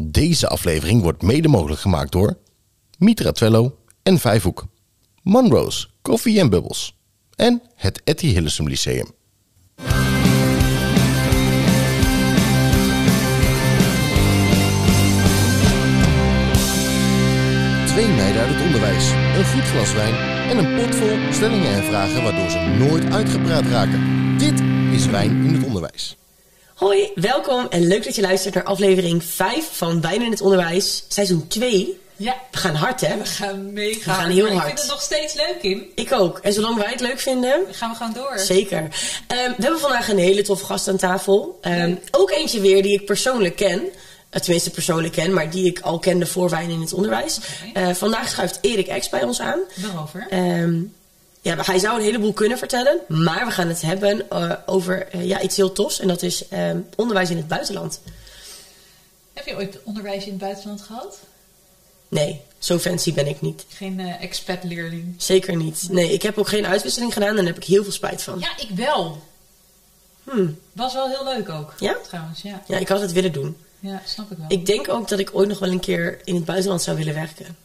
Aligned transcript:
Deze 0.00 0.48
aflevering 0.48 1.02
wordt 1.02 1.22
mede 1.22 1.48
mogelijk 1.48 1.80
gemaakt 1.80 2.12
door 2.12 2.38
Mitra 2.98 3.32
Twello 3.32 3.76
en 4.02 4.18
Vijfhoek, 4.18 4.66
Monroe's 5.22 5.94
Koffie 6.02 6.40
en 6.40 6.50
Bubbles 6.50 6.98
en 7.34 7.62
het 7.74 8.00
Etty 8.04 8.26
Hillesum 8.26 8.68
Lyceum. 8.68 9.06
Twee 17.86 18.08
meiden 18.08 18.42
uit 18.42 18.54
het 18.54 18.64
onderwijs, 18.64 19.10
een 19.10 19.44
goed 19.44 19.62
glas 19.62 19.92
wijn 19.92 20.14
en 20.50 20.58
een 20.58 20.76
pot 20.76 20.94
vol 20.94 21.32
stellingen 21.32 21.74
en 21.74 21.84
vragen 21.84 22.22
waardoor 22.22 22.50
ze 22.50 22.58
nooit 22.58 23.04
uitgepraat 23.04 23.66
raken. 23.66 24.00
Dit 24.38 24.60
is 24.92 25.06
Wijn 25.06 25.44
in 25.44 25.54
het 25.54 25.64
Onderwijs. 25.64 26.16
Hoi, 26.78 27.10
welkom 27.14 27.66
en 27.70 27.86
leuk 27.86 28.04
dat 28.04 28.14
je 28.14 28.22
luistert 28.22 28.54
naar 28.54 28.64
aflevering 28.64 29.24
5 29.24 29.68
van 29.72 30.00
Wijn 30.00 30.22
in 30.22 30.30
het 30.30 30.40
Onderwijs, 30.40 31.04
seizoen 31.08 31.46
2. 31.46 32.00
Ja, 32.16 32.36
We 32.50 32.58
gaan 32.58 32.74
hard, 32.74 33.00
hè? 33.00 33.16
we 33.16 33.24
gaan 33.24 33.72
mega 33.72 33.98
We 33.98 34.10
gaan 34.20 34.30
heel 34.30 34.46
hard. 34.46 34.56
Ik 34.56 34.62
vind 34.66 34.78
het 34.78 34.88
nog 34.88 35.02
steeds 35.02 35.34
leuk, 35.34 35.56
Kim. 35.60 35.86
Ik 35.94 36.12
ook. 36.12 36.38
En 36.38 36.52
zolang 36.52 36.76
wij 36.76 36.90
het 36.90 37.00
leuk 37.00 37.18
vinden, 37.20 37.60
Gaan 37.72 37.90
we 37.90 37.96
gewoon 37.96 38.12
door. 38.12 38.38
zeker. 38.38 38.88
Ehm, 39.26 39.50
we 39.56 39.62
hebben 39.62 39.80
vandaag 39.80 40.08
een 40.08 40.18
hele 40.18 40.42
toffe 40.42 40.64
gast 40.64 40.88
aan 40.88 40.96
tafel. 40.96 41.58
Ehm, 41.60 41.94
ook 42.10 42.30
eentje 42.30 42.60
weer 42.60 42.82
die 42.82 42.92
ik 43.00 43.06
persoonlijk 43.06 43.56
ken. 43.56 43.82
Eh, 44.30 44.40
tenminste 44.40 44.70
persoonlijk 44.70 45.12
ken, 45.12 45.32
maar 45.32 45.50
die 45.50 45.66
ik 45.66 45.80
al 45.80 45.98
kende 45.98 46.26
voor 46.26 46.50
Wijn 46.50 46.70
in 46.70 46.80
het 46.80 46.92
Onderwijs. 46.92 47.38
Eh, 47.74 47.90
vandaag 47.90 48.28
schuift 48.28 48.58
Erik 48.60 48.98
X 49.00 49.08
bij 49.08 49.22
ons 49.22 49.40
aan. 49.40 49.58
Waarover? 49.74 50.26
Ehm, 50.30 50.80
ja, 51.40 51.56
hij 51.56 51.78
zou 51.78 51.96
een 51.98 52.04
heleboel 52.04 52.32
kunnen 52.32 52.58
vertellen, 52.58 53.00
maar 53.08 53.46
we 53.46 53.52
gaan 53.52 53.68
het 53.68 53.82
hebben 53.82 54.30
eh, 54.30 54.52
over 54.66 55.08
eh, 55.08 55.24
ja, 55.24 55.40
iets 55.40 55.56
heel 55.56 55.72
tofs. 55.72 56.00
En 56.00 56.08
dat 56.08 56.22
is 56.22 56.48
ehm, 56.48 56.80
onderwijs 56.96 57.30
in 57.30 57.36
het 57.36 57.48
buitenland. 57.48 58.00
Heb 59.32 59.46
je 59.46 59.56
ooit 59.56 59.78
onderwijs 59.84 60.24
in 60.24 60.30
het 60.30 60.40
buitenland 60.40 60.80
gehad? 60.80 61.18
Nee, 62.08 62.40
zo 62.58 62.78
fancy 62.78 63.14
ben 63.14 63.26
ik 63.26 63.40
niet. 63.40 63.64
Geen 63.68 64.00
eh 64.00 64.22
expat-leerling? 64.22 65.14
Zeker 65.16 65.56
niet. 65.56 65.88
Nee, 65.90 66.12
ik 66.12 66.22
heb 66.22 66.38
ook 66.38 66.48
geen 66.48 66.66
uitwisseling 66.66 67.12
gedaan 67.12 67.28
en 67.28 67.36
daar 67.36 67.44
heb 67.44 67.56
ik 67.56 67.64
heel 67.64 67.82
veel 67.82 67.92
spijt 67.92 68.22
van. 68.22 68.38
Ja, 68.40 68.58
ik 68.58 68.68
wel. 68.76 69.22
Hmm. 70.24 70.58
Was 70.72 70.94
wel 70.94 71.08
heel 71.08 71.24
leuk 71.24 71.48
ook. 71.48 71.74
Ja? 71.78 71.96
Trouwens, 72.08 72.42
ja. 72.42 72.62
Ja, 72.66 72.78
ik 72.78 72.88
had 72.88 73.00
het 73.00 73.12
willen 73.12 73.32
doen. 73.32 73.56
Ja, 73.80 74.02
snap 74.04 74.30
ik 74.30 74.38
wel. 74.38 74.46
Ik 74.48 74.66
denk 74.66 74.88
ook 74.88 75.08
dat 75.08 75.18
ik 75.18 75.34
ooit 75.34 75.48
nog 75.48 75.58
wel 75.58 75.70
een 75.70 75.80
keer 75.80 76.20
in 76.24 76.34
het 76.34 76.44
buitenland 76.44 76.82
zou 76.82 76.96
willen 76.96 77.14
werken. 77.14 77.56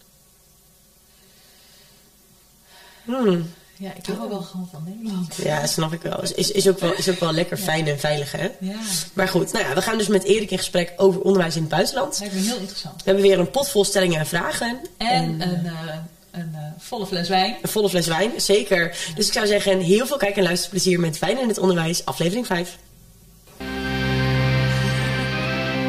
Hmm. 3.03 3.53
Ja, 3.77 3.91
ik 3.95 4.05
hou 4.16 4.29
wel 4.29 4.41
gewoon 4.41 4.67
van 4.71 4.83
Nederland. 4.85 5.35
Ja, 5.43 5.67
snap 5.67 5.93
ik 5.93 6.02
wel. 6.02 6.21
Is, 6.21 6.31
is, 6.31 6.52
is, 6.52 6.67
ook 6.67 6.79
wel. 6.79 6.93
is 6.93 7.09
ook 7.09 7.19
wel 7.19 7.31
lekker 7.33 7.57
fijn 7.57 7.88
en 7.88 7.99
veilig, 7.99 8.31
hè? 8.31 8.49
Ja, 8.59 8.75
Maar 9.13 9.27
goed, 9.27 9.52
nou 9.52 9.66
ja, 9.67 9.73
we 9.73 9.81
gaan 9.81 9.97
dus 9.97 10.07
met 10.07 10.23
Erik 10.23 10.52
in 10.52 10.57
gesprek 10.57 10.93
over 10.97 11.21
onderwijs 11.21 11.55
in 11.55 11.61
het 11.61 11.71
buitenland. 11.71 12.19
lijkt 12.19 12.33
me 12.35 12.41
heel 12.41 12.57
interessant. 12.57 12.95
We 12.95 13.01
hebben 13.03 13.23
weer 13.23 13.39
een 13.39 13.49
pot 13.51 13.69
vol 13.69 13.83
stellingen 13.85 14.19
en 14.19 14.25
vragen. 14.27 14.79
En 14.97 15.41
een, 15.41 15.66
eh, 15.66 15.95
een 16.31 16.51
eh, 16.53 16.59
volle 16.77 17.05
fles 17.07 17.29
wijn. 17.29 17.55
een 17.61 17.69
volle 17.69 17.89
fles 17.89 18.07
wijn, 18.07 18.31
zeker. 18.41 18.97
Dus 19.16 19.27
ik 19.27 19.33
zou 19.33 19.47
zeggen, 19.47 19.79
heel 19.79 20.05
veel 20.07 20.17
kijk- 20.17 20.35
en 20.38 20.44
luisterplezier 20.44 20.99
met 20.99 21.19
Wijn 21.19 21.39
in 21.39 21.47
het 21.47 21.57
Onderwijs, 21.57 22.05
aflevering 22.05 22.45
5. 22.45 22.77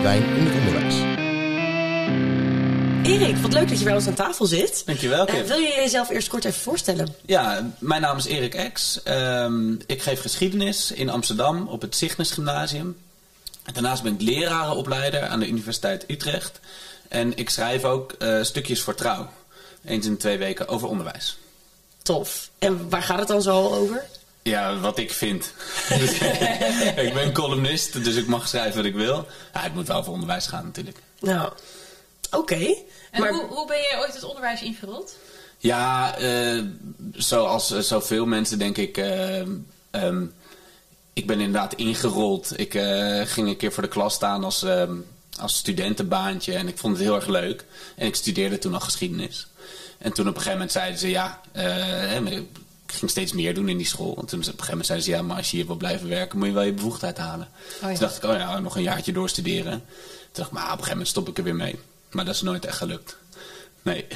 Wijn 0.02 0.22
in 0.22 0.46
het 0.46 0.54
Onderwijs. 0.54 0.73
Erik, 3.04 3.36
wat 3.36 3.52
leuk 3.52 3.68
dat 3.68 3.78
je 3.78 3.84
bij 3.84 3.94
ons 3.94 4.06
aan 4.06 4.14
tafel 4.14 4.46
zit. 4.46 4.82
Dankjewel, 4.86 5.26
Eh, 5.26 5.34
Kim. 5.34 5.46
wil 5.46 5.58
je 5.58 5.72
jezelf 5.76 6.10
eerst 6.10 6.28
kort 6.28 6.44
even 6.44 6.60
voorstellen? 6.62 7.14
Ja, 7.26 7.70
mijn 7.78 8.00
naam 8.00 8.16
is 8.16 8.24
Erik 8.26 8.70
X. 8.72 9.02
Ehm, 9.02 9.72
ik 9.86 10.02
geef 10.02 10.20
geschiedenis 10.20 10.90
in 10.90 11.08
Amsterdam 11.08 11.68
op 11.68 11.80
het 11.80 11.96
Cygnus 11.96 12.30
Gymnasium. 12.30 12.96
Daarnaast 13.72 14.02
ben 14.02 14.12
ik 14.14 14.20
lerarenopleider 14.20 15.22
aan 15.26 15.40
de 15.40 15.48
Universiteit 15.48 16.04
Utrecht. 16.08 16.60
En 17.08 17.36
ik 17.36 17.50
schrijf 17.50 17.84
ook 17.84 18.12
eh, 18.12 18.42
stukjes 18.42 18.80
voor 18.80 18.94
trouw. 18.94 19.28
Eens 19.84 20.06
in 20.06 20.12
de 20.12 20.18
twee 20.18 20.38
weken 20.38 20.68
over 20.68 20.88
onderwijs. 20.88 21.36
Tof. 22.02 22.50
En 22.58 22.88
waar 22.90 23.02
gaat 23.02 23.18
het 23.18 23.28
dan 23.28 23.42
zo 23.42 23.68
over? 23.68 24.04
Ja, 24.42 24.78
wat 24.78 24.98
ik 24.98 25.12
vind. 25.12 25.52
Dus, 25.88 26.10
ik 27.06 27.10
ben 27.14 27.32
columnist, 27.32 28.04
dus 28.04 28.14
ik 28.16 28.26
mag 28.26 28.48
schrijven 28.48 28.76
wat 28.76 28.84
ik 28.84 28.94
wil. 28.94 29.26
Ja, 29.54 29.60
het 29.60 29.74
moet 29.74 29.86
wel 29.86 29.96
over 29.96 30.12
onderwijs 30.12 30.46
gaan 30.46 30.64
natuurlijk. 30.64 30.98
Nou, 31.20 31.52
oké. 32.30 32.74
En 33.10 33.20
Maar 33.20 33.30
hoe, 33.32 33.44
hoe 33.46 33.66
ben 33.66 33.76
jij 33.90 33.98
ooit 34.00 34.14
het 34.14 34.24
onderwijs 34.24 34.62
ingerold? 34.62 35.16
Ja, 35.58 36.16
eh, 36.18 36.62
zoals 37.12 37.70
eh, 37.70 37.78
zoveel 37.80 38.26
mensen 38.26 38.58
denk 38.58 38.76
ik. 38.76 38.96
eh, 38.96 39.40
ehm, 39.90 40.24
ik 41.12 41.26
ben 41.26 41.40
inderdaad 41.40 41.74
ingerold. 41.74 42.58
Ik 42.58 42.74
eh, 42.74 43.20
ging 43.24 43.48
een 43.48 43.56
keer 43.56 43.72
voor 43.72 43.82
de 43.82 43.88
klas 43.88 44.14
staan 44.14 44.44
als, 44.44 44.62
ehm, 44.62 44.94
als 45.40 45.56
studentenbaantje 45.56 46.54
en 46.54 46.68
ik 46.68 46.78
vond 46.78 46.96
het 46.96 47.06
heel 47.06 47.14
erg 47.14 47.26
leuk. 47.26 47.64
En 47.96 48.06
ik 48.06 48.14
studeerde 48.14 48.58
toen 48.58 48.74
al 48.74 48.80
geschiedenis. 48.80 49.46
En 49.98 50.12
toen 50.12 50.24
op 50.28 50.34
een 50.34 50.42
gegeven 50.42 50.52
moment 50.52 50.72
zeiden 50.72 50.98
ze 50.98 51.08
ja, 51.10 51.40
eh, 51.52 51.64
hè, 51.66 52.20
ik 52.30 52.46
ging 53.00 53.10
steeds 53.10 53.32
meer 53.32 53.54
doen 53.54 53.68
in 53.68 53.76
die 53.76 53.86
school. 53.86 54.16
En 54.18 54.26
toen 54.26 54.38
op 54.40 54.46
een 54.46 54.50
gegeven 54.52 54.66
moment 54.68 54.86
zeiden 54.86 55.06
ze 55.06 55.12
ja, 55.14 55.22
maar 55.22 55.36
als 55.36 55.50
je 55.50 55.56
hier 55.56 55.66
wil 55.66 55.76
blijven 55.76 56.08
werken 56.08 56.38
moet 56.38 56.46
je 56.46 56.52
wel 56.54 56.62
je 56.62 56.72
bevoegdheid 56.72 57.18
halen. 57.18 57.48
ja. 57.80 57.88
Toen 57.88 57.98
dacht 57.98 58.16
ik, 58.16 58.24
oh 58.24 58.36
ja, 58.36 58.58
nog 58.58 58.76
een 58.76 58.82
jaartje 58.82 59.12
doorstuderen. 59.12 59.72
Toen 59.72 59.80
dacht 60.32 60.46
ik, 60.48 60.52
maar 60.52 60.62
op 60.62 60.68
een 60.70 60.74
gegeven 60.76 60.90
moment 60.90 61.08
stop 61.08 61.28
ik 61.28 61.38
er 61.38 61.44
weer 61.44 61.54
mee. 61.54 61.78
Maar 62.14 62.24
dat 62.24 62.34
is 62.34 62.42
nooit 62.42 62.64
echt 62.64 62.76
gelukt. 62.76 63.16
Nee. 63.82 64.06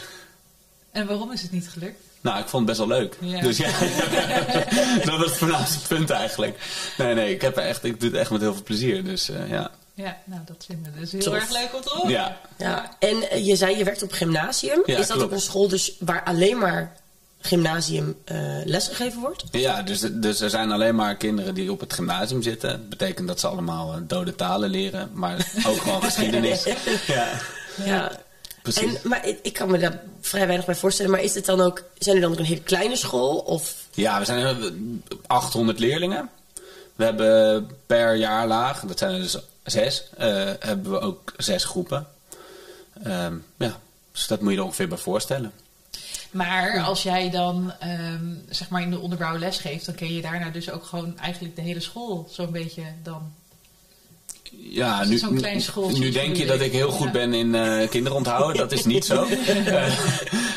En 0.90 1.06
waarom 1.06 1.32
is 1.32 1.42
het 1.42 1.50
niet 1.50 1.68
gelukt? 1.68 2.00
Nou, 2.20 2.40
ik 2.40 2.48
vond 2.48 2.68
het 2.68 2.78
best 2.78 2.88
wel 2.88 2.98
leuk. 2.98 3.16
Ja. 3.20 3.40
Dus 3.40 3.56
ja, 3.56 3.70
dat 5.10 5.18
was 5.18 5.26
het 5.26 5.36
voornaamste 5.36 5.86
punt 5.88 6.10
eigenlijk. 6.10 6.58
Nee, 6.98 7.14
nee, 7.14 7.34
ik, 7.34 7.40
heb 7.40 7.56
er 7.56 7.62
echt, 7.62 7.84
ik 7.84 8.00
doe 8.00 8.10
het 8.10 8.18
echt 8.18 8.30
met 8.30 8.40
heel 8.40 8.54
veel 8.54 8.62
plezier. 8.62 9.04
Dus 9.04 9.28
eh, 9.28 9.50
ja. 9.50 9.70
Ja, 9.94 10.16
nou 10.24 10.40
dat 10.46 10.64
vinden 10.68 10.92
we 10.92 11.00
dus 11.00 11.12
heel 11.12 11.20
Tof. 11.20 11.34
erg 11.34 11.50
leuk 11.50 11.74
om 11.74 11.80
te 11.80 11.88
horen. 11.88 12.10
Ja. 12.10 12.40
ja, 12.58 12.96
en 12.98 13.30
eh, 13.30 13.46
je 13.46 13.56
zei 13.56 13.76
je 13.76 13.84
werkt 13.84 14.02
op 14.02 14.12
gymnasium. 14.12 14.82
Ja, 14.86 14.98
is 14.98 15.06
dat 15.06 15.16
klopt. 15.16 15.22
op 15.22 15.32
een 15.32 15.40
school 15.40 15.68
dus 15.68 15.94
waar 15.98 16.24
alleen 16.24 16.58
maar 16.58 16.96
gymnasium 17.40 18.16
eh 18.24 18.36
lesgegeven 18.64 19.20
wordt? 19.20 19.44
Ja, 19.50 19.82
dus, 19.82 20.00
dus 20.00 20.40
er 20.40 20.50
zijn 20.50 20.72
alleen 20.72 20.94
maar 20.94 21.16
kinderen 21.16 21.54
die 21.54 21.72
op 21.72 21.80
het 21.80 21.92
gymnasium 21.92 22.42
zitten. 22.42 22.70
Dat 22.70 22.88
betekent 22.88 23.28
dat 23.28 23.40
ze 23.40 23.46
allemaal 23.46 24.06
dode 24.06 24.34
talen 24.34 24.70
leren, 24.70 25.10
maar 25.12 25.52
ook 25.66 25.80
gewoon 25.80 26.02
geschiedenis. 26.10 26.64
Ja, 27.06 27.28
Ja. 27.84 28.12
precies. 28.62 28.94
En, 28.94 29.08
maar 29.08 29.26
ik, 29.26 29.38
ik 29.42 29.52
kan 29.52 29.70
me 29.70 29.78
daar 29.78 30.00
vrij 30.20 30.46
weinig 30.46 30.66
bij 30.66 30.74
voorstellen. 30.74 31.10
Maar 31.10 31.22
is 31.22 31.34
het 31.34 31.44
dan 31.44 31.60
ook, 31.60 31.82
zijn 31.98 32.16
er 32.16 32.22
dan 32.22 32.32
ook 32.32 32.38
een 32.38 32.44
hele 32.44 32.62
kleine 32.62 32.96
school? 32.96 33.38
Of 33.38 33.74
Ja, 33.94 34.18
we 34.18 34.24
zijn 34.24 34.46
eh, 34.46 34.70
800 35.26 35.78
leerlingen. 35.78 36.30
We 36.96 37.04
hebben 37.04 37.70
per 37.86 38.14
jaarlaag, 38.14 38.80
dat 38.80 38.98
zijn 38.98 39.14
er 39.14 39.20
dus 39.20 39.38
zes, 39.64 40.04
eh, 40.16 40.26
hebben 40.60 40.90
we 40.90 41.00
ook 41.00 41.32
zes 41.36 41.64
groepen. 41.64 42.06
Ehm, 43.02 43.34
ja, 43.56 43.80
dus 44.12 44.26
dat 44.26 44.40
moet 44.40 44.52
je 44.52 44.58
er 44.58 44.64
ongeveer 44.64 44.88
bij 44.88 44.98
voorstellen. 44.98 45.52
Maar 46.30 46.80
als 46.82 47.02
jij 47.02 47.30
dan 47.30 47.72
ehm, 47.78 48.34
zeg 48.48 48.68
maar 48.68 48.82
in 48.82 48.90
de 48.90 48.98
onderbouw 48.98 49.38
les 49.38 49.58
geeft, 49.58 49.86
dan 49.86 49.94
ken 49.94 50.14
je 50.14 50.22
daarna 50.22 50.50
dus 50.50 50.70
ook 50.70 50.84
gewoon 50.84 51.18
eigenlijk 51.18 51.56
de 51.56 51.62
hele 51.62 51.80
school 51.80 52.28
zo'n 52.30 52.52
beetje 52.52 52.82
dan. 53.02 53.32
Ja, 54.52 55.04
nu, 55.04 55.20
nu 55.92 56.10
denk 56.10 56.36
je 56.36 56.46
dat 56.46 56.60
ik. 56.60 56.72
heel 56.72 56.90
goed 56.90 57.06
Ja. 57.06 57.12
ben 57.12 57.32
in 57.34 57.54
eh 57.54 57.88
kinderen 57.88 58.16
onthouden. 58.18 58.56
Dat 58.56 58.72
is 58.72 58.84
niet 58.84 59.04
zo. 59.04 59.26
Eh, 59.66 59.98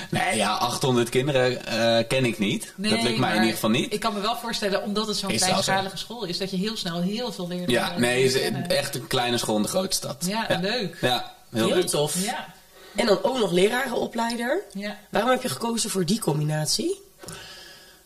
nee, 0.09 0.35
ja, 0.35 0.53
800 0.57 1.09
kinderen 1.09 1.65
eh, 1.65 2.07
ken 2.07 2.25
ik 2.25 2.39
niet. 2.39 2.73
dat 2.77 2.91
lukt 3.03 3.17
mij 3.17 3.29
in 3.29 3.35
ieder 3.39 3.53
geval 3.53 3.69
niet. 3.69 3.93
Ik 3.93 3.99
kan 3.99 4.13
me 4.13 4.19
wel 4.19 4.35
voorstellen, 4.35 4.83
omdat 4.83 5.07
het 5.07 5.17
zo'n 5.17 5.29
kleinschalige 5.35 5.97
school 5.97 6.23
is, 6.25 6.37
dat 6.37 6.51
je 6.51 6.57
heel 6.57 6.77
snel 6.77 7.01
heel 7.01 7.31
veel 7.31 7.47
leert. 7.47 7.69
Ja, 7.69 7.97
nee, 7.97 8.23
het 8.23 8.35
is 8.35 8.41
echt 8.67 8.95
een 8.95 9.07
kleine 9.07 9.37
school 9.37 9.55
in 9.55 9.61
de 9.61 9.67
grote 9.67 9.95
stad. 9.95 10.25
Ja, 10.27 10.47
leuk. 10.61 10.97
Ja, 11.01 11.33
heel, 11.51 11.65
heel 11.65 11.75
leuk. 11.75 11.87
tof. 11.87 12.23
Ja, 12.25 12.53
En 12.95 13.05
dan 13.05 13.23
ook 13.23 13.39
nog 13.39 13.51
lerarenopleider. 13.51 14.61
ja. 14.73 14.97
Waarom 15.09 15.29
heb 15.31 15.41
je 15.41 15.49
gekozen 15.49 15.89
voor 15.89 16.05
die 16.05 16.19
combinatie? 16.19 17.01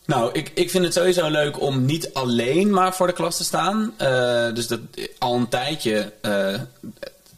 Nou, 0.06 0.30
ik, 0.32 0.50
ik 0.54 0.70
vind 0.70 0.84
het 0.84 0.94
sowieso 0.94 1.28
leuk 1.28 1.60
om 1.60 1.84
niet 1.84 2.14
alleen 2.14 2.70
maar 2.70 2.94
voor 2.94 3.06
de 3.06 3.12
klas 3.12 3.36
te 3.36 3.44
staan. 3.44 3.94
Eh, 3.96 4.54
dus 4.54 4.66
dat, 4.66 4.80
al 5.18 5.34
een 5.34 5.48
tijdje 5.48 6.12
eh, 6.20 6.60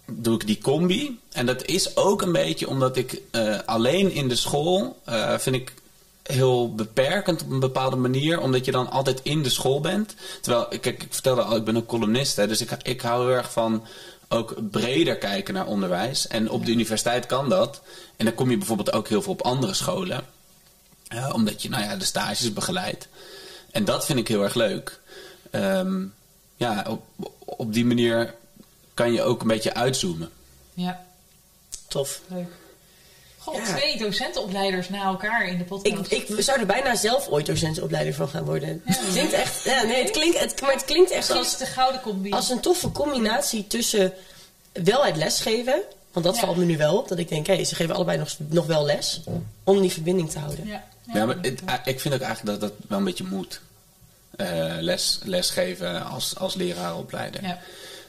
doe 0.06 0.34
ik 0.34 0.46
die 0.46 0.58
combi. 0.62 1.20
En 1.32 1.46
dat 1.46 1.64
is 1.64 1.96
ook 1.96 2.22
een 2.22 2.32
beetje 2.32 2.68
omdat 2.68 2.96
ik 2.96 3.20
eh, 3.30 3.58
alleen 3.64 4.12
in 4.12 4.28
de 4.28 4.36
school 4.36 5.02
vind 5.38 5.56
ik 5.56 5.72
heel 6.22 6.74
beperkend 6.74 7.42
op 7.42 7.50
een 7.50 7.60
bepaalde 7.60 7.96
manier. 7.96 8.40
Omdat 8.40 8.64
je 8.64 8.72
dan 8.72 8.90
altijd 8.90 9.20
in 9.22 9.42
de 9.42 9.50
school 9.50 9.80
bent. 9.80 10.14
Terwijl, 10.40 10.68
kijk, 10.68 11.02
ik 11.02 11.06
vertelde 11.10 11.42
al, 11.42 11.56
ik 11.56 11.64
ben 11.64 11.76
ook 11.76 11.86
columnist. 11.86 12.36
Hè, 12.36 12.46
dus 12.46 12.60
ik, 12.60 12.70
ik 12.82 13.00
hou 13.00 13.26
heel 13.26 13.36
erg 13.36 13.52
van 13.52 13.84
ook 14.28 14.54
breder 14.70 15.16
kijken 15.16 15.54
naar 15.54 15.66
onderwijs. 15.66 16.26
En 16.26 16.50
op 16.50 16.64
de 16.64 16.72
universiteit 16.72 17.26
kan 17.26 17.48
dat. 17.48 17.82
En 18.16 18.24
dan 18.24 18.34
kom 18.34 18.50
je 18.50 18.56
bijvoorbeeld 18.58 18.92
ook 18.92 19.08
heel 19.08 19.22
veel 19.22 19.32
op 19.32 19.42
andere 19.42 19.74
scholen. 19.74 20.36
Ja, 21.08 21.30
omdat 21.30 21.62
je 21.62 21.68
nou 21.68 21.82
ja, 21.82 21.96
de 21.96 22.04
stages 22.04 22.52
begeleidt. 22.52 23.06
En 23.70 23.84
dat 23.84 24.04
vind 24.06 24.18
ik 24.18 24.28
heel 24.28 24.42
erg 24.42 24.54
leuk. 24.54 25.00
Ehm, 25.50 26.04
ja, 26.56 26.84
op, 26.88 27.04
op 27.38 27.72
die 27.72 27.84
manier 27.84 28.34
kan 28.94 29.12
je 29.12 29.22
ook 29.22 29.40
een 29.40 29.46
beetje 29.48 29.74
uitzoomen. 29.74 30.30
ja. 30.74 31.06
Tof. 31.88 32.20
Leuk. 32.26 32.48
Goh, 33.38 33.54
Ja. 33.56 33.64
twee 33.76 33.98
docentenopleiders 33.98 34.88
na 34.88 35.02
elkaar 35.04 35.46
in 35.46 35.56
de 35.56 35.62
Ik, 35.62 35.68
podcast. 35.68 36.12
ik 36.12 36.26
zou 36.42 36.60
er 36.60 36.66
bijna 36.66 36.94
zelf 36.96 37.28
ooit 37.28 37.46
docentenopleider 37.46 38.14
van 38.14 38.28
gaan 38.28 38.44
worden. 38.44 38.82
Het 38.84 39.00
klinkt 39.10 39.32
echt, 39.32 39.64
ja, 39.64 39.82
nee, 39.82 40.02
het 40.02 40.10
klinkt, 40.10 40.38
het, 40.40 40.60
maar 40.60 40.72
het 40.72 40.84
klinkt 40.84 41.10
echt 41.10 41.30
als, 41.30 41.56
de 41.56 41.66
gouden 41.66 42.00
combi. 42.00 42.30
als 42.30 42.50
een 42.50 42.60
toffe 42.60 42.92
combinatie 42.92 43.66
tussen 43.66 44.12
wel 44.72 45.04
het 45.04 45.16
lesgeven 45.16 45.82
Want 46.12 46.24
dat 46.26 46.34
Ja. 46.34 46.40
valt 46.40 46.56
me 46.56 46.64
nu 46.64 46.76
wel 46.76 46.96
op. 46.96 47.08
Dat 47.08 47.18
ik 47.18 47.28
denk, 47.28 47.46
hé, 47.46 47.64
ze 47.64 47.74
geven 47.74 47.94
allebei 47.94 48.18
nog, 48.18 48.36
nog 48.48 48.66
wel 48.66 48.84
les. 48.84 49.20
Om 49.64 49.80
die 49.80 49.92
verbinding 49.92 50.30
te 50.30 50.38
houden. 50.38 50.66
Ja, 50.66 50.84
Ja, 51.12 51.26
maar 51.26 51.36
het- 51.42 51.62
ik 51.84 52.00
vind 52.00 52.14
ook 52.14 52.20
eigenlijk 52.20 52.60
dat 52.60 52.70
dat 52.70 52.78
wel 52.88 52.98
een 52.98 53.04
beetje 53.04 53.24
moet. 53.24 53.60
Eh, 54.36 54.74
les, 54.80 55.20
lesgeven 55.24 56.04
als, 56.04 56.36
als 56.36 56.54
leraaropleider. 56.54 57.42
Ja. 57.42 57.58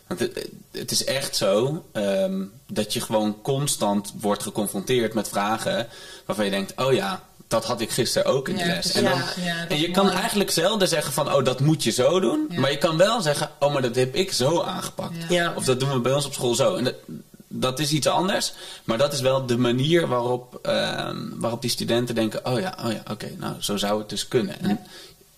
Want 0.07 0.19
het, 0.19 0.47
het 0.71 0.91
is 0.91 1.03
echt 1.03 1.35
zo 1.35 1.85
ehm, 1.91 2.41
dat 2.67 2.93
je 2.93 3.01
gewoon 3.01 3.41
constant 3.41 4.13
wordt 4.19 4.43
geconfronteerd 4.43 5.13
met 5.13 5.29
vragen 5.29 5.87
waarvan 6.25 6.45
je 6.45 6.51
denkt: 6.51 6.73
oh 6.75 6.93
ja, 6.93 7.23
dat 7.47 7.65
had 7.65 7.81
ik 7.81 7.89
gisteren 7.89 8.31
ook 8.31 8.47
in 8.49 8.55
de 8.55 8.63
Ja, 8.63 8.67
les. 8.73 8.91
En, 8.93 9.03
dan, 9.03 9.21
Ja, 9.43 9.59
dat 9.61 9.69
en 9.69 9.79
je 9.79 9.91
kan 9.91 10.05
mooi. 10.05 10.17
eigenlijk 10.17 10.51
zelden 10.51 10.87
zeggen 10.87 11.13
van 11.13 11.33
oh, 11.33 11.43
dat 11.45 11.59
moet 11.59 11.83
je 11.83 11.91
zo 11.91 12.19
doen. 12.19 12.45
Ja. 12.49 12.59
Maar 12.59 12.71
je 12.71 12.77
kan 12.77 12.97
wel 12.97 13.21
zeggen, 13.21 13.49
oh, 13.59 13.73
maar 13.73 13.81
dat 13.81 13.95
heb 13.95 14.15
ik 14.15 14.31
zo 14.31 14.61
aangepakt. 14.61 15.15
Ja. 15.17 15.25
Ja. 15.29 15.53
Of 15.55 15.63
dat 15.65 15.79
doen 15.79 15.89
we 15.93 15.99
bij 15.99 16.13
ons 16.13 16.25
op 16.25 16.33
school 16.33 16.55
zo. 16.55 16.75
En 16.75 16.83
dat, 16.83 16.95
dat 17.51 17.79
is 17.79 17.91
iets 17.91 18.07
anders. 18.07 18.53
Maar 18.83 18.97
dat 18.97 19.13
is 19.13 19.21
wel 19.21 19.45
de 19.45 19.57
manier 19.57 20.07
waarop, 20.07 20.59
ehm, 20.61 21.17
waarop 21.33 21.61
die 21.61 21.69
studenten 21.69 22.15
denken: 22.15 22.45
oh 22.45 22.59
ja, 22.59 22.77
oh 22.83 22.91
ja, 22.91 23.03
oké, 23.11 23.29
nou 23.37 23.55
zo 23.59 23.77
zou 23.77 23.99
het 23.99 24.09
dus 24.09 24.27
kunnen. 24.27 24.61
En 24.61 24.87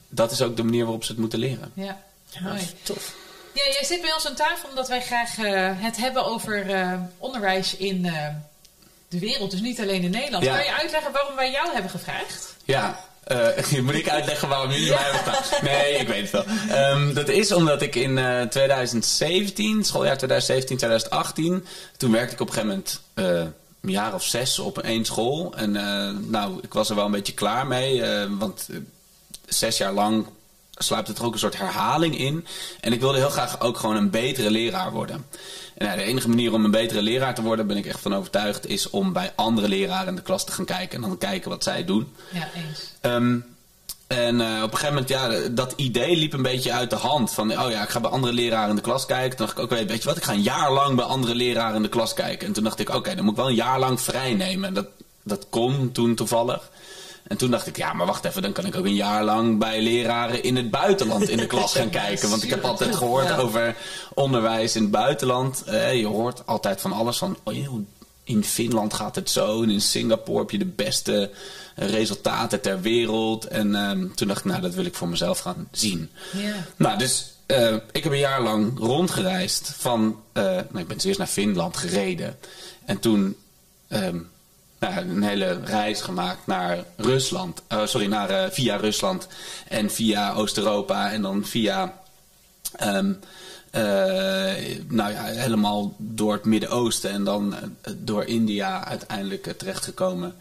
dat 0.10 0.32
is 0.32 0.42
ook 0.42 0.56
de 0.56 0.64
manier 0.64 0.84
waarop 0.84 1.04
ze 1.04 1.12
het 1.12 1.20
moeten 1.22 1.40
leren. 1.40 1.72
Ja, 1.74 2.02
Ja, 2.30 2.42
mooi. 2.42 2.70
tof. 2.84 3.16
Ja, 3.54 3.64
jij 3.74 3.84
zit 3.84 4.02
bij 4.02 4.14
ons 4.14 4.28
aan 4.28 4.36
tafel 4.36 4.70
omdat 4.70 4.88
wij 4.88 5.02
graag 5.02 5.38
eh, 5.38 5.70
het 5.76 5.98
hebben 5.98 6.26
over 6.26 6.70
eh, 6.72 7.00
onderwijs 7.18 7.76
in 7.76 8.06
eh, 8.06 8.28
de 9.08 9.20
wereld. 9.20 9.52
Dus 9.52 9.62
niet 9.62 9.80
alleen 9.80 10.04
in 10.04 10.12
Nederland. 10.12 10.44
Ja. 10.44 10.56
Kan 10.56 10.66
je 10.66 10.74
uitleggen 10.74 11.12
waarom 11.12 11.36
wij 11.36 11.52
jou 11.52 11.74
hebben 11.74 11.92
gevraagd? 11.92 12.56
Ja, 12.66 13.00
eh, 13.24 13.80
moet 13.86 13.96
ik 13.96 14.10
uitleggen 14.10 14.50
waarom 14.50 14.72
jullie 14.72 14.90
mij 14.90 15.04
hebben 15.04 15.34
gevraagd? 15.34 15.62
Nee, 15.62 15.94
ik 15.94 16.08
weet 16.08 16.22
het 16.22 16.32
wel. 16.32 16.46
Ehm, 16.70 17.14
dat 17.14 17.30
is 17.30 17.52
omdat 17.52 17.82
ik 17.82 17.96
in 17.96 18.18
eh 18.18 18.42
2017, 18.42 19.84
schooljaar 19.84 20.18
2017, 20.18 20.78
2018, 20.78 21.66
toen 21.98 22.12
werkte 22.12 22.34
ik 22.34 22.42
op 22.42 22.48
een 22.48 22.54
gegeven 22.54 22.76
moment 22.76 23.02
eh, 23.14 23.46
een 23.82 23.90
jaar 23.90 24.14
of 24.14 24.24
zes 24.24 24.60
op 24.60 24.78
één 24.78 25.06
school. 25.06 25.54
En 25.56 25.76
eh, 25.76 26.14
nou, 26.28 26.60
ik 26.62 26.74
was 26.74 26.90
er 26.90 26.96
wel 26.96 27.06
een 27.06 27.12
beetje 27.12 27.34
klaar 27.34 27.68
mee, 27.68 28.04
eh, 28.04 28.28
want 28.38 28.68
eh, 28.72 28.78
zes 29.46 29.78
jaar 29.78 29.94
lang 29.94 30.26
sluipt 30.72 31.08
het 31.08 31.18
er 31.18 31.26
ook 31.26 31.34
een 31.34 31.40
soort 31.40 31.58
herhaling 31.58 32.18
in. 32.18 32.46
En 32.80 32.94
ik 32.94 33.00
wilde 33.00 33.18
heel 33.18 33.30
graag 33.30 33.60
ook 33.60 33.78
gewoon 33.78 33.96
een 33.96 34.10
betere 34.10 34.52
leraar 34.52 34.92
worden. 34.92 35.26
En 35.76 35.86
nou, 35.86 35.98
de 35.98 36.04
enige 36.04 36.30
manier 36.30 36.54
om 36.54 36.66
een 36.66 36.72
betere 36.72 37.02
leraar 37.02 37.36
te 37.36 37.42
worden, 37.42 37.68
ben 37.68 37.78
ik 37.78 37.86
echt 37.86 38.00
van 38.00 38.16
overtuigd, 38.16 38.68
is 38.68 38.90
om 38.90 39.14
bij 39.14 39.32
andere 39.36 39.68
leraren 39.68 40.08
in 40.08 40.16
de 40.16 40.22
klas 40.22 40.46
te 40.46 40.52
gaan 40.52 40.66
kijken 40.66 41.04
en 41.04 41.10
dan 41.10 41.18
kijken 41.18 41.50
wat 41.50 41.64
zij 41.64 41.86
doen. 41.86 42.14
Ja, 42.32 42.50
eens. 42.56 42.92
Ehm, 43.02 43.38
en 44.08 44.42
eh, 44.42 44.64
op 44.64 44.72
een 44.72 44.78
gegeven 44.78 44.94
moment, 44.94 45.10
ja, 45.10 45.50
dat 45.52 45.74
idee 45.76 46.16
liep 46.16 46.34
een 46.34 46.42
beetje 46.42 46.72
uit 46.72 46.90
de 46.90 46.96
hand. 46.96 47.34
Van, 47.34 47.60
oh 47.60 47.72
ja, 47.72 47.84
ik 47.84 47.90
ga 47.90 48.00
bij 48.00 48.12
andere 48.12 48.34
leraren 48.34 48.70
in 48.70 48.76
de 48.76 48.82
klas 48.82 49.06
kijken. 49.06 49.38
Toen 49.38 49.46
dacht 49.46 49.58
ik, 49.58 49.64
oké, 49.64 49.86
weet 49.86 50.02
je 50.02 50.08
wat, 50.08 50.18
ik 50.18 50.24
ga 50.24 50.34
een 50.34 50.42
jaar 50.42 50.72
lang 50.72 50.96
bij 50.96 51.06
andere 51.06 51.36
leraren 51.36 51.76
in 51.76 51.82
de 51.82 51.90
klas 51.90 52.14
kijken. 52.14 52.48
En 52.48 52.54
toen 52.54 52.64
dacht 52.64 52.80
ik, 52.80 52.90
oké, 52.90 53.16
dan 53.16 53.24
moet 53.24 53.34
ik 53.34 53.40
wel 53.40 53.50
een 53.50 53.56
jaar 53.56 53.80
lang 53.80 54.02
vrij 54.02 54.34
nemen. 54.34 54.68
En 54.68 54.74
dat, 54.74 54.88
dat 55.24 55.48
kon 55.50 55.92
toen 55.92 56.16
toevallig. 56.16 56.70
En 57.32 57.38
toen 57.38 57.52
dacht 57.52 57.68
ik, 57.68 57.78
ja, 57.78 57.94
maar 57.94 58.06
wacht 58.06 58.26
even, 58.26 58.42
dan 58.42 58.52
kan 58.52 58.66
ik 58.66 58.76
ook 58.76 58.86
een 58.86 58.96
jaar 58.96 59.24
lang 59.24 59.60
bij 59.60 59.82
leraren 59.82 60.44
in 60.44 60.56
het 60.56 60.72
buitenland 60.72 61.30
in 61.30 61.38
de 61.38 61.48
klas 61.48 61.74
gaan 61.74 61.90
kijken. 62.04 62.30
Want 62.30 62.44
ik 62.44 62.50
heb 62.50 62.64
altijd 62.64 62.96
gehoord 62.96 63.28
Ja. 63.28 63.38
over 63.38 63.76
onderwijs 64.14 64.76
in 64.76 64.82
het 64.82 64.92
buitenland. 64.92 65.64
Eh, 65.64 65.94
je 66.00 66.06
hoort 66.08 66.46
altijd 66.48 66.82
van 66.82 66.92
alles 66.92 67.18
van, 67.18 67.38
oh, 67.44 67.56
in 68.24 68.44
Finland 68.44 68.94
gaat 68.94 69.16
het 69.16 69.30
zo 69.30 69.64
en 69.64 69.70
in 69.70 69.82
Singapore 69.82 70.40
heb 70.40 70.50
je 70.50 70.58
de 70.58 70.66
beste 70.66 71.30
resultaten 71.76 72.62
ter 72.62 72.82
wereld. 72.82 73.46
En 73.48 73.76
ehm, 73.76 74.08
toen 74.16 74.28
dacht 74.28 74.40
ik, 74.40 74.46
nou, 74.46 74.62
dat 74.62 74.74
wil 74.74 74.86
ik 74.86 74.96
voor 74.96 75.10
mezelf 75.10 75.40
gaan 75.40 75.68
zien. 75.72 76.10
Ja. 76.38 76.54
Nou, 76.76 76.98
dus 76.98 77.32
eh, 77.46 77.74
ik 77.92 78.04
heb 78.04 78.12
een 78.14 78.20
jaar 78.20 78.42
lang 78.42 78.80
rondgereisd 78.80 79.74
van, 79.78 80.20
eh, 80.34 80.44
nou, 80.44 80.78
ik 80.80 80.88
ben 80.88 80.98
eerst 81.04 81.20
naar 81.20 81.28
Finland 81.28 81.78
gereden. 81.78 82.38
En 82.86 83.00
toen 83.00 83.36
ehm, 83.88 84.18
een 84.90 85.24
hele 85.24 85.60
reis 85.64 86.02
gemaakt 86.02 86.48
naar 86.48 86.84
Rusland. 86.98 87.62
Eh, 87.68 87.86
sorry, 87.86 88.08
naar, 88.08 88.30
eh, 88.30 88.52
via 88.52 88.76
Rusland 88.76 89.28
en 89.68 89.92
via 89.92 90.34
Oost-Europa 90.34 91.12
en 91.12 91.22
dan 91.22 91.46
via... 91.46 91.94
ehm, 92.76 93.14
eh, 93.70 93.84
nou 94.88 95.12
ja, 95.12 95.24
helemaal 95.24 95.94
door 95.98 96.34
het 96.34 96.46
Midden-Oosten 96.46 97.12
en 97.12 97.24
dan 97.24 97.56
door 97.98 98.26
India 98.26 98.86
uiteindelijk 98.86 99.54
terechtgekomen 99.58 100.36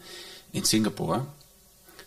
in 0.51 0.65
Singapore. 0.65 1.21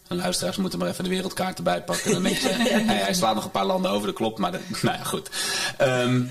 En 0.09 0.17
luisteraars 0.17 0.57
moeten 0.57 0.79
maar 0.79 0.89
even 0.89 1.05
de 1.05 1.11
wereldkaart 1.11 1.57
erbij 1.57 1.83
pakken. 1.83 2.13
Dan 2.13 2.23
denk 2.23 2.37
je, 2.37 2.49
hey, 2.87 2.97
hij 2.97 3.15
slaat 3.15 3.35
nog 3.35 3.45
een 3.45 3.51
paar 3.51 3.67
landen 3.67 3.91
over, 3.91 4.07
dat 4.07 4.17
klopt, 4.17 4.39
maar 4.39 4.53
dat, 4.53 4.61
nou 4.83 4.97
ja, 4.97 5.05
goed. 5.05 5.31
Ehm, 5.77 6.23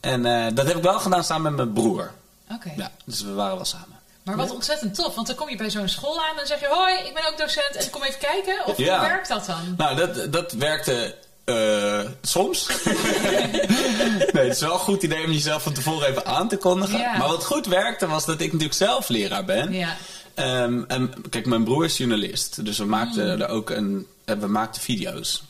en 0.00 0.22
dat 0.54 0.66
heb 0.66 0.76
ik 0.76 0.82
wel 0.82 0.98
gedaan 1.00 1.24
samen 1.24 1.42
met 1.42 1.56
mijn 1.56 1.72
broer. 1.72 2.12
Oké. 2.50 2.72
Ja, 2.76 2.90
dus 3.04 3.22
we 3.22 3.32
waren 3.32 3.56
wel 3.56 3.64
samen. 3.64 3.95
Maar 4.26 4.36
wat 4.36 4.50
ontzettend 4.50 4.94
tof, 4.94 5.14
want 5.14 5.26
dan 5.26 5.36
kom 5.36 5.48
je 5.48 5.56
bij 5.56 5.70
zo'n 5.70 5.88
school 5.88 6.20
aan 6.20 6.30
en 6.30 6.36
dan 6.36 6.46
zeg 6.46 6.60
je: 6.60 6.66
Hoi, 6.66 6.94
ik 7.06 7.14
ben 7.14 7.26
ook 7.28 7.38
docent 7.38 7.76
en 7.76 7.90
kom 7.90 8.02
even 8.02 8.18
kijken. 8.18 8.66
Of 8.66 8.76
Ja. 8.76 8.98
hoe 8.98 9.08
werkt 9.08 9.28
dat 9.28 9.46
dan? 9.46 9.74
Nou, 9.76 9.96
dat, 9.96 10.32
dat 10.32 10.52
werkte 10.52 11.14
eh, 11.44 12.00
soms. 12.22 12.66
nee, 14.32 14.44
het 14.44 14.54
is 14.54 14.60
wel 14.60 14.72
een 14.72 14.78
goed 14.78 15.02
idee 15.02 15.24
om 15.24 15.32
jezelf 15.32 15.62
van 15.62 15.72
tevoren 15.72 16.08
even 16.08 16.26
aan 16.26 16.48
te 16.48 16.56
kondigen. 16.56 16.98
Ja. 16.98 17.16
Maar 17.16 17.28
wat 17.28 17.44
goed 17.44 17.66
werkte 17.66 18.06
was 18.06 18.24
dat 18.24 18.40
ik 18.40 18.46
natuurlijk 18.46 18.78
zelf 18.78 19.08
leraar 19.08 19.44
ben. 19.44 19.72
Ja. 19.72 19.96
Ehm, 20.34 20.82
en 20.88 21.12
kijk, 21.30 21.46
mijn 21.46 21.64
broer 21.64 21.84
is 21.84 21.96
journalist. 21.96 22.64
Dus 22.64 22.78
we 22.78 22.84
maakten 22.84 23.40
er 23.40 23.48
ook 23.48 23.70
een, 23.70 24.06
eh, 24.24 24.36
we 24.36 24.46
maakten 24.46 24.82
video's. 24.82 25.42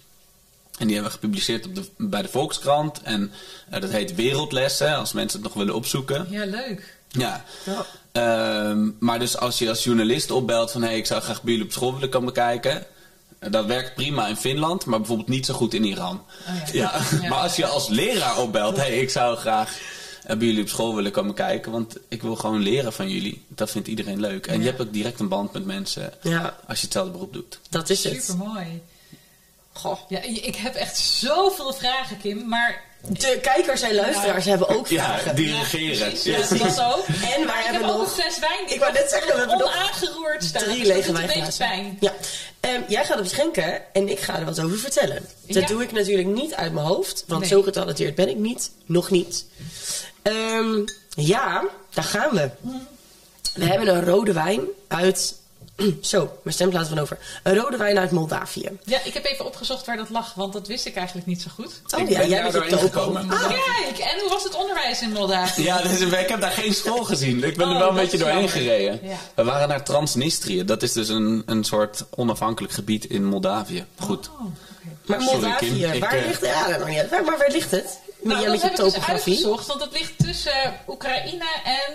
En 0.78 0.86
die 0.86 0.94
hebben 0.94 1.12
we 1.12 1.18
gepubliceerd 1.18 1.66
op 1.66 1.74
de, 1.74 1.84
bij 1.96 2.22
de 2.22 2.28
Volkskrant. 2.28 3.02
En 3.02 3.32
eh, 3.70 3.80
dat 3.80 3.90
heet 3.90 4.14
Wereldlessen, 4.14 4.96
als 4.96 5.12
mensen 5.12 5.38
het 5.40 5.48
nog 5.48 5.58
willen 5.58 5.74
opzoeken. 5.74 6.26
Ja, 6.30 6.44
leuk. 6.44 6.94
Ja. 7.08 7.44
Ja. 7.64 7.86
Ehm, 8.16 8.90
maar 8.98 9.18
dus 9.18 9.36
als 9.38 9.58
je 9.58 9.68
als 9.68 9.84
journalist 9.84 10.30
opbelt 10.30 10.70
van... 10.70 10.82
hé, 10.82 10.88
hey, 10.88 10.96
ik 10.96 11.06
zou 11.06 11.22
graag 11.22 11.42
bij 11.42 11.52
jullie 11.52 11.66
op 11.66 11.72
school 11.72 11.92
willen 11.94 12.08
komen 12.08 12.32
kijken... 12.32 12.86
Dat 13.50 13.66
werkt 13.66 13.94
prima 13.94 14.26
in 14.26 14.36
Finland, 14.36 14.84
maar 14.84 14.98
bijvoorbeeld 14.98 15.28
niet 15.28 15.46
zo 15.46 15.54
goed 15.54 15.74
in 15.74 15.84
Iran. 15.84 16.24
Oh 16.48 16.72
ja. 16.72 16.72
ja. 16.72 17.00
Ja. 17.20 17.28
Maar 17.28 17.38
als 17.38 17.56
je 17.56 17.66
als 17.66 17.88
leraar 17.88 18.38
opbelt... 18.38 18.76
hé, 18.76 18.82
hey, 18.82 18.98
ik 19.00 19.10
zou 19.10 19.36
graag 19.36 19.78
eh, 20.24 20.36
bij 20.36 20.46
jullie 20.46 20.62
op 20.62 20.68
school 20.68 20.94
willen 20.94 21.12
komen 21.12 21.34
kijken... 21.34 21.72
want 21.72 21.96
ik 22.08 22.22
wil 22.22 22.36
gewoon 22.36 22.60
leren 22.62 22.92
van 22.92 23.08
jullie. 23.08 23.44
Dat 23.48 23.70
vindt 23.70 23.88
iedereen 23.88 24.20
leuk. 24.20 24.46
En 24.46 24.54
Ja. 24.54 24.60
je 24.60 24.66
hebt 24.66 24.80
ook 24.80 24.92
direct 24.92 25.20
een 25.20 25.28
band 25.28 25.52
met 25.52 25.64
mensen... 25.64 26.12
Ja, 26.22 26.56
als 26.66 26.78
je 26.78 26.84
hetzelfde 26.84 27.12
beroep 27.12 27.32
doet. 27.32 27.58
dat 27.70 27.90
is 27.90 28.04
het. 28.04 28.24
Super 28.24 28.46
mooi. 28.46 28.82
Goh. 29.72 29.98
Ja, 30.08 30.22
ik 30.22 30.56
heb 30.56 30.74
echt 30.74 30.96
zoveel 30.96 31.72
vragen, 31.72 32.18
Kim, 32.18 32.48
maar. 32.48 32.84
De 33.00 33.38
kijkers 33.42 33.82
en 33.82 33.94
luisteraars 33.94 34.44
hebben 34.44 34.68
ook 34.68 34.86
vragen. 34.86 35.30
Ja, 35.30 35.32
dirigeren. 35.32 36.10
Ja. 36.22 36.36
ja, 36.36 36.38
dat 36.38 36.50
is 36.50 36.78
ook. 36.80 37.04
En 37.34 37.42
ik 37.42 37.48
hebben 37.48 37.72
heb 37.72 37.82
ook 37.82 37.86
nog 37.86 38.00
een 38.00 38.06
fles 38.22 38.38
wijn. 38.38 38.58
Ik 38.74 38.80
wou 38.80 38.92
net 38.92 39.10
zeggen, 39.10 39.32
we 39.32 39.38
hebben 39.38 39.58
nog 39.58 39.74
onaangeroerd 39.74 40.44
staan. 40.44 40.62
drie 40.62 40.78
dus 40.78 40.86
lege 40.88 41.12
pijn. 41.58 41.96
Ja. 42.00 42.12
Ehm, 42.60 42.80
jij 42.88 43.04
gaat 43.04 43.18
op 43.18 43.26
schenken 43.26 43.92
en 43.94 44.08
ik 44.08 44.20
ga 44.20 44.38
er 44.38 44.44
wat 44.44 44.60
over 44.60 44.78
vertellen. 44.78 45.28
Dat 45.46 45.62
Ja. 45.62 45.66
doe 45.66 45.82
ik 45.82 45.92
natuurlijk 45.92 46.28
niet 46.28 46.54
uit 46.54 46.72
mijn 46.72 46.86
hoofd, 46.86 47.24
want 47.26 47.40
Nee. 47.40 47.50
zo 47.50 47.62
getalenteerd 47.62 48.14
ben 48.14 48.28
ik 48.28 48.36
niet. 48.36 48.70
Nog 48.86 49.10
niet. 49.10 49.44
Ehm, 50.22 50.84
ja, 51.08 51.64
daar 51.94 52.04
gaan 52.04 52.30
we. 52.34 52.50
We 53.54 53.64
hebben 53.64 53.88
een 53.88 54.04
rode 54.04 54.32
wijn 54.32 54.60
uit... 54.88 55.34
Zo, 56.00 56.38
mijn 56.42 56.54
stem 56.54 56.72
laat 56.72 56.88
van 56.88 56.98
over. 56.98 57.18
Een 57.42 57.54
rode 57.56 57.76
wijn 57.76 57.98
uit 57.98 58.10
Moldavië. 58.10 58.68
Ja, 58.84 58.98
ik 59.04 59.14
heb 59.14 59.24
even 59.24 59.44
opgezocht 59.46 59.86
waar 59.86 59.96
dat 59.96 60.10
lag, 60.10 60.34
want 60.34 60.52
dat 60.52 60.66
wist 60.66 60.86
ik 60.86 60.96
eigenlijk 60.96 61.26
niet 61.26 61.42
zo 61.42 61.50
goed. 61.54 61.80
Oh 61.94 62.00
Ik 62.00 62.08
ja, 62.08 62.18
ben 62.18 62.28
jij 62.28 62.50
bent 62.50 62.74
gekomen. 62.74 63.30
Ah, 63.30 63.48
Kijk, 63.48 63.98
en 63.98 64.20
hoe 64.20 64.28
was 64.28 64.42
het 64.44 64.54
onderwijs 64.54 65.02
in 65.02 65.12
Moldavië? 65.12 65.62
Ja, 65.62 65.82
dus 65.82 66.00
ik 66.00 66.28
heb 66.28 66.40
daar 66.40 66.50
geen 66.50 66.74
school 66.74 67.04
gezien. 67.04 67.44
Ik 67.44 67.56
ben 67.56 67.66
Oh, 67.66 67.72
er 67.72 67.78
wel 67.78 67.88
een 67.88 67.94
dat 67.94 68.02
beetje 68.02 68.18
doorheen 68.18 68.34
jammer. 68.36 68.52
gereden. 68.60 69.00
Ja. 69.02 69.16
We 69.34 69.44
waren 69.44 69.68
naar 69.68 69.84
Transnistrië. 69.84 70.64
Dat 70.64 70.82
is 70.82 70.92
dus 70.92 71.08
een, 71.08 71.42
een 71.46 71.64
soort 71.64 72.04
onafhankelijk 72.10 72.72
gebied 72.72 73.04
in 73.04 73.24
Moldavië. 73.24 73.84
Goed. 73.98 74.28
Oh, 74.28 74.40
maar 75.06 75.20
Sorry, 75.22 75.32
Moldavië, 75.40 75.80
Kim, 75.90 76.00
waar 76.00 76.12
eh, 76.12 76.26
ligt 76.26 76.40
het? 76.40 76.50
Ja, 76.50 76.78
dat 76.78 76.86
niet. 76.88 77.08
Waar, 77.10 77.24
maar 77.24 77.38
waar 77.38 77.50
ligt 77.50 77.70
het? 77.70 77.98
Nou, 78.22 78.40
dat 78.40 78.50
met 78.50 78.60
je 78.60 78.66
heb 78.68 78.78
ik 78.78 78.84
dus 78.84 79.06
uitgezocht, 79.06 79.66
want 79.66 79.80
het 79.80 79.92
ligt 79.92 80.12
tussen 80.18 80.52
eh, 80.62 80.70
Oekraïne 80.88 81.44
en 81.64 81.92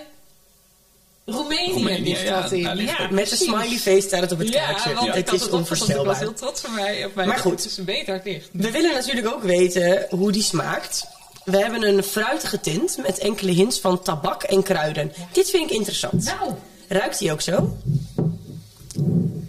Roemenië. 1.26 1.72
Roemenië, 1.74 2.02
ligt 2.02 2.22
ja, 2.22 2.42
dat 2.42 2.52
in. 2.52 2.62
Met 2.64 2.78
de 3.10 3.14
precies. 3.16 3.38
smiley 3.38 3.78
face 3.78 4.02
staat 4.02 4.22
het 4.22 4.32
op 4.32 4.38
het 4.40 4.48
Ja, 4.54 4.66
kaartje. 4.66 4.94
want 4.94 5.08
ik 5.08 5.14
Het 5.14 5.26
had 5.30 5.36
is 5.40 5.42
het 5.46 5.52
opgezocht, 5.54 5.90
ik 5.90 5.96
was 5.96 6.04
onvoorstelbaar. 6.06 6.20
heel 6.20 6.34
trots 6.34 6.62
van 6.62 6.74
mij. 6.76 7.06
Op 7.06 7.16
mij 7.16 7.26
Maar 7.26 7.38
goed. 7.38 7.52
Het 7.52 7.64
dus 7.64 7.78
een 7.78 7.86
beter 7.86 8.22
ligt. 8.24 8.50
We 8.52 8.72
willen 8.72 8.94
natuurlijk 8.94 9.28
ook 9.28 9.44
weten 9.44 10.06
hoe 10.10 10.32
die 10.32 10.44
smaakt. 10.44 11.08
We 11.46 11.58
hebben 11.58 11.84
een 11.88 12.04
fruitige 12.04 12.60
tint 12.60 12.98
met 12.98 13.18
enkele 13.18 13.52
hints 13.52 13.80
van 13.80 14.02
tabak 14.02 14.44
en 14.44 14.64
kruiden. 14.64 15.14
Dit 15.32 15.50
vind 15.50 15.70
ik 15.70 15.76
interessant. 15.78 16.24
Nou, 16.24 16.54
Ruikt 16.88 17.20
hij 17.20 17.32
ook 17.32 17.42
zo? 17.42 17.78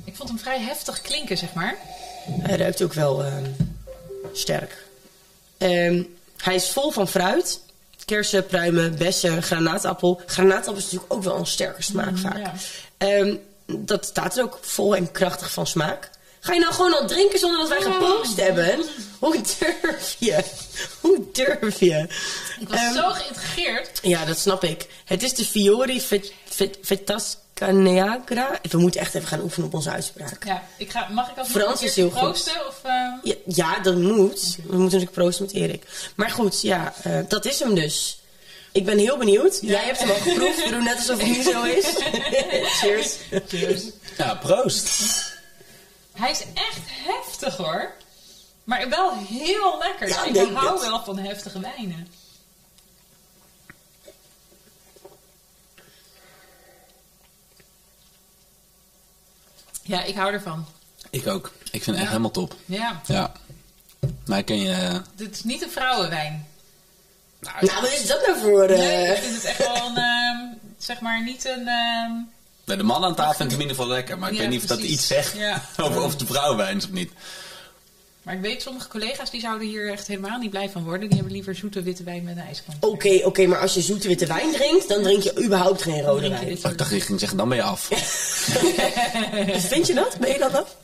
ik 0.05 0.17
vond 0.17 0.29
hem 0.29 0.38
vrij 0.38 0.61
heftig 0.61 1.00
klinken, 1.00 1.38
zeg 1.38 1.55
maar. 1.55 1.76
Hij 2.41 2.57
ruikt 2.57 2.83
ook 2.83 2.93
wel 2.93 3.25
ehm, 3.25 3.45
sterk. 4.33 4.87
Ehm, 5.59 6.02
hij 6.37 6.55
is 6.55 6.69
vol 6.69 6.91
van 6.91 7.09
fruit. 7.09 7.61
Kersen, 8.04 8.47
pruimen, 8.47 8.97
bessen, 8.99 9.42
granaatappel. 9.42 10.21
Granaatappel 10.26 10.76
is 10.76 10.82
natuurlijk 10.85 11.12
ook 11.12 11.23
wel 11.23 11.37
een 11.37 11.47
sterke 11.47 11.82
smaak 11.82 12.18
vaak. 12.18 12.38
ja. 12.38 12.52
Ehm, 12.99 13.37
dat 13.66 14.04
staat 14.04 14.37
er 14.37 14.42
ook 14.44 14.59
vol 14.62 14.97
en 14.97 15.12
krachtig 15.12 15.50
van 15.50 15.66
smaak. 15.66 16.11
Ga 16.40 16.52
je 16.52 16.61
nou 16.61 16.73
gewoon 16.73 16.94
al 17.00 17.06
drinken 17.06 17.38
zonder 17.38 17.59
dat 17.61 17.68
wij 17.68 17.80
geproost 17.92 18.40
hebben? 18.40 18.85
Hoe 19.18 19.37
durf 19.59 20.16
je? 20.18 20.44
Hoe 21.00 21.25
durf 21.32 21.80
je? 21.80 22.06
Ik 22.61 22.68
was 22.68 22.78
Ehm, 22.80 22.94
zo 22.94 23.09
geïntrigeerd. 23.11 23.99
Ja, 24.02 24.25
dat 24.25 24.38
snap 24.38 24.64
ik. 24.64 24.87
Het 25.04 25.23
is 25.23 25.35
de 25.35 25.44
Fiori 25.44 26.00
Vet- 26.00 26.32
Vetascaneagra. 27.66 28.59
We 28.71 28.78
moeten 28.78 29.00
echt 29.00 29.14
even 29.14 29.28
gaan 29.28 29.40
oefenen 29.40 29.66
op 29.66 29.75
onze 29.75 29.90
uitspraak. 29.90 30.45
Ja, 30.45 30.62
ik 30.76 30.90
ga, 30.90 31.09
mag 31.11 31.31
ik 31.31 31.38
als 31.38 31.49
Frans 31.49 31.83
is 31.83 31.97
heel 31.97 32.11
goed. 32.11 32.21
proosten? 32.21 32.66
Of, 32.69 32.81
ehm, 32.83 33.11
Ja, 33.23 33.35
ja, 33.47 33.78
dat 33.78 33.97
moet. 33.97 34.57
We 34.57 34.62
moeten 34.62 34.83
natuurlijk 34.83 35.12
proosten 35.12 35.45
met 35.45 35.54
Erik. 35.54 35.85
Maar 36.16 36.31
goed, 36.31 36.61
ja, 36.61 36.95
eh, 37.02 37.19
dat 37.28 37.45
is 37.45 37.59
hem 37.59 37.75
dus. 37.75 38.21
Ik 38.73 38.85
ben 38.85 38.99
heel 38.99 39.16
benieuwd. 39.16 39.59
Jij 39.61 39.85
hebt 39.85 39.99
hem 39.99 40.11
al 40.11 40.16
geproefd. 40.16 40.64
We 40.64 40.71
doen 40.71 40.85
net 40.85 40.97
alsof 40.97 41.19
het 41.19 41.26
niet 41.26 41.45
zo 41.45 41.62
is. 41.62 41.85
Cheers. 42.81 43.16
Cheers. 43.49 43.83
Ja, 44.19 44.35
proost. 44.35 44.90
Hij 46.12 46.31
is 46.31 46.40
echt 46.54 46.81
heftig 46.87 47.57
hoor. 47.57 47.92
Maar 48.64 48.88
wel 48.88 49.12
heel 49.28 49.78
lekker. 49.78 50.09
Ja, 50.09 50.25
ik 50.25 50.54
hou 50.54 50.73
het. 50.73 50.88
wel 50.88 51.02
van 51.04 51.19
heftige 51.19 51.61
wijnen. 51.61 52.09
Ja, 59.82 60.02
ik 60.02 60.14
hou 60.14 60.32
ervan. 60.32 60.66
Ik 61.10 61.26
ook. 61.26 61.52
Ik 61.70 61.70
vind 61.82 61.86
het 61.86 61.96
echt 61.96 62.08
helemaal 62.08 62.30
top. 62.30 62.54
Ja, 62.64 63.00
Ja. 63.06 63.32
Maar 64.26 64.42
ken 64.42 64.60
je... 64.60 64.70
eh, 64.72 64.96
dit 65.14 65.34
is 65.34 65.42
niet 65.44 65.62
een 65.62 65.70
vrouwenwijn. 65.70 66.46
Nou, 67.40 67.66
Nou, 67.66 67.80
wat 67.80 67.92
is 67.92 68.06
dat 68.06 68.26
nou 68.26 68.38
voor... 68.38 68.62
eh, 68.64 68.78
Nee, 68.78 69.12
ik 69.16 69.22
vind 69.22 69.34
het 69.34 69.44
echt 69.44 69.58
wel 69.58 69.76
een, 69.86 69.96
ehm, 69.96 70.38
zeg 70.78 71.00
maar, 71.00 71.22
niet 71.22 71.44
een... 71.44 71.68
ehm, 71.68 72.10
bij 72.64 72.76
de 72.76 72.82
man 72.82 73.04
aan 73.04 73.14
tafel 73.14 73.34
vind 73.34 73.52
ik 73.52 73.56
het 73.56 73.60
in 73.60 73.60
ieder 73.68 73.76
geval 73.76 73.90
lekker. 73.90 74.18
Maar 74.18 74.28
ik 74.28 74.34
Ja, 74.34 74.40
weet 74.40 74.50
niet 74.50 74.60
of 74.60 74.66
dat 74.66 74.78
iets 74.80 75.06
zegt 75.06 75.36
Ja. 75.36 75.62
over 75.84 76.02
of 76.02 76.16
de 76.16 76.26
vrouwenwijn 76.26 76.76
is 76.76 76.84
of 76.84 76.90
niet. 76.90 77.12
Maar 78.23 78.35
ik 78.35 78.41
weet, 78.41 78.62
sommige 78.62 78.88
collega's 78.88 79.31
die 79.31 79.41
zouden 79.41 79.69
hier 79.69 79.91
echt 79.91 80.07
helemaal 80.07 80.38
niet 80.38 80.50
blij 80.50 80.69
van 80.69 80.85
worden. 80.85 81.07
Die 81.07 81.14
hebben 81.17 81.33
liever 81.33 81.55
zoete 81.55 81.83
witte 81.83 82.02
wijn 82.02 82.25
met 82.25 82.37
een 82.37 82.43
ijskant. 82.43 82.85
Oké, 82.85 83.21
oké, 83.25 83.47
maar 83.47 83.59
als 83.59 83.75
je 83.75 83.81
zoete 83.81 84.09
witte 84.09 84.26
wijn 84.26 84.52
drinkt, 84.52 84.88
dan 84.88 85.02
drink 85.02 85.23
je 85.23 85.45
überhaupt 85.45 85.83
geen 85.83 86.02
rode 86.02 86.29
wijn. 86.29 86.59
Oh, 86.64 86.71
ik 86.71 86.79
dacht 86.79 86.91
ging 86.91 87.19
zeggen, 87.21 87.38
dan 87.38 87.49
ben 87.49 87.57
je 87.57 87.62
af. 87.62 87.81
Vind 89.73 89.87
je 89.87 89.95
dat? 89.95 90.17
Ben 90.19 90.33
je 90.33 90.38
dat 90.38 90.55
af? 90.55 90.76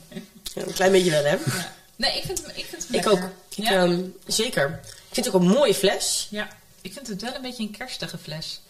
Ja, 0.54 0.62
een 0.62 0.72
klein 0.72 0.92
beetje 0.92 1.10
wel, 1.10 1.24
hè? 1.24 1.30
Ja. 1.30 1.74
Nee, 1.96 2.16
ik 2.16 2.22
vind 2.24 2.42
ik 2.54 2.64
vind 2.64 2.86
hem 2.88 3.00
Ik 3.00 3.08
ook. 3.08 3.20
Ik, 3.56 3.64
ja. 3.64 3.70
ehm, 3.70 4.00
zeker. 4.26 4.80
Ik 4.82 5.14
vind 5.14 5.26
het 5.26 5.34
ook 5.34 5.40
een 5.40 5.48
mooie 5.48 5.74
fles. 5.74 6.26
ja, 6.30 6.48
ik 6.80 6.92
vind 6.92 7.06
het 7.06 7.22
wel 7.22 7.34
een 7.34 7.42
beetje 7.42 7.62
een 7.62 7.76
kerstige 7.78 8.18
fles. 8.18 8.60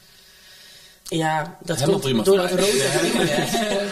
Ja, 1.08 1.56
dat 1.62 1.78
Helemaal 1.78 2.00
komt 2.00 2.12
prima 2.12 2.22
door 2.22 2.36
mij. 2.36 2.50
rode 2.50 2.62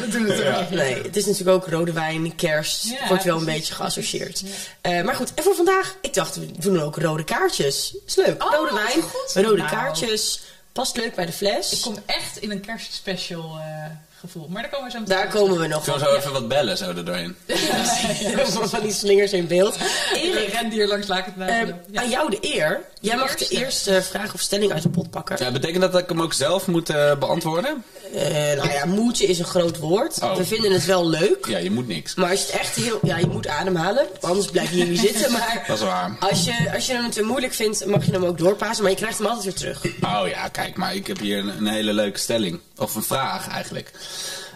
We 0.00 0.06
doen 0.10 0.24
het 0.26 0.38
Ja. 0.38 0.66
Nee, 0.70 1.02
het 1.02 1.16
is 1.16 1.26
natuurlijk 1.26 1.56
ook 1.56 1.72
rode 1.72 1.92
wijn, 1.92 2.34
kerst. 2.34 2.84
Ja, 2.84 3.08
wordt 3.08 3.24
wel 3.24 3.38
een 3.38 3.44
beetje 3.44 3.74
geassocieerd. 3.74 4.42
Eh, 4.80 5.02
maar 5.02 5.14
goed, 5.14 5.34
en 5.34 5.42
voor 5.42 5.54
vandaag, 5.54 5.96
ik 6.00 6.14
dacht, 6.14 6.36
we 6.36 6.46
doen 6.58 6.80
ook 6.80 6.96
rode 6.96 7.24
kaartjes. 7.24 7.96
Is 8.06 8.16
leuk. 8.16 8.44
Oh, 8.44 8.54
rode 8.54 8.74
wijn, 8.74 9.02
goed. 9.02 9.44
rode 9.44 9.56
Nou. 9.56 9.70
kaartjes. 9.70 10.40
Past 10.72 10.96
leuk 10.96 11.14
bij 11.14 11.26
de 11.26 11.32
fles. 11.32 11.72
Ik 11.72 11.80
kom 11.80 11.96
echt 12.06 12.36
in 12.36 12.50
een 12.50 12.60
kerstspecial 12.60 13.58
eh, 13.58 13.84
gevoel. 14.20 14.48
Maar 14.48 14.62
daar 14.62 14.70
komen 14.70 14.86
we 14.86 14.92
zo 14.92 15.00
meteen 15.00 15.16
Daar 15.16 15.28
komen 15.28 15.58
we 15.58 15.66
nog 15.66 15.84
Zullen 15.84 16.00
we 16.00 16.06
zo 16.06 16.14
even 16.14 16.32
wat 16.32 16.48
bellen 16.48 16.76
zo 16.76 16.88
er 16.88 17.04
doorheen? 17.04 17.36
van 18.70 18.82
die 18.82 18.92
slingers 18.92 19.32
in 19.32 19.46
beeld. 19.46 19.76
Erik, 20.14 20.34
een 20.34 20.60
rendier 20.60 20.86
langs 20.86 21.06
laat 21.06 21.18
ik 21.18 21.24
het 21.24 21.34
eh, 21.34 21.44
blijven. 21.44 21.84
Ja. 21.90 22.00
aan 22.00 22.08
jou 22.08 22.30
de 22.30 22.38
eer. 22.40 22.80
Jij 23.06 23.16
mag 23.16 23.34
de 23.34 23.48
eerste. 23.48 24.02
vraag 24.02 24.34
of 24.34 24.40
stelling 24.40 24.72
uit 24.72 24.82
de 24.82 24.88
pot 24.88 25.10
pakken. 25.10 25.36
Ja, 25.44 25.50
betekent 25.50 25.80
dat 25.80 25.92
dat 25.92 26.00
ik 26.00 26.08
hem 26.08 26.22
ook 26.22 26.32
zelf 26.32 26.66
moet 26.66 26.90
eh, 26.90 27.18
beantwoorden? 27.18 27.84
Eh, 28.14 28.22
nou 28.56 28.70
ja, 28.70 28.84
moedje 28.84 29.26
is 29.26 29.38
een 29.38 29.44
groot 29.44 29.78
woord. 29.78 30.22
Oh. 30.22 30.36
We 30.36 30.44
vinden 30.44 30.72
het 30.72 30.84
wel 30.84 31.08
leuk. 31.08 31.46
Ja, 31.46 31.58
je 31.58 31.70
moet 31.70 31.86
niks. 31.86 32.14
Maar 32.14 32.30
als 32.30 32.40
je 32.40 32.52
het 32.52 32.60
echt 32.60 32.76
heel... 32.76 32.98
Ja, 33.02 33.18
je 33.18 33.26
moet 33.26 33.48
ademhalen. 33.48 34.06
Anders 34.20 34.46
blijf 34.46 34.70
je 34.70 34.76
hier 34.76 34.86
niet 34.86 34.98
zitten. 35.00 35.32
Maar 35.36 35.64
Dat 35.66 35.76
is 35.76 35.84
waar. 35.84 36.16
als 36.20 36.44
je, 36.44 36.70
als 36.74 36.86
je 36.86 36.92
hem 36.92 37.10
te 37.10 37.22
moeilijk 37.22 37.52
vindt, 37.52 37.86
mag 37.86 38.06
je 38.06 38.12
hem 38.12 38.24
ook 38.24 38.38
doorpassen. 38.38 38.82
Maar 38.82 38.92
je 38.92 38.98
krijgt 38.98 39.18
hem 39.18 39.26
altijd 39.26 39.44
weer 39.44 39.54
terug. 39.54 39.84
Oh 40.02 40.28
ja, 40.28 40.48
kijk, 40.48 40.76
maar 40.76 40.94
ik 40.94 41.06
heb 41.06 41.18
hier 41.18 41.38
een, 41.38 41.48
een 41.48 41.66
hele 41.66 41.92
leuke 41.92 42.18
stelling. 42.18 42.60
Of 42.76 42.94
een 42.94 43.02
vraag 43.02 43.48
eigenlijk. 43.48 43.90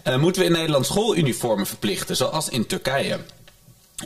Eh, 0.02 0.16
moeten 0.16 0.42
we 0.42 0.49
in 0.49 0.54
Nederland 0.54 0.87
schooluniformen 0.87 1.66
verplichten, 1.66 2.16
zoals 2.16 2.49
in 2.49 2.66
Turkije? 2.66 3.19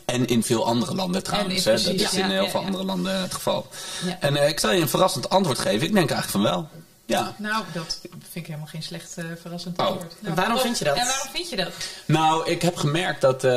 En 0.05 0.27
in 0.27 0.43
veel 0.43 0.67
andere 0.67 0.95
landen 0.95 1.23
trouwens. 1.23 1.65
Hè? 1.65 1.71
Dat 1.73 1.81
is 1.95 2.11
ja, 2.11 2.25
in 2.25 2.31
heel 2.31 2.43
ja, 2.45 2.51
veel 2.51 2.61
ja. 2.61 2.67
andere 2.67 2.85
landen 2.85 3.21
het 3.21 3.35
geval. 3.35 3.67
Ja. 4.07 4.17
En 4.21 4.37
eh, 4.37 4.49
ik 4.49 4.61
zal 4.61 4.73
je 4.73 4.81
een 4.81 4.89
verrassend 4.89 5.31
antwoord 5.31 5.59
geven. 5.59 5.87
Ik 5.87 5.95
denk 5.95 6.11
eigenlijk 6.11 6.31
van 6.31 6.43
wel. 6.43 6.69
Ja. 7.07 7.35
Nou, 7.39 7.65
dat 7.73 7.99
vind 8.03 8.35
ik 8.35 8.47
helemaal 8.47 8.67
geen 8.67 8.83
slecht 8.83 9.17
eh, 9.19 9.25
verrassend 9.41 9.79
Oh. 9.79 9.87
antwoord. 9.87 10.15
Nou, 10.21 10.35
Waarom 10.35 10.59
vind 10.59 10.79
je 10.79 10.85
dat? 10.85 10.97
En 10.97 11.07
waarom 11.07 11.29
vind 11.33 11.49
je 11.51 11.57
dat? 11.57 11.71
Nou, 12.07 12.51
ik 12.51 12.63
heb 12.63 12.77
gemerkt 12.77 13.21
dat... 13.21 13.45
eh, 13.45 13.51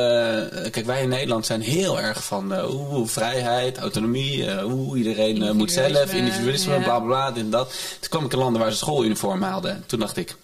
kijk, 0.70 0.82
wij 0.86 1.02
in 1.02 1.08
Nederland 1.08 1.46
zijn 1.46 1.60
heel 1.60 2.00
erg 2.00 2.24
van... 2.24 2.54
eh, 2.54 2.74
oeh, 2.74 3.08
vrijheid, 3.08 3.78
autonomie, 3.78 4.50
eh, 4.50 4.64
oeh, 4.72 4.98
iedereen 4.98 5.42
eh, 5.42 5.50
moet 5.50 5.72
zelf, 5.72 6.12
Individualisme, 6.12 6.72
ja. 6.74 6.78
bla 6.82 6.98
bla 6.98 7.06
bla, 7.06 7.30
dit 7.30 7.42
en 7.44 7.50
dat. 7.50 7.68
Toen 8.00 8.08
kwam 8.10 8.24
ik 8.24 8.32
in 8.32 8.38
landen 8.38 8.60
waar 8.60 8.70
ze 8.70 8.76
schooluniformen 8.76 9.48
hadden. 9.48 9.84
Toen 9.86 9.98
dacht 10.00 10.16
ik, 10.16 10.36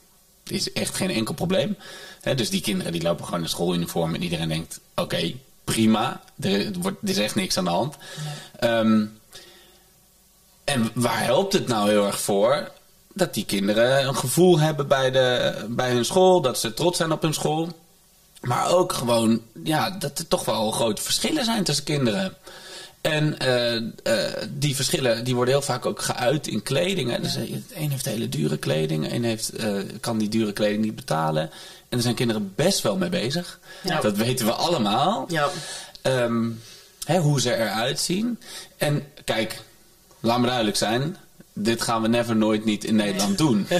dit 0.42 0.58
is 0.60 0.72
echt 0.72 0.94
geen 0.96 1.10
enkel 1.10 1.34
probleem. 1.34 1.76
Hè, 2.20 2.34
dus 2.34 2.50
die 2.50 2.60
kinderen 2.60 2.92
die 2.92 3.02
lopen 3.02 3.24
gewoon 3.24 3.42
in 3.42 3.48
schooluniform 3.48 4.14
en 4.14 4.22
iedereen 4.22 4.48
denkt, 4.48 4.80
oké, 4.94 5.32
prima, 5.64 6.20
er, 6.40 6.72
wordt, 6.80 7.02
er 7.02 7.08
is 7.08 7.18
echt 7.18 7.34
niks 7.34 7.58
aan 7.58 7.64
de 7.64 7.70
hand. 7.70 7.96
Ehm, 8.58 9.04
en 10.64 10.90
waar 10.94 11.24
helpt 11.24 11.52
het 11.52 11.66
nou 11.66 11.88
heel 11.88 12.06
erg 12.06 12.20
voor? 12.20 12.70
Dat 13.12 13.34
die 13.34 13.44
kinderen 13.44 14.06
een 14.06 14.16
gevoel 14.16 14.58
hebben 14.58 14.88
bij, 14.88 15.10
de, 15.10 15.54
bij 15.68 15.90
hun 15.90 16.04
school, 16.04 16.40
dat 16.40 16.58
ze 16.58 16.74
trots 16.74 16.96
zijn 16.96 17.12
op 17.12 17.22
hun 17.22 17.34
school. 17.34 17.68
Maar 18.40 18.70
ook 18.70 18.92
gewoon, 18.92 19.42
ja, 19.64 19.90
dat 19.90 20.18
er 20.18 20.28
toch 20.28 20.44
wel 20.44 20.70
grote 20.70 21.02
verschillen 21.02 21.44
zijn 21.44 21.64
tussen 21.64 21.84
kinderen. 21.84 22.34
En 23.04 23.38
eh, 23.38 23.76
eh, 23.76 24.48
die 24.50 24.74
verschillen 24.74 25.24
die 25.24 25.34
worden 25.34 25.54
heel 25.54 25.62
vaak 25.62 25.86
ook 25.86 26.02
geuit 26.02 26.46
in 26.46 26.62
kleding. 26.62 27.10
Hè. 27.10 27.20
Dus, 27.20 27.36
eh, 27.36 27.42
een 27.74 27.90
heeft 27.90 28.04
hele 28.04 28.28
dure 28.28 28.56
kleding, 28.56 29.12
een 29.12 29.24
heeft, 29.24 29.52
kan 30.00 30.18
die 30.18 30.28
dure 30.28 30.52
kleding 30.52 30.84
niet 30.84 30.94
betalen. 30.94 31.42
En 31.88 31.96
er 31.96 32.02
zijn 32.02 32.14
kinderen 32.14 32.52
best 32.54 32.80
wel 32.80 32.96
mee 32.96 33.08
bezig. 33.08 33.60
Ja. 33.82 34.00
Dat 34.00 34.16
weten 34.16 34.46
we 34.46 34.52
allemaal. 34.52 35.24
Ja. 35.28 35.48
Ehm, 36.02 36.50
hè, 37.04 37.18
hoe 37.18 37.40
ze 37.40 37.56
eruit 37.56 38.00
zien. 38.00 38.38
En 38.76 39.06
kijk, 39.24 39.60
laat 40.20 40.38
me 40.38 40.46
duidelijk 40.46 40.76
zijn. 40.76 41.16
Dit 41.56 41.82
gaan 41.82 42.02
we 42.02 42.08
never 42.08 42.36
nooit 42.36 42.64
niet 42.64 42.84
in 42.84 42.96
Nederland 42.96 43.38
doen. 43.38 43.66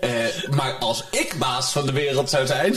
Eh, 0.00 0.10
maar 0.50 0.72
als 0.72 1.04
ik 1.10 1.34
baas 1.38 1.72
van 1.72 1.86
de 1.86 1.92
wereld 1.92 2.30
zou 2.30 2.46
zijn. 2.46 2.74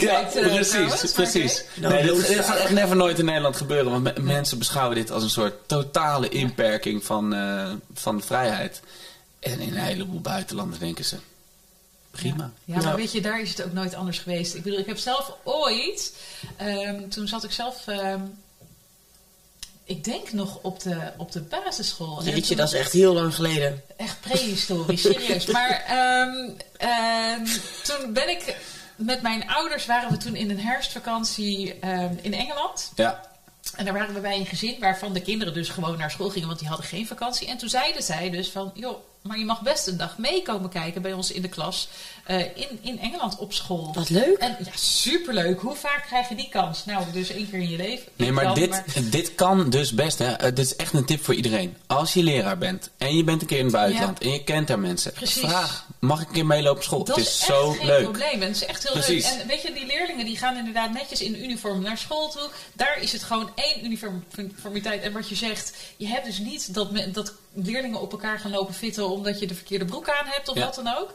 Ja, 0.00 0.22
eh, 0.30 0.30
precies. 0.54 0.72
maar 0.74 1.12
precies. 1.14 1.60
oké. 1.60 1.80
Nou, 1.80 1.94
Nee, 1.94 2.02
dit, 2.14 2.44
gaat 2.44 2.56
echt 2.58 2.70
never 2.70 2.96
nooit 2.96 3.18
in 3.18 3.24
Nederland 3.24 3.56
gebeuren. 3.56 3.90
Want 3.90 4.02
me- 4.02 4.22
mensen 4.22 4.58
beschouwen 4.58 4.96
dit 4.96 5.10
als 5.10 5.22
een 5.22 5.30
soort 5.30 5.54
totale 5.68 6.28
inperking 6.28 7.04
van, 7.04 7.34
eh, 7.34 7.70
van 7.94 8.16
de 8.16 8.22
vrijheid. 8.22 8.80
En 9.40 9.60
in 9.60 9.68
een 9.68 9.82
heleboel 9.84 10.20
buitenlanden 10.20 10.78
denken 10.78 11.04
ze. 11.04 11.16
Prima. 12.10 12.50
Ja, 12.64 12.82
maar 12.82 12.96
weet 12.96 13.12
je, 13.12 13.20
daar 13.20 13.40
is 13.40 13.48
het 13.50 13.64
ook 13.64 13.72
nooit 13.72 13.94
anders 13.94 14.18
geweest. 14.18 14.54
Ik 14.54 14.62
bedoel, 14.62 14.78
ik 14.78 14.86
heb 14.86 14.98
zelf 14.98 15.32
ooit, 15.44 16.16
ehm, 16.56 17.08
toen 17.08 17.28
zat 17.28 17.44
ik 17.44 17.52
zelf, 17.52 17.82
ehm, 17.86 18.20
ik 19.84 20.04
denk 20.04 20.32
nog 20.32 20.58
op 20.62 20.80
de, 20.82 21.12
op 21.16 21.32
de 21.32 21.40
basisschool. 21.40 22.22
Jeetje, 22.24 22.42
toen- 22.42 22.56
dat 22.56 22.72
is 22.72 22.78
echt 22.78 22.92
heel 22.92 23.12
lang 23.14 23.34
geleden. 23.34 23.82
Echt 23.96 24.20
prehistorisch, 24.20 25.02
serieus. 25.02 25.46
Maar 25.58 25.82
ehm, 25.86 26.50
ehm, 26.76 27.46
toen 27.82 28.12
ben 28.12 28.28
ik 28.28 28.56
met 28.96 29.22
mijn 29.22 29.48
ouders 29.48 29.86
waren 29.86 30.10
we 30.10 30.16
toen 30.16 30.36
in 30.36 30.50
een 30.50 30.60
herfstvakantie 30.60 31.78
ehm, 31.78 32.14
in 32.22 32.34
Engeland. 32.34 32.92
Ja. 32.94 33.30
En 33.76 33.84
daar 33.84 33.94
waren 33.94 34.14
we 34.14 34.20
bij 34.20 34.36
een 34.36 34.46
gezin 34.46 34.76
waarvan 34.80 35.12
de 35.12 35.20
kinderen 35.22 35.54
dus 35.54 35.68
gewoon 35.68 35.98
naar 35.98 36.10
school 36.10 36.28
gingen, 36.30 36.46
want 36.48 36.58
die 36.58 36.68
hadden 36.68 36.86
geen 36.86 37.06
vakantie. 37.06 37.48
En 37.48 37.56
toen 37.56 37.68
zeiden 37.68 38.02
zij 38.02 38.30
dus 38.30 38.48
van, 38.48 38.70
joh, 38.74 38.96
maar 39.22 39.38
je 39.38 39.44
mag 39.44 39.60
best 39.62 39.86
een 39.86 39.96
dag 39.96 40.18
meekomen 40.18 40.70
kijken 40.70 41.02
bij 41.02 41.12
ons 41.12 41.30
in 41.32 41.42
de 41.42 41.48
klas 41.48 41.88
eh, 42.24 42.38
in, 42.38 42.78
in 42.82 42.98
Engeland 43.00 43.38
op 43.38 43.52
school. 43.52 43.90
Wat 43.94 44.10
leuk. 44.10 44.36
En 44.38 44.56
ja, 44.64 44.70
superleuk. 44.74 45.60
Hoe 45.60 45.74
vaak 45.74 46.04
krijg 46.06 46.28
je 46.28 46.34
die 46.34 46.48
kans? 46.48 46.84
Nou, 46.84 47.04
dus 47.12 47.30
één 47.30 47.50
keer 47.50 47.58
in 47.60 47.70
je 47.70 47.76
leven. 47.76 48.06
Nee, 48.16 48.32
maar 48.32 48.44
dan, 48.44 48.54
dit, 48.54 48.82
dit 49.12 49.34
kan 49.34 49.70
dus 49.70 49.92
best. 49.94 50.18
Hè. 50.18 50.32
Eh, 50.32 50.44
dit 50.54 50.58
is 50.58 50.76
echt 50.76 50.92
een 50.92 51.04
tip 51.04 51.24
voor 51.24 51.34
iedereen. 51.34 51.76
Als 51.86 52.12
je 52.12 52.22
leraar 52.22 52.58
bent 52.58 52.90
en 52.98 53.16
je 53.16 53.24
bent 53.24 53.40
een 53.40 53.46
keer 53.46 53.58
in 53.58 53.64
het 53.64 53.72
buitenland 53.74 54.20
en 54.20 54.30
je 54.32 54.44
kent 54.44 54.68
daar 54.68 54.78
mensen. 54.78 55.12
Precies. 55.12 55.42
Vraag, 55.42 55.86
mag 55.98 56.20
ik 56.20 56.26
een 56.26 56.32
keer 56.34 56.46
meelopen 56.46 56.76
op 56.78 56.82
school? 56.84 57.04
Dat 57.04 57.16
het 57.16 57.26
is, 57.26 57.32
is, 57.32 57.38
echt 57.40 57.48
zo 57.48 57.70
geen 57.70 57.86
leuk. 57.86 58.02
probleem. 58.02 58.32
En 58.42 58.46
het 58.48 58.56
is 58.56 58.64
echt 58.64 58.82
heel 58.82 58.92
Precies. 58.92 59.30
leuk. 59.30 59.40
En 59.40 59.46
weet 59.46 59.62
je, 59.62 59.72
die 59.72 59.86
leerlingen 59.86 60.24
die 60.26 60.36
gaan 60.36 60.56
inderdaad 60.56 60.92
netjes 60.92 61.20
in 61.22 61.44
uniform 61.44 61.82
naar 61.82 61.98
school 61.98 62.28
toe. 62.30 62.48
Daar 62.72 62.98
is 63.00 63.12
het 63.12 63.22
gewoon 63.22 63.50
één 63.54 63.84
uniformiteit. 63.84 65.02
En 65.02 65.12
wat 65.12 65.28
je 65.28 65.34
zegt, 65.34 65.72
je 65.96 66.06
hebt 66.06 66.24
dus 66.26 66.38
niet 66.38 66.74
dat, 66.74 66.90
me- 66.90 67.10
dat 67.10 67.34
leerlingen 67.54 68.00
op 68.00 68.12
elkaar 68.12 68.38
gaan 68.38 68.50
lopen 68.50 68.74
fitten 68.74 69.08
omdat 69.10 69.38
je 69.40 69.46
de 69.46 69.54
verkeerde 69.54 69.84
broek 69.84 70.08
aan 70.10 70.26
hebt 70.26 70.48
of 70.48 70.56
Ja. 70.56 70.64
wat 70.64 70.74
dan 70.74 70.96
ook. 70.98 71.12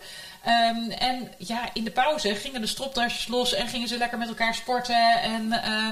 Ehm, 0.47 0.91
en 0.91 1.31
ja, 1.37 1.69
in 1.73 1.83
de 1.83 1.91
pauze 1.91 2.35
gingen 2.35 2.61
de 2.61 2.67
stropdasjes 2.67 3.27
los 3.27 3.53
en 3.53 3.67
gingen 3.67 3.87
ze 3.87 3.97
lekker 3.97 4.17
met 4.17 4.27
elkaar 4.27 4.55
sporten. 4.55 5.21
En 5.21 5.51
eh, 5.51 5.87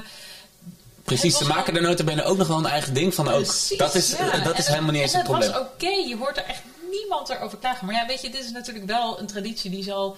Precies, 1.04 1.38
Het 1.38 1.42
ze 1.46 1.52
maken 1.52 1.76
er 1.76 1.82
notabene 1.82 2.22
ook 2.24 2.36
nog 2.36 2.48
wel 2.48 2.58
een 2.58 2.66
eigen 2.66 2.94
ding 2.94 3.14
van. 3.14 3.28
Ook. 3.28 3.42
Precies, 3.42 3.78
dat 3.78 3.94
is, 3.94 4.16
ja. 4.16 4.38
dat 4.38 4.58
is 4.58 4.66
En- 4.66 4.72
helemaal 4.72 4.92
niet 4.92 5.02
eens 5.02 5.12
en 5.12 5.18
het 5.18 5.28
probleem. 5.28 5.52
dat 5.52 5.60
was 5.60 5.70
oké, 5.72 6.08
je 6.08 6.16
hoort 6.16 6.36
er 6.36 6.44
echt 6.44 6.62
niemand 6.90 7.28
erover 7.28 7.58
klagen. 7.58 7.86
Maar 7.86 7.94
ja, 7.94 8.06
weet 8.06 8.20
je, 8.22 8.30
dit 8.30 8.44
is 8.44 8.50
natuurlijk 8.50 8.86
wel 8.86 9.18
een 9.20 9.26
traditie 9.26 9.70
die 9.70 9.82
zal 9.82 10.16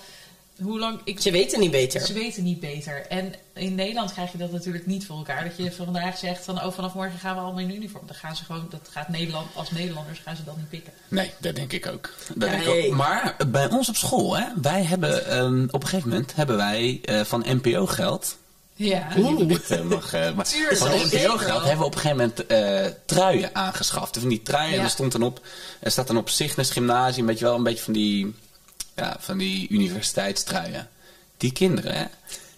hoe 0.62 0.78
lang... 0.78 1.00
Ik, 1.04 1.20
Ze 1.20 1.30
weten 1.30 1.60
niet 1.60 1.70
beter. 1.70 2.00
Ze 2.00 2.12
weten 2.12 2.42
niet 2.42 2.60
beter. 2.60 3.06
En 3.06 3.34
in 3.54 3.74
Nederland 3.74 4.12
krijg 4.12 4.32
je 4.32 4.38
dat 4.38 4.52
natuurlijk 4.52 4.86
niet 4.86 5.06
voor 5.06 5.16
elkaar. 5.16 5.44
Dat 5.44 5.56
je 5.56 5.72
vandaag 5.72 6.18
zegt 6.18 6.44
van 6.44 6.62
oh, 6.62 6.72
vanaf 6.72 6.94
morgen 6.94 7.18
gaan 7.18 7.34
we 7.34 7.40
allemaal 7.40 7.60
in 7.60 7.74
uniform. 7.74 8.06
Dan 8.06 8.16
gaan 8.16 8.36
ze 8.36 8.44
gewoon, 8.44 8.66
dat 8.70 8.88
gaat 8.90 9.08
Nederland, 9.08 9.46
als 9.54 9.70
Nederlanders 9.70 10.18
gaan 10.18 10.36
ze 10.36 10.44
dat 10.44 10.56
niet 10.56 10.68
pikken. 10.68 10.92
Nee, 11.08 11.30
dat 11.38 11.54
denk 11.54 11.72
ik 11.72 11.86
ook. 11.86 12.14
Dat 12.34 12.50
denk 12.50 12.62
ik 12.62 12.86
ook. 12.90 12.96
Maar 12.96 13.36
bij 13.48 13.70
ons 13.70 13.88
op 13.88 13.96
school, 13.96 14.36
hè, 14.36 14.44
wij 14.62 14.82
hebben 14.82 15.26
ehm, 15.26 15.62
op 15.70 15.82
een 15.82 15.88
gegeven 15.88 16.08
moment 16.08 16.34
hebben 16.34 16.56
wij 16.56 17.00
eh, 17.02 17.20
van 17.20 17.44
NPO 17.46 17.86
geld. 17.86 18.36
Ja. 18.78 19.08
Oeh. 19.16 19.48
Dit 19.48 19.70
eh, 19.70 19.82
mag, 19.82 20.12
eh, 20.12 20.34
maar 20.34 20.46
van 20.70 20.88
NPO 20.88 21.36
geld 21.36 21.62
hebben 21.62 21.78
we 21.78 21.84
op 21.84 21.94
een 21.94 22.00
gegeven 22.00 22.16
moment 22.16 22.46
eh, 22.46 22.86
truien 23.06 23.54
aangeschaft. 23.54 24.18
Van 24.18 24.28
die 24.28 24.42
truien, 24.42 24.70
Ja. 24.70 24.78
en 24.78 24.84
er 24.84 24.90
stond 24.90 25.12
dan 25.12 25.22
op, 25.22 25.40
er 25.80 25.90
staat 25.90 26.06
dan 26.06 26.16
op 26.16 26.28
Cygnus 26.28 26.70
Gymnasium, 26.70 27.26
weet 27.26 27.38
je 27.38 27.44
wel, 27.44 27.54
een 27.54 27.62
beetje 27.62 27.84
van 27.84 27.92
die, 27.92 28.34
ja, 28.98 29.16
van 29.18 29.38
die 29.38 29.68
universiteitstruien. 29.68 30.88
Die 31.36 31.52
kinderen, 31.52 31.94
hè, 31.94 32.04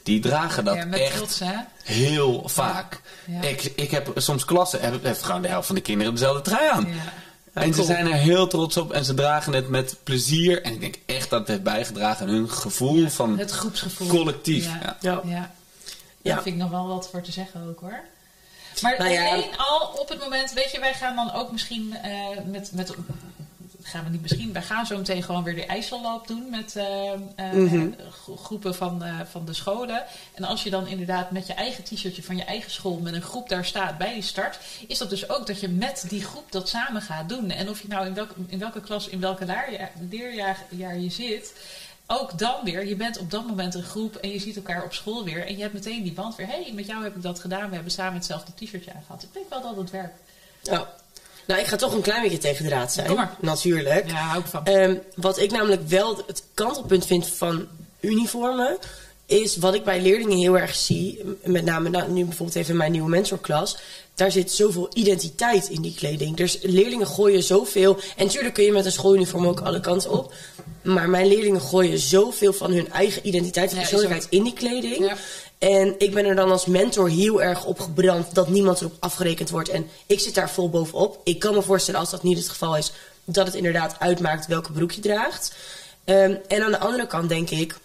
die 0.03 0.21
dragen 0.21 0.65
dat 0.65 0.75
ja, 0.75 0.91
echt 0.91 1.17
trots, 1.17 1.39
hè? 1.39 1.55
heel 1.83 2.49
vaak. 2.49 3.01
Ja. 3.25 3.41
Ik, 3.43 3.63
ik 3.63 3.91
heb 3.91 4.13
soms 4.15 4.45
klassen, 4.45 4.81
heb, 4.81 5.05
heeft 5.05 5.23
gewoon 5.23 5.43
de 5.43 5.49
helft 5.49 5.67
van 5.67 5.75
de 5.75 5.81
kinderen 5.81 6.13
dezelfde 6.15 6.43
trui 6.43 6.69
aan. 6.71 6.87
Ja. 6.89 7.13
En 7.53 7.75
ze 7.75 7.83
zijn 7.83 8.07
er 8.07 8.15
heel 8.19 8.47
trots 8.47 8.77
op 8.77 8.93
en 8.93 9.05
ze 9.05 9.15
dragen 9.15 9.53
het 9.53 9.69
met 9.69 9.97
plezier. 10.05 10.63
En 10.63 10.73
ik 10.73 10.81
denk 10.81 10.95
echt 11.07 11.31
dat 11.31 11.39
het 11.39 11.49
heeft 11.49 11.63
bijgedragen 11.63 12.27
aan 12.27 12.33
hun 12.33 12.51
gevoel 12.51 13.09
van 13.09 13.39
Het 13.39 13.51
groepsgevoel. 13.51 14.09
collectief. 14.09 14.65
Ja. 14.65 14.79
Ja. 14.83 14.97
Ja. 15.01 15.21
Ja. 15.25 15.51
Ja. 16.23 16.35
Daar 16.35 16.43
vind 16.43 16.55
ik 16.55 16.61
nog 16.63 16.71
wel 16.71 16.87
wat 16.87 17.09
voor 17.11 17.21
te 17.21 17.33
zeggen 17.33 17.69
ook 17.69 17.81
hoor. 17.81 18.01
Maar 18.81 18.95
Nou 18.99 19.11
ja. 19.11 19.29
alleen 19.29 19.57
al 19.57 19.81
op 19.99 20.09
het 20.09 20.19
moment, 20.19 20.53
weet 20.53 20.71
je, 20.71 20.81
wij 20.81 20.95
gaan 20.95 21.17
dan 21.17 21.33
ook 21.33 21.53
misschien 21.53 21.97
eh, 22.03 22.11
met, 22.47 22.71
met, 22.73 22.95
gaan 23.91 24.05
we 24.05 24.11
niet 24.11 24.21
misschien, 24.21 24.53
wij 24.53 24.63
gaan 24.63 24.87
zo 24.87 24.97
meteen 24.97 25.23
gewoon 25.23 25.43
weer 25.43 25.55
de 25.55 25.67
IJsselloop 25.67 26.27
doen 26.27 26.51
met 26.51 26.77
eh, 26.77 27.13
eh, 27.13 27.53
Mhm. 27.53 27.91
gro- 28.11 28.37
groepen 28.37 28.75
van, 28.75 29.05
eh, 29.05 29.21
van 29.31 29.45
de 29.45 29.53
scholen. 29.53 30.05
En 30.35 30.45
als 30.45 30.63
je 30.63 30.71
dan 30.71 30.87
inderdaad 30.87 31.31
met 31.31 31.47
je 31.47 31.53
eigen 31.53 31.85
t-shirtje 31.85 32.23
van 32.23 32.37
je 32.37 32.45
eigen 32.45 32.71
school 32.71 32.99
met 32.99 33.15
een 33.15 33.23
groep 33.23 33.49
daar 33.49 33.65
staat 33.65 33.99
bij 33.99 34.13
die 34.13 34.23
start, 34.23 34.59
is 34.89 34.99
dat 34.99 35.11
dus 35.11 35.29
ook 35.31 35.47
dat 35.47 35.61
je 35.61 35.69
met 35.69 36.05
die 36.09 36.25
groep 36.25 36.53
dat 36.53 36.69
samen 36.69 37.03
gaat 37.03 37.29
doen. 37.29 37.51
En 37.51 37.69
of 37.69 37.83
je 37.83 37.89
nou 37.89 38.07
in 38.07 38.15
welke, 38.15 38.35
in 38.47 38.59
welke 38.59 38.81
klas, 38.81 39.09
in 39.09 39.21
welke 39.21 39.45
leerjaar 40.11 40.65
jaar 40.69 40.99
je 40.99 41.11
zit, 41.11 41.53
ook 42.07 42.39
dan 42.39 42.55
weer, 42.65 42.87
je 42.87 42.97
bent 42.97 43.19
op 43.19 43.31
dat 43.31 43.47
moment 43.47 43.75
een 43.75 43.83
groep 43.83 44.17
en 44.17 44.31
je 44.31 44.39
ziet 44.39 44.57
elkaar 44.57 44.85
op 44.85 44.93
school 44.93 45.25
weer. 45.25 45.47
En 45.47 45.55
je 45.57 45.63
hebt 45.63 45.75
meteen 45.75 46.03
die 46.03 46.13
band 46.13 46.37
weer. 46.37 46.47
Hé, 46.47 46.63
hey, 46.63 46.73
met 46.73 46.87
jou 46.87 47.03
heb 47.03 47.17
ik 47.17 47.23
dat 47.23 47.41
gedaan. 47.41 47.69
We 47.69 47.75
hebben 47.75 47.93
samen 47.93 48.15
hetzelfde 48.15 48.53
t-shirtje 48.55 48.93
aangehad. 48.95 49.23
Ik 49.23 49.33
denk 49.33 49.49
wel 49.51 49.63
dat 49.63 49.77
het 49.77 49.91
werkt. 49.91 50.21
Ja. 50.63 50.89
Nou, 51.51 51.63
ik 51.63 51.69
ga 51.69 51.77
toch 51.77 51.93
een 51.93 52.01
klein 52.01 52.23
beetje 52.23 52.39
tegen 52.39 52.65
de 52.65 52.71
raad 52.71 52.93
zijn. 52.93 53.07
Kom 53.07 53.17
maar. 53.17 53.37
Natuurlijk. 53.41 54.11
Ja, 54.11 54.37
ik 54.37 54.47
van. 54.47 54.65
Ehm, 54.65 54.97
wat 55.15 55.39
ik 55.39 55.51
namelijk 55.51 55.89
wel 55.89 56.23
het 56.27 56.43
kantelpunt 56.55 57.07
vind 57.07 57.27
van 57.27 57.67
uniformen, 58.01 58.79
is 59.27 59.57
wat 59.57 59.75
ik 59.75 59.85
bij 59.85 60.01
leerlingen 60.01 60.39
heel 60.39 60.59
erg 60.59 60.75
zie. 60.75 61.21
Met 61.45 61.65
name 61.65 61.89
nou, 61.89 62.11
nu 62.11 62.25
bijvoorbeeld 62.25 62.57
even 62.57 62.71
in 62.71 62.77
mijn 62.77 62.93
nieuwe 62.93 63.09
mentorklas. 63.09 63.79
Daar 64.15 64.31
zit 64.31 64.53
zoveel 64.53 64.89
identiteit 64.93 65.69
in 65.69 65.83
die 65.83 65.95
kleding. 65.95 66.37
Dus 66.37 66.59
leerlingen 66.63 67.07
gooien 67.07 67.43
zoveel. 67.43 67.99
En 68.17 68.25
natuurlijk 68.27 68.55
kun 68.55 68.65
je 68.65 68.73
met 68.73 68.85
een 68.85 68.93
schooluniform 68.93 69.47
ook 69.47 69.61
alle 69.61 69.81
kanten 69.81 70.11
op. 70.11 70.35
Maar 70.83 71.09
mijn 71.09 71.27
leerlingen 71.27 71.61
gooien 71.61 71.99
zoveel 71.99 72.53
van 72.53 72.73
hun 72.73 72.93
eigen 72.93 73.27
identiteit 73.27 73.71
en 73.71 73.79
persoonlijkheid 73.79 74.27
in 74.31 74.43
die 74.43 74.53
kleding. 74.53 74.99
Ja. 74.99 75.17
En 75.61 75.95
ik 75.99 76.15
ben 76.15 76.25
er 76.25 76.35
dan 76.35 76.51
als 76.51 76.67
mentor 76.67 77.09
heel 77.11 77.43
erg 77.43 77.65
op 77.65 77.81
gebrand 77.81 78.35
dat 78.35 78.49
niemand 78.49 78.81
erop 78.81 78.97
afgerekend 79.01 79.51
wordt. 79.51 79.69
En 79.69 79.89
ik 80.07 80.21
zit 80.21 80.35
daar 80.35 80.51
vol 80.51 80.71
bovenop. 80.71 81.21
Ik 81.25 81.39
kan 81.39 81.55
me 81.55 81.63
voorstellen 81.63 82.01
als 82.01 82.11
dat 82.11 82.23
niet 82.23 82.39
het 82.39 82.49
geval 82.49 82.77
is, 82.77 82.93
dat 83.25 83.47
het 83.47 83.55
inderdaad 83.55 83.97
uitmaakt 83.99 84.47
welke 84.47 84.73
broek 84.73 84.91
je 84.93 85.01
draagt. 85.01 85.53
Ehm, 86.05 86.35
en 86.49 86.63
aan 86.65 86.71
de 86.71 86.79
andere 86.79 87.07
kant 87.07 87.29
denk 87.29 87.51
ik, 87.51 87.77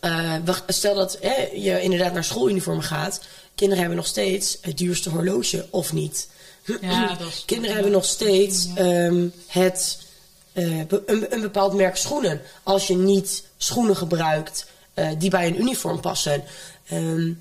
eh, 0.00 0.34
stel 0.66 0.94
dat 0.94 1.18
hè, 1.20 1.48
je 1.54 1.80
inderdaad 1.80 2.12
naar 2.12 2.24
schooluniformen 2.24 2.84
gaat. 2.84 3.20
Kinderen 3.54 3.78
hebben 3.80 3.96
nog 3.98 4.06
steeds 4.08 4.58
het 4.60 4.78
duurste 4.78 5.10
horloge, 5.10 5.66
of 5.70 5.92
niet? 5.92 6.28
Ja, 6.80 7.14
dat 7.14 7.28
is- 7.28 7.42
Kinderen 7.46 7.74
hebben 7.74 7.92
nog 7.92 8.04
steeds 8.04 8.68
ehm, 8.74 9.26
het, 9.46 9.98
eh, 10.52 10.80
be- 10.88 11.02
een, 11.06 11.26
een 11.34 11.40
bepaald 11.40 11.72
merk 11.74 11.96
schoenen. 11.96 12.40
Als 12.62 12.86
je 12.86 12.96
niet 12.96 13.44
schoenen 13.56 13.96
gebruikt 13.96 14.66
eh, 14.94 15.08
die 15.18 15.30
bij 15.30 15.46
een 15.46 15.60
uniform 15.60 16.00
passen. 16.00 16.44
Ehm, 16.88 17.32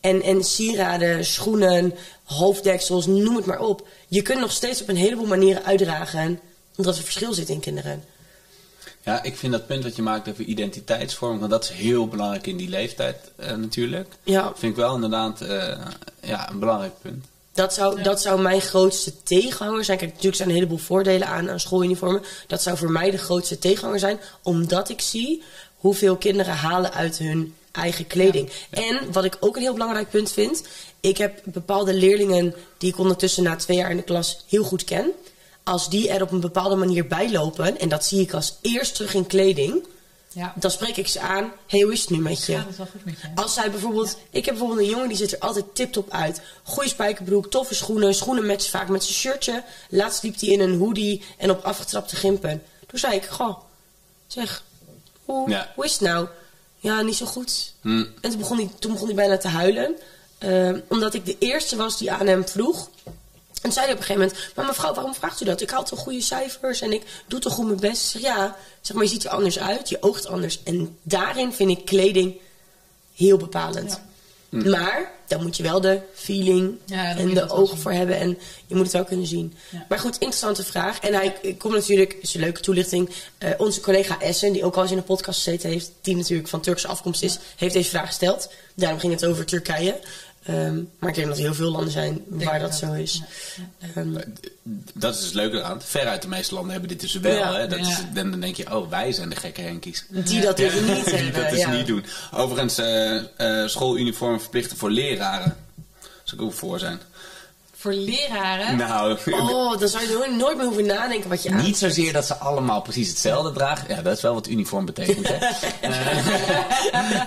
en, 0.00 0.22
en 0.22 0.44
sieraden, 0.44 1.24
schoenen, 1.24 1.94
hoofddeksels, 2.24 3.06
noem 3.06 3.36
het 3.36 3.46
maar 3.46 3.60
op. 3.60 3.88
Je 4.08 4.22
kunt 4.22 4.40
nog 4.40 4.52
steeds 4.52 4.82
op 4.82 4.88
een 4.88 4.96
heleboel 4.96 5.26
manieren 5.26 5.64
uitdragen 5.64 6.40
omdat 6.76 6.96
er 6.96 7.02
verschil 7.02 7.32
zit 7.32 7.48
in 7.48 7.60
kinderen. 7.60 8.04
Ja, 9.02 9.22
ik 9.22 9.36
vind 9.36 9.52
dat 9.52 9.66
punt 9.66 9.82
wat 9.82 9.96
je 9.96 10.02
maakt 10.02 10.28
over 10.28 10.44
identiteitsvorming, 10.44 11.40
want 11.40 11.52
dat 11.52 11.64
is 11.64 11.70
heel 11.70 12.08
belangrijk 12.08 12.46
in 12.46 12.56
die 12.56 12.68
leeftijd 12.68 13.16
eh, 13.36 13.56
natuurlijk. 13.56 14.14
Ja. 14.22 14.52
Vind 14.56 14.72
ik 14.72 14.78
wel 14.78 14.94
inderdaad 14.94 15.40
eh, 15.40 15.78
ja, 16.22 16.50
een 16.50 16.58
belangrijk 16.58 16.92
punt. 17.02 17.24
Dat 17.52 17.74
zou, 17.74 18.02
dat 18.02 18.20
zou 18.20 18.40
mijn 18.40 18.60
grootste 18.60 19.22
tegenhanger 19.22 19.84
zijn. 19.84 19.98
Kijk, 19.98 20.10
natuurlijk 20.10 20.36
zijn 20.36 20.48
er 20.48 20.54
een 20.54 20.60
heleboel 20.60 20.84
voordelen 20.84 21.28
aan, 21.28 21.50
aan 21.50 21.60
schooluniformen. 21.60 22.22
Dat 22.46 22.62
zou 22.62 22.76
voor 22.76 22.90
mij 22.90 23.10
de 23.10 23.18
grootste 23.18 23.58
tegenhanger 23.58 23.98
zijn. 23.98 24.20
Omdat 24.42 24.88
ik 24.88 25.00
zie 25.00 25.42
hoeveel 25.76 26.16
kinderen 26.16 26.54
halen 26.54 26.92
uit 26.92 27.18
hun 27.18 27.54
eigen 27.72 28.06
kleding. 28.06 28.50
En 28.70 29.12
wat 29.12 29.24
ik 29.24 29.36
ook 29.40 29.56
een 29.56 29.62
heel 29.62 29.72
belangrijk 29.72 30.10
punt 30.10 30.32
vind. 30.32 30.62
Ik 31.00 31.18
heb 31.18 31.40
bepaalde 31.44 31.94
leerlingen 31.94 32.54
die 32.78 32.90
ik 32.92 32.98
ondertussen 32.98 33.42
na 33.42 33.56
twee 33.56 33.76
jaar 33.76 33.90
in 33.90 33.96
de 33.96 34.02
klas 34.02 34.44
heel 34.48 34.64
goed 34.64 34.84
ken. 34.84 35.10
Als 35.64 35.88
die 35.90 36.08
er 36.08 36.22
op 36.22 36.30
een 36.30 36.40
bepaalde 36.40 36.76
manier 36.76 37.06
bij 37.06 37.30
lopen. 37.30 37.78
En 37.78 37.88
dat 37.88 38.04
zie 38.04 38.20
ik 38.20 38.32
als 38.32 38.56
eerst 38.60 38.94
terug 38.94 39.14
in 39.14 39.26
kleding. 39.26 39.84
Ja. 40.32 40.52
Dan 40.56 40.70
spreek 40.70 40.96
ik 40.96 41.06
ze 41.08 41.20
aan. 41.20 41.52
Hey, 41.66 41.80
hoe 41.80 41.92
is 41.92 42.00
het 42.00 42.10
nu 42.10 42.18
met 42.18 42.44
je? 42.44 42.56
Gaat 42.56 42.66
het 42.66 42.76
wel 42.76 42.86
goed 42.86 43.04
met 43.04 43.20
je? 43.20 43.28
Als 43.34 43.54
zij 43.54 43.70
bijvoorbeeld, 43.70 44.16
ik 44.30 44.44
heb 44.44 44.54
bijvoorbeeld 44.54 44.80
een 44.80 44.92
jongen 44.92 45.08
die 45.08 45.16
ziet 45.16 45.32
er 45.32 45.38
altijd 45.38 45.64
tip-top 45.74 46.10
uit. 46.10 46.40
Goeie 46.62 46.88
spijkerbroek, 46.90 47.50
toffe 47.50 47.74
schoenen, 47.74 48.14
schoenen 48.14 48.46
matchen 48.46 48.70
vaak 48.70 48.88
met 48.88 49.04
zijn 49.04 49.14
shirtje. 49.16 49.64
Laatst 49.88 50.22
liep 50.22 50.40
hij 50.40 50.48
in 50.48 50.60
een 50.60 50.78
hoodie 50.78 51.22
en 51.36 51.50
op 51.50 51.64
afgetrapte 51.64 52.16
gimpen. 52.16 52.62
Toen 52.86 52.98
zei 52.98 53.14
ik, 53.14 53.24
goh, 53.24 53.58
zeg, 54.26 54.62
hoe, 55.24 55.50
Ja. 55.50 55.72
hoe 55.74 55.84
is 55.84 55.92
het 55.92 56.00
nou? 56.00 56.28
Ja, 56.80 57.02
niet 57.02 57.16
zo 57.16 57.26
goed. 57.26 57.72
Hm. 57.80 57.98
En 58.20 58.30
toen 58.30 58.38
begon 58.38 58.56
hij, 58.56 58.70
toen 58.78 58.92
begon 58.92 59.06
hij 59.06 59.16
bijna 59.16 59.36
te 59.36 59.48
huilen. 59.48 59.96
eh, 60.38 60.70
omdat 60.88 61.14
ik 61.14 61.24
de 61.26 61.36
eerste 61.38 61.76
was 61.76 61.98
die 61.98 62.12
aan 62.12 62.26
hem 62.26 62.48
vroeg. 62.48 62.90
En 63.62 63.72
zei 63.72 63.84
hij 63.84 63.94
op 63.94 64.00
een 64.00 64.06
gegeven 64.06 64.28
moment: 64.28 64.54
Maar 64.56 64.64
mevrouw, 64.64 64.94
waarom 64.94 65.14
vraagt 65.14 65.40
u 65.40 65.44
dat? 65.44 65.60
Ik 65.60 65.70
haal 65.70 65.84
toch 65.84 65.98
goede 65.98 66.20
cijfers 66.20 66.80
en 66.80 66.92
ik 66.92 67.02
doe 67.26 67.40
toch 67.40 67.52
goed 67.52 67.66
mijn 67.66 67.80
best. 67.80 68.02
Zeg 68.02 68.22
ja, 68.22 68.56
zeg 68.80 68.96
maar, 68.96 69.04
je 69.04 69.10
ziet 69.10 69.24
er 69.24 69.30
anders 69.30 69.58
uit, 69.58 69.88
je 69.88 70.02
oogt 70.02 70.26
anders. 70.26 70.62
En 70.62 70.98
daarin 71.02 71.52
vind 71.52 71.70
ik 71.70 71.84
kleding 71.84 72.40
heel 73.14 73.36
bepalend. 73.36 74.00
Maar 74.50 75.10
dan 75.26 75.42
moet 75.42 75.56
je 75.56 75.62
wel 75.62 75.80
de 75.80 76.00
feeling 76.14 76.78
Ja, 76.84 77.16
en 77.16 77.34
de 77.34 77.50
ogen 77.50 77.78
voor 77.78 77.92
hebben 77.92 78.16
en 78.16 78.38
je 78.66 78.74
moet 78.74 78.84
het 78.84 78.92
wel 78.92 79.04
kunnen 79.04 79.26
zien. 79.26 79.54
Ja. 79.70 79.86
Maar 79.88 79.98
goed, 79.98 80.12
interessante 80.12 80.64
vraag. 80.64 81.00
En 81.00 81.14
hij 81.14 81.36
ik 81.42 81.58
kom 81.58 81.72
natuurlijk, 81.72 82.16
is 82.20 82.34
een 82.34 82.40
leuke 82.40 82.60
toelichting. 82.60 83.10
eh, 83.38 83.50
onze 83.58 83.80
collega 83.80 84.20
Essen, 84.20 84.52
die 84.52 84.64
ook 84.64 84.76
al 84.76 84.82
eens 84.82 84.90
in 84.90 84.96
de 84.96 85.02
podcast 85.02 85.42
gezeten 85.42 85.70
heeft, 85.70 85.92
die 86.02 86.16
natuurlijk 86.16 86.48
van 86.48 86.60
Turkse 86.60 86.88
afkomst 86.88 87.22
is, 87.22 87.38
heeft 87.56 87.74
deze 87.74 87.90
vraag 87.90 88.06
gesteld. 88.06 88.52
Daarom 88.74 88.98
ging 88.98 89.12
het 89.12 89.26
over 89.26 89.44
Turkije. 89.44 90.00
Ehm, 90.44 90.74
maar 90.98 91.08
ik 91.08 91.14
denk 91.14 91.26
dat 91.26 91.36
er 91.36 91.42
heel 91.42 91.54
veel 91.54 91.70
landen 91.70 91.90
zijn 91.92 92.24
waar 92.28 92.58
dat 92.58 92.74
zo 92.74 92.92
is. 92.92 93.22
Ehm, 93.94 94.14
Dat 94.94 95.14
is 95.14 95.20
dus 95.20 95.32
leuk 95.32 95.60
aan. 95.62 95.82
Veruit 95.82 96.22
de 96.22 96.28
meeste 96.28 96.54
landen 96.54 96.72
hebben 96.72 96.88
dit 96.88 97.00
dus 97.00 97.14
wel. 97.14 97.32
Ja. 97.36 97.54
hè? 97.54 97.66
Dat 97.66 97.78
Ja. 97.78 97.88
is, 97.88 97.96
dan, 98.14 98.30
dan 98.30 98.40
denk 98.40 98.56
je, 98.56 98.76
oh, 98.76 98.90
wij 98.90 99.12
zijn 99.12 99.28
de 99.28 99.36
gekke 99.36 99.60
henkies. 99.60 100.04
die 100.08 100.40
dat 100.40 100.56
dus 100.56 100.74
niet 100.74 101.04
Die 101.04 101.14
hebben. 101.14 101.40
dat 101.42 101.50
dus 101.50 101.58
ja. 101.60 101.70
niet 101.72 101.86
doen. 101.86 102.04
Overigens, 102.34 102.78
eh 102.78 103.16
eh 103.62 103.68
schooluniform 103.68 104.40
verplichten 104.40 104.76
voor 104.76 104.90
leraren. 104.90 105.56
Zou 106.24 106.40
ik 106.42 106.46
ook 106.48 106.54
voor 106.54 106.78
zijn. 106.78 107.00
Voor 107.80 107.92
leraren. 107.92 108.76
Nou, 108.76 109.18
Oh, 109.30 109.78
dan 109.78 109.88
zou 109.88 110.02
je 110.02 110.34
nooit- 110.38 110.56
meer 110.56 110.66
hoeven 110.66 110.86
nadenken 110.86 111.28
wat 111.30 111.42
je 111.42 111.50
aan. 111.50 111.62
niet 111.62 111.76
zozeer 111.78 112.12
dat 112.12 112.26
ze 112.26 112.34
allemaal 112.34 112.80
precies 112.82 113.08
hetzelfde 113.08 113.52
dragen. 113.52 113.94
Ja, 113.94 114.02
dat 114.02 114.16
is 114.16 114.22
wel 114.22 114.34
wat 114.34 114.48
uniform 114.48 114.84
betekent, 114.84 115.28
hè. 115.28 115.34
Eh, 115.80 117.22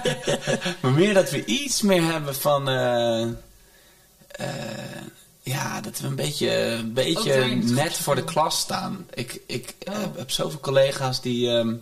maar 0.81 0.91
meer 0.91 1.13
dat 1.13 1.29
we 1.29 1.45
iets 1.45 1.81
meer 1.81 2.03
hebben 2.03 2.35
van... 2.35 2.69
eh, 2.69 3.21
eh, 3.21 4.47
ja, 5.41 5.81
dat 5.81 5.99
we 5.99 6.07
een 6.07 6.15
beetje, 6.15 6.49
een 6.65 6.93
beetje 6.93 7.45
net 7.55 7.93
voor 7.97 8.15
de 8.15 8.23
klas 8.23 8.59
staan. 8.59 9.05
Ik, 9.13 9.41
ik 9.47 9.73
Oh. 9.89 9.93
heb, 9.99 10.17
heb 10.17 10.31
zoveel 10.31 10.59
collega's 10.59 11.21
die... 11.21 11.49
ehm, 11.57 11.73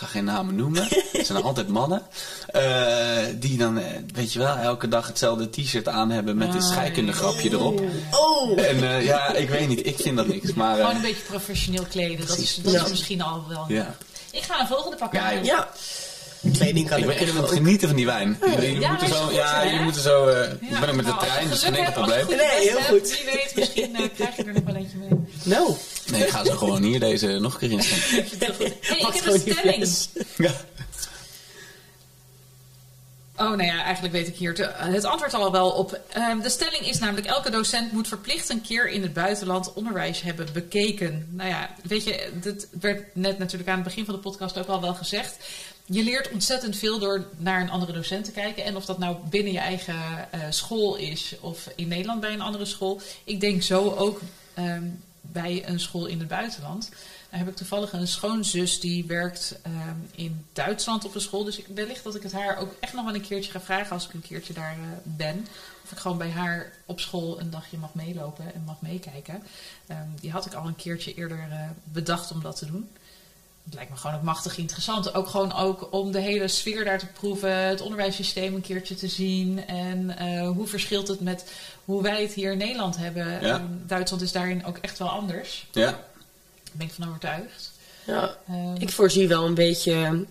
ga 0.00 0.06
geen 0.06 0.24
namen 0.24 0.54
noemen. 0.54 0.88
Het 1.12 1.26
zijn 1.26 1.42
altijd 1.42 1.68
mannen. 1.68 2.02
eh, 2.46 3.16
die 3.34 3.58
dan, 3.58 3.78
eh, 3.78 3.86
weet 4.14 4.32
je 4.32 4.38
wel, 4.38 4.56
elke 4.56 4.88
dag 4.88 5.06
hetzelfde 5.06 5.50
t-shirt 5.50 5.88
aan 5.88 6.10
hebben 6.10 6.36
met 6.36 6.48
een 6.54 6.60
Ah, 6.60 6.66
scheikundegrapje 6.70 7.50
erop. 7.50 7.80
Oh! 8.10 8.58
En 8.60 8.82
eh, 8.82 9.04
ja, 9.04 9.32
ik 9.34 9.48
weet 9.48 9.68
niet, 9.68 9.86
ik 9.86 9.96
vind 9.98 10.16
dat 10.16 10.26
niks. 10.26 10.52
Maar 10.52 10.74
eh, 10.74 10.80
Gewoon 10.80 10.96
een 10.96 11.02
beetje 11.02 11.22
professioneel 11.22 11.84
kleden. 11.90 12.26
Dat 12.26 12.38
is, 12.38 12.54
dat 12.62 12.72
Ja. 12.72 12.84
is 12.84 12.90
misschien 12.90 13.22
al 13.22 13.44
wel. 13.48 13.64
ja. 13.68 13.94
Ik 14.32 14.42
ga 14.42 14.60
een 14.60 14.66
volgende 14.66 14.96
pakken. 14.96 15.20
Ja. 15.20 15.30
Ja. 15.30 15.68
Kleding 16.52 16.88
kan 16.88 16.98
ik 16.98 17.06
ben 17.06 17.16
echt 17.16 17.30
aan 17.30 17.36
het 17.36 17.44
ook. 17.44 17.52
genieten 17.52 17.88
van 17.88 17.96
die 17.96 18.06
wijn. 18.06 18.38
Ja, 18.40 18.46
moeten 18.48 18.88
maar 18.90 19.02
is 19.02 19.08
zo, 19.16 19.32
ja, 19.32 19.54
hè? 19.56 19.62
jullie 19.62 19.80
moeten 19.80 20.02
zo. 20.02 20.26
eh, 20.28 20.52
ik 20.52 20.80
ben 20.80 20.88
ook 20.88 20.94
met 20.94 21.04
de 21.04 21.16
trein, 21.20 21.48
dus 21.48 21.60
je 21.60 21.66
geen 21.66 21.74
enkel 21.74 21.92
probleem. 21.92 22.28
je 22.28 22.34
Nee, 22.36 22.68
heel 22.68 22.80
goed. 22.80 23.08
Wie 23.08 23.24
weet, 23.32 23.52
misschien 23.56 23.96
eh, 23.96 24.02
krijg 24.14 24.36
je 24.36 24.44
er 24.44 24.52
nog 24.52 24.62
wel 24.64 24.74
eentje 24.74 24.96
mee. 24.96 25.08
Nou, 25.42 25.74
Nee, 26.10 26.22
ik 26.22 26.28
ga 26.28 26.44
ze 26.44 26.56
gewoon 26.56 26.82
hier 26.82 27.00
deze 27.00 27.26
nog 27.38 27.52
een 27.52 27.58
keer 27.58 27.70
in. 27.70 27.78
Hey, 28.80 28.98
ik 28.98 29.02
Wat 29.02 29.14
heb 29.14 29.26
een 29.26 29.40
stelling. 29.86 29.86
Ja. 30.36 30.52
Oh, 33.36 33.46
nou 33.48 33.62
ja, 33.62 33.82
eigenlijk 33.82 34.14
weet 34.14 34.28
ik 34.28 34.36
hier 34.36 34.54
te- 34.54 34.70
het 34.76 35.04
antwoord 35.04 35.34
al 35.34 35.52
wel 35.52 35.70
op. 35.70 36.00
Ehm, 36.12 36.40
de 36.40 36.48
stelling 36.50 36.86
is 36.86 36.98
namelijk: 36.98 37.26
elke 37.26 37.50
docent 37.50 37.92
moet 37.92 38.08
verplicht 38.08 38.48
een 38.48 38.60
keer 38.62 38.88
in 38.88 39.02
het 39.02 39.12
buitenland 39.12 39.72
onderwijs 39.72 40.20
hebben 40.22 40.46
bekeken. 40.52 41.26
Nou 41.30 41.48
ja, 41.48 41.70
weet 41.82 42.04
je, 42.04 42.30
dat 42.42 42.66
werd 42.80 43.14
net 43.14 43.38
natuurlijk 43.38 43.68
aan 43.70 43.74
het 43.74 43.84
begin 43.84 44.04
van 44.04 44.14
de 44.14 44.20
podcast 44.20 44.58
ook 44.58 44.66
al 44.66 44.80
wel 44.80 44.94
gezegd. 44.94 45.36
Je 45.92 46.04
leert 46.04 46.30
ontzettend 46.30 46.76
veel 46.76 46.98
door 46.98 47.26
naar 47.36 47.60
een 47.60 47.70
andere 47.70 47.92
docent 47.92 48.24
te 48.24 48.30
kijken. 48.30 48.64
En 48.64 48.76
of 48.76 48.84
dat 48.84 48.98
nou 48.98 49.16
binnen 49.30 49.52
je 49.52 49.58
eigen 49.58 49.94
eh, 50.30 50.40
school 50.50 50.96
is 50.96 51.34
of 51.40 51.68
in 51.76 51.88
Nederland 51.88 52.20
bij 52.20 52.32
een 52.32 52.40
andere 52.40 52.64
school. 52.64 53.00
Ik 53.24 53.40
denk 53.40 53.62
zo 53.62 53.90
ook 53.90 54.20
ehm, 54.54 54.84
bij 55.20 55.68
een 55.68 55.80
school 55.80 56.06
in 56.06 56.18
het 56.18 56.28
buitenland. 56.28 56.88
Dan 57.30 57.38
heb 57.38 57.48
ik 57.48 57.56
toevallig 57.56 57.92
een 57.92 58.08
schoonzus 58.08 58.80
die 58.80 59.04
werkt 59.04 59.58
ehm, 59.62 59.96
in 60.14 60.46
Duitsland 60.52 61.04
op 61.04 61.14
een 61.14 61.20
school. 61.20 61.44
Dus 61.44 61.58
ik, 61.58 61.66
wellicht 61.74 62.04
dat 62.04 62.14
ik 62.14 62.22
het 62.22 62.32
haar 62.32 62.58
ook 62.58 62.74
echt 62.80 62.92
nog 62.92 63.04
wel 63.04 63.14
een 63.14 63.20
keertje 63.20 63.50
ga 63.50 63.60
vragen 63.60 63.92
als 63.92 64.06
ik 64.06 64.14
een 64.14 64.20
keertje 64.20 64.52
daar 64.52 64.72
eh, 64.72 64.86
ben. 65.02 65.46
Of 65.84 65.92
ik 65.92 65.98
gewoon 65.98 66.18
bij 66.18 66.30
haar 66.30 66.72
op 66.86 67.00
school 67.00 67.40
een 67.40 67.50
dagje 67.50 67.78
mag 67.78 67.94
meelopen 67.94 68.54
en 68.54 68.62
mag 68.66 68.80
meekijken. 68.80 69.42
Ehm, 69.86 70.08
die 70.20 70.30
had 70.30 70.46
ik 70.46 70.54
al 70.54 70.66
een 70.66 70.76
keertje 70.76 71.14
eerder 71.14 71.46
eh, 71.50 71.68
bedacht 71.84 72.32
om 72.32 72.42
dat 72.42 72.56
te 72.56 72.66
doen. 72.66 72.90
Het 73.64 73.74
lijkt 73.74 73.90
me 73.90 73.96
gewoon 73.96 74.16
ook 74.16 74.22
machtig 74.22 74.58
interessant. 74.58 75.14
Ook 75.14 75.26
gewoon 75.26 75.52
ook 75.54 75.88
om 75.90 76.12
de 76.12 76.20
hele 76.20 76.48
sfeer 76.48 76.84
daar 76.84 76.98
te 76.98 77.06
proeven. 77.06 77.52
Het 77.56 77.80
onderwijssysteem 77.80 78.54
een 78.54 78.60
keertje 78.60 78.94
te 78.94 79.08
zien. 79.08 79.66
En 79.66 80.16
eh, 80.18 80.48
hoe 80.48 80.66
verschilt 80.66 81.08
het 81.08 81.20
met 81.20 81.44
hoe 81.84 82.02
wij 82.02 82.22
het 82.22 82.32
hier 82.32 82.52
in 82.52 82.58
Nederland 82.58 82.96
hebben. 82.96 83.46
Ja. 83.46 83.66
Duitsland 83.86 84.22
is 84.22 84.32
daarin 84.32 84.64
ook 84.64 84.78
echt 84.78 84.98
wel 84.98 85.08
anders. 85.08 85.66
Ja. 85.72 85.84
Daar 85.84 85.98
ben 86.72 86.86
ik 86.86 86.92
van 86.92 87.08
overtuigd. 87.08 87.70
Ja. 88.06 88.36
Ehm, 88.48 88.74
Ik 88.78 88.90
voorzie 88.90 89.28
wel 89.28 89.46
een 89.46 89.54
beetje 89.54 90.26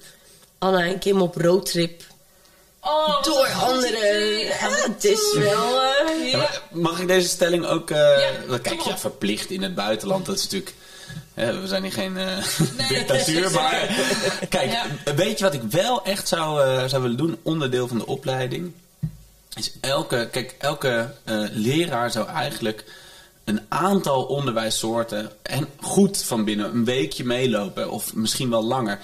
Anna 0.57 0.83
en 0.85 0.99
Kim 0.99 1.21
op 1.21 1.35
roadtrip. 1.35 2.03
Oh, 2.81 3.23
Door 3.23 3.45
een 3.45 3.53
goed 3.53 3.73
andere. 3.73 3.87
idee. 3.97 4.45
Ja, 4.45 4.53
Gaan 4.55 4.69
we 4.71 4.87
het 4.93 5.03
is 5.05 5.33
wel. 5.37 5.81
eh, 5.81 6.31
Ja, 6.31 6.49
mag 6.71 6.99
ik 6.99 7.07
deze 7.07 7.27
stelling 7.27 7.65
ook... 7.65 7.89
eh, 7.91 8.17
kijk, 8.61 8.81
ja, 8.81 8.97
verplicht 8.97 9.49
in 9.49 9.63
het 9.63 9.75
buitenland. 9.75 10.25
Dat 10.25 10.35
is 10.37 10.43
natuurlijk... 10.43 10.73
hè, 11.33 11.59
we 11.61 11.67
zijn 11.67 11.83
hier 11.83 11.91
geen 11.91 12.17
eh 12.17 12.37
Nee, 12.77 12.87
dictatuur, 12.99 13.51
maar... 13.59 13.89
Kijk, 14.49 14.71
Ja. 14.71 15.13
weet 15.15 15.37
je 15.37 15.43
wat 15.43 15.53
ik 15.53 15.61
wel 15.69 16.03
echt 16.03 16.27
zou, 16.27 16.63
eh, 16.63 16.85
zou 16.85 17.01
willen 17.01 17.17
doen? 17.17 17.37
Onderdeel 17.43 17.87
van 17.87 17.97
de 17.97 18.05
opleiding. 18.05 18.71
Is 19.55 19.71
elke... 19.81 20.27
Kijk, 20.31 20.55
elke 20.59 21.13
eh, 21.23 21.43
leraar 21.51 22.11
zou 22.11 22.27
eigenlijk 22.27 22.83
een 23.43 23.61
aantal 23.69 24.23
onderwijssoorten... 24.23 25.31
en 25.41 25.67
goed 25.81 26.23
van 26.23 26.43
binnen 26.43 26.65
een 26.73 26.85
weekje 26.85 27.23
meelopen. 27.25 27.89
Of 27.91 28.13
misschien 28.13 28.49
wel 28.49 28.63
langer. 28.63 28.99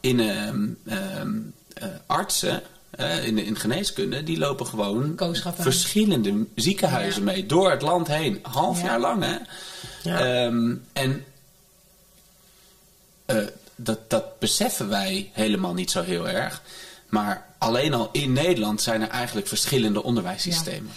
In 0.00 0.20
ehm, 0.20 0.66
ehm, 0.86 1.28
eh, 1.74 1.88
artsen... 2.06 2.62
eh, 2.90 3.24
in, 3.26 3.38
in 3.38 3.56
geneeskunde, 3.56 4.22
die 4.22 4.38
lopen 4.38 4.66
gewoon 4.66 5.14
Kooschappen. 5.14 5.62
verschillende 5.62 6.46
ziekenhuizen 6.54 7.24
Ja. 7.24 7.32
mee. 7.32 7.46
Door 7.46 7.70
het 7.70 7.82
land 7.82 8.08
heen. 8.08 8.38
Half 8.42 8.78
Ja. 8.80 8.84
jaar 8.86 9.00
lang, 9.00 9.22
hè? 9.24 9.36
Ja. 10.10 10.18
Ehm, 10.46 10.74
en 10.92 11.24
eh, 13.26 13.36
dat, 13.76 14.10
dat 14.10 14.38
beseffen 14.38 14.88
wij 14.88 15.30
helemaal 15.32 15.74
niet 15.74 15.90
zo 15.90 16.02
heel 16.02 16.28
erg. 16.28 16.62
Maar 17.08 17.46
alleen 17.58 17.94
al 17.94 18.08
in 18.12 18.32
Nederland 18.32 18.82
zijn 18.82 19.02
er 19.02 19.08
eigenlijk 19.08 19.46
verschillende 19.46 20.02
onderwijssystemen. 20.02 20.90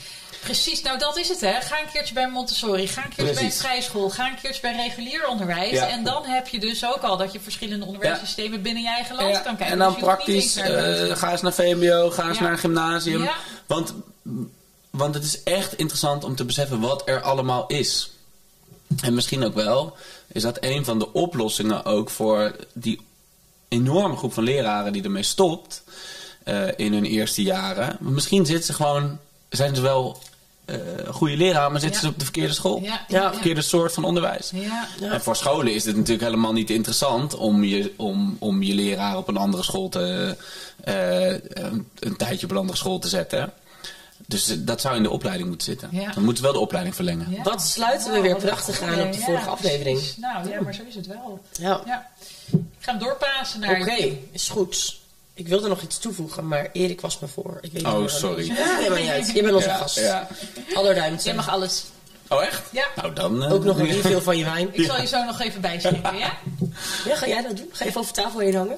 Precies, 0.43 0.81
nou 0.81 0.99
dat 0.99 1.17
is 1.17 1.29
het 1.29 1.41
hè. 1.41 1.61
Ga 1.61 1.79
een 1.79 1.91
keertje 1.93 2.13
bij 2.13 2.29
Montessori, 2.29 2.87
ga 2.87 3.03
een 3.03 3.13
keertje 3.15 3.33
bij 3.33 3.43
een 3.43 3.51
vrijschool, 3.51 4.09
ga 4.09 4.27
een 4.29 4.39
keertje 4.41 4.61
bij 4.61 4.75
regulier 4.75 5.27
onderwijs. 5.27 5.71
Ja. 5.71 5.87
En 5.87 6.03
dan 6.03 6.25
heb 6.25 6.47
je 6.47 6.59
dus 6.59 6.85
ook 6.85 7.01
al 7.01 7.17
dat 7.17 7.33
je 7.33 7.39
verschillende 7.39 7.85
onderwijssystemen 7.85 8.61
binnen 8.61 8.83
je 8.83 8.89
eigen 8.89 9.15
land 9.15 9.29
Ja, 9.29 9.39
kan 9.39 9.55
kijken. 9.55 9.73
en 9.73 9.79
dan 9.79 9.93
Dus 9.93 10.01
praktisch, 10.01 10.55
eh, 10.55 11.15
ga 11.17 11.31
eens 11.31 11.41
naar 11.41 11.53
VMBO, 11.53 12.09
ga 12.09 12.27
eens 12.27 12.39
naar 12.39 12.51
een 12.51 12.57
gymnasium. 12.57 13.23
Ja. 13.23 13.35
Want, 13.65 13.93
want 14.89 15.13
het 15.13 15.23
is 15.23 15.43
echt 15.43 15.75
interessant 15.75 16.23
om 16.23 16.35
te 16.35 16.45
beseffen 16.45 16.79
wat 16.79 17.01
er 17.05 17.21
allemaal 17.21 17.67
is. 17.67 18.11
En 19.01 19.13
misschien 19.13 19.43
ook 19.43 19.55
wel, 19.55 19.97
is 20.27 20.41
dat 20.41 20.57
een 20.59 20.85
van 20.85 20.99
de 20.99 21.13
oplossingen 21.13 21.85
ook 21.85 22.09
voor 22.09 22.55
die 22.73 23.01
enorme 23.67 24.15
groep 24.17 24.33
van 24.33 24.43
leraren 24.43 24.93
die 24.93 25.03
ermee 25.03 25.23
stopt 25.23 25.83
eh, 26.43 26.67
in 26.75 26.93
hun 26.93 27.05
eerste 27.05 27.43
jaren. 27.43 27.97
Misschien 27.99 28.45
zitten 28.45 28.65
ze 28.65 28.73
gewoon, 28.73 29.19
zijn 29.49 29.75
ze 29.75 29.81
wel 29.81 30.19
goede 31.07 31.37
leraar, 31.37 31.71
maar 31.71 31.79
zitten 31.81 31.99
Ja. 32.01 32.05
ze 32.07 32.11
op 32.13 32.17
de 32.19 32.23
verkeerde 32.25 32.53
school. 32.53 32.81
Ja, 32.81 33.05
Ja, 33.07 33.21
ja, 33.21 33.33
Verkeerde 33.33 33.61
soort 33.61 33.93
van 33.93 34.03
onderwijs. 34.03 34.51
ja. 34.53 34.87
Ja. 34.99 35.11
En 35.11 35.21
voor 35.21 35.35
scholen 35.35 35.73
is 35.73 35.85
het 35.85 35.95
natuurlijk 35.95 36.23
helemaal 36.23 36.53
niet 36.53 36.69
interessant 36.69 37.35
om 37.35 37.63
je, 37.63 37.93
om, 37.97 38.35
om 38.39 38.63
je 38.63 38.73
leraar 38.73 39.17
op 39.17 39.27
een 39.27 39.37
andere 39.37 39.63
school 39.63 39.89
te, 39.89 40.35
eh, 40.83 41.29
een, 41.63 41.87
een 41.99 42.15
tijdje 42.17 42.45
op 42.45 42.51
een 42.51 42.57
andere 42.57 42.77
school 42.77 42.99
te 42.99 43.07
zetten. 43.07 43.53
Dus 44.25 44.49
eh, 44.49 44.57
dat 44.59 44.81
zou 44.81 44.95
in 44.95 45.03
de 45.03 45.09
opleiding 45.09 45.47
moeten 45.49 45.67
zitten. 45.67 45.89
Ja. 45.91 46.11
Dan 46.13 46.23
moeten 46.23 46.43
we 46.43 46.49
wel 46.49 46.57
de 46.59 46.63
opleiding 46.65 46.95
verlengen. 46.95 47.27
Ja. 47.31 47.43
Wat 47.43 47.61
sluiten 47.61 48.11
we 48.11 48.21
weer 48.21 48.35
prachtig 48.35 48.81
aan 48.81 48.89
op 48.89 48.95
de 49.11 49.17
Ja, 49.19 49.23
vorige 49.23 49.23
precies. 49.23 49.47
aflevering. 49.47 49.99
Nou 50.17 50.49
ja, 50.49 50.61
maar 50.61 50.73
zo 50.73 50.81
is 50.87 50.95
het 50.95 51.07
wel. 51.07 51.39
Ja. 51.51 51.81
Ja. 51.85 52.09
Ik 52.51 52.59
ga 52.79 52.91
hem 52.91 52.99
doorpassen 52.99 53.59
naar... 53.59 53.79
Oké, 53.81 54.17
is 54.31 54.49
goed. 54.49 54.99
Ik 55.33 55.47
wilde 55.47 55.67
nog 55.67 55.81
iets 55.81 55.97
toevoegen, 55.97 56.47
maar 56.47 56.69
Erik 56.73 57.01
was 57.01 57.19
me 57.19 57.27
voor. 57.27 57.57
Ik 57.61 57.71
weet 57.71 57.83
niet 57.85 57.93
Oh, 57.93 58.07
sorry. 58.07 58.45
Ja, 58.45 58.75
helemaal 58.77 58.99
niet 58.99 59.09
uit. 59.09 59.31
Je 59.33 59.41
bent 59.41 59.53
onze 59.55 59.67
Ja, 59.67 59.75
gast. 59.77 59.99
ja. 59.99 60.27
Aller 60.73 60.95
ruimte. 60.95 61.23
Jij 61.23 61.33
mag 61.35 61.49
alles. 61.49 61.83
Oh, 62.29 62.43
echt? 62.43 62.61
Ja. 62.71 62.85
Nou, 62.95 63.13
dan... 63.13 63.43
eh, 63.43 63.53
Ook 63.53 63.63
nog 63.63 63.79
een 63.79 63.85
refill 63.85 64.19
van 64.21 64.37
je 64.37 64.43
wijn. 64.43 64.69
Ik 64.71 64.85
zal 64.85 65.01
je 65.01 65.07
zo 65.07 65.23
nog 65.23 65.39
even 65.41 65.61
bijschrijven, 65.61 66.17
ja? 66.17 66.37
Ja, 67.05 67.15
ga 67.15 67.27
jij 67.27 67.41
dat 67.41 67.57
doen? 67.57 67.69
Ga 67.71 67.85
even 67.85 68.01
over 68.01 68.13
tafel 68.13 68.39
heen 68.39 68.55
hangen. 68.55 68.77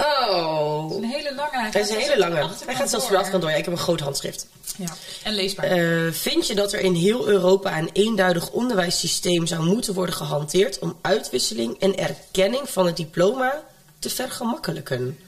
Oh. 0.00 0.96
Een 0.96 1.04
hele 1.04 1.34
lange. 1.34 1.50
Hij 1.50 1.64
Het 1.64 1.74
is 1.74 1.90
een 1.90 2.00
hele 2.00 2.18
lange. 2.18 2.48
Hij 2.66 2.74
gaat 2.74 2.90
zelfs 2.90 3.08
de 3.08 3.16
achterkant 3.16 3.42
door. 3.42 3.50
Ja, 3.50 3.56
ik 3.56 3.64
heb 3.64 3.74
een 3.74 3.80
groot 3.80 4.00
handschrift. 4.00 4.46
Ja, 4.76 4.94
en 5.22 5.34
leesbaar. 5.34 5.64
Eh, 5.64 6.12
vind 6.12 6.46
je 6.46 6.54
dat 6.54 6.72
er 6.72 6.80
in 6.80 6.94
heel 6.94 7.28
Europa 7.28 7.78
een 7.78 7.90
eenduidig 7.92 8.50
onderwijssysteem 8.50 9.46
zou 9.46 9.64
moeten 9.64 9.94
worden 9.94 10.14
gehanteerd 10.14 10.78
om 10.78 10.96
uitwisseling 11.00 11.80
en 11.80 11.96
erkenning 11.96 12.68
van 12.68 12.86
het 12.86 12.96
diploma 12.96 13.62
te 13.98 14.10
vergemakkelijken? 14.10 15.18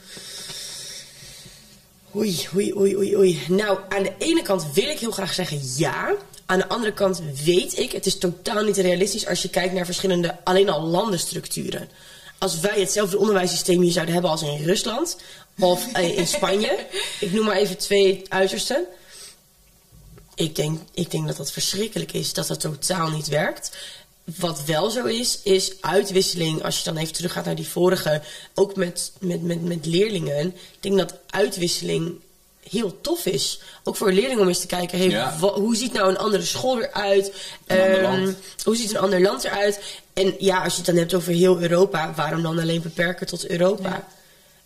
Oei, 2.16 2.48
oei, 2.54 2.74
oei, 2.76 2.96
oei, 2.96 3.16
oei. 3.16 3.42
Nou, 3.48 3.78
aan 3.88 4.02
de 4.02 4.12
ene 4.18 4.42
kant 4.42 4.72
wil 4.72 4.88
ik 4.88 4.98
heel 4.98 5.11
graag 5.11 5.35
zeggen 5.35 5.61
ja. 5.76 6.14
Aan 6.46 6.58
de 6.58 6.68
andere 6.68 6.92
kant 6.92 7.22
weet 7.44 7.78
ik, 7.78 7.92
het 7.92 8.06
is 8.06 8.18
totaal 8.18 8.62
niet 8.64 8.76
realistisch 8.76 9.26
als 9.26 9.42
je 9.42 9.48
kijkt 9.48 9.74
naar 9.74 9.85
verschillende, 9.85 10.37
alleen 10.44 10.68
al 10.68 10.80
landenstructuren. 10.80 11.88
Als 12.42 12.61
wij 12.61 12.81
hetzelfde 12.81 13.18
onderwijssysteem 13.18 13.81
hier 13.81 13.92
zouden 13.92 14.14
hebben 14.14 14.31
als 14.31 14.42
in 14.42 14.64
Rusland 14.64 15.16
of 15.59 15.92
eh, 15.92 16.18
in 16.18 16.26
Spanje, 16.37 16.87
ik 17.20 17.33
noem 17.33 17.44
maar 17.44 17.57
even 17.57 17.78
twee 17.78 18.22
uitersten. 18.28 18.87
Ik 20.35 20.57
denk, 20.57 20.81
ik 20.94 21.11
denk 21.11 21.26
dat 21.26 21.37
dat 21.37 21.52
verschrikkelijk 21.52 22.12
is, 22.12 22.33
dat 22.33 22.46
dat 22.46 22.61
totaal 22.61 23.11
niet 23.11 23.28
werkt. 23.28 23.76
Wat 24.24 24.64
wel 24.64 24.90
zo 24.90 25.05
is, 25.05 25.38
is 25.42 25.72
uitwisseling. 25.81 26.62
Als 26.62 26.78
je 26.78 26.85
dan 26.85 26.96
even 26.96 27.14
teruggaat 27.14 27.44
naar 27.44 27.55
die 27.55 27.68
vorige, 27.68 28.22
ook 28.55 28.76
met, 28.76 29.12
met, 29.18 29.42
met, 29.42 29.62
met 29.62 29.87
leerlingen. 29.87 30.46
Ik 30.46 30.78
denk 30.81 30.98
dat 30.98 31.18
uitwisseling 31.31 32.20
heel 32.72 33.00
tof 33.00 33.26
is. 33.26 33.61
Ook 33.85 33.96
voor 33.96 34.12
leerlingen 34.12 34.40
om 34.42 34.48
eens 34.48 34.61
te 34.61 34.66
kijken, 34.66 34.98
hey, 34.98 35.08
Ja. 35.08 35.37
wa- 35.38 35.52
hoe 35.52 35.76
ziet 35.76 35.92
nou 35.92 36.08
een 36.08 36.18
andere 36.18 36.44
school 36.44 36.80
eruit? 36.82 37.32
Een 37.66 37.80
ander 37.80 37.94
Ehm, 38.02 38.02
land. 38.22 38.37
hoe 38.64 38.76
ziet 38.76 38.90
een 38.90 38.98
ander 39.00 39.20
land 39.20 39.44
eruit? 39.44 39.80
En 40.12 40.35
ja, 40.38 40.62
als 40.62 40.72
je 40.72 40.76
het 40.78 40.87
dan 40.87 40.96
hebt 40.96 41.14
over 41.14 41.32
heel 41.32 41.61
Europa, 41.61 42.12
waarom 42.14 42.42
dan 42.42 42.58
alleen 42.58 42.82
beperken 42.82 43.26
tot 43.26 43.46
Europa? 43.46 43.88
Ja. 43.88 44.06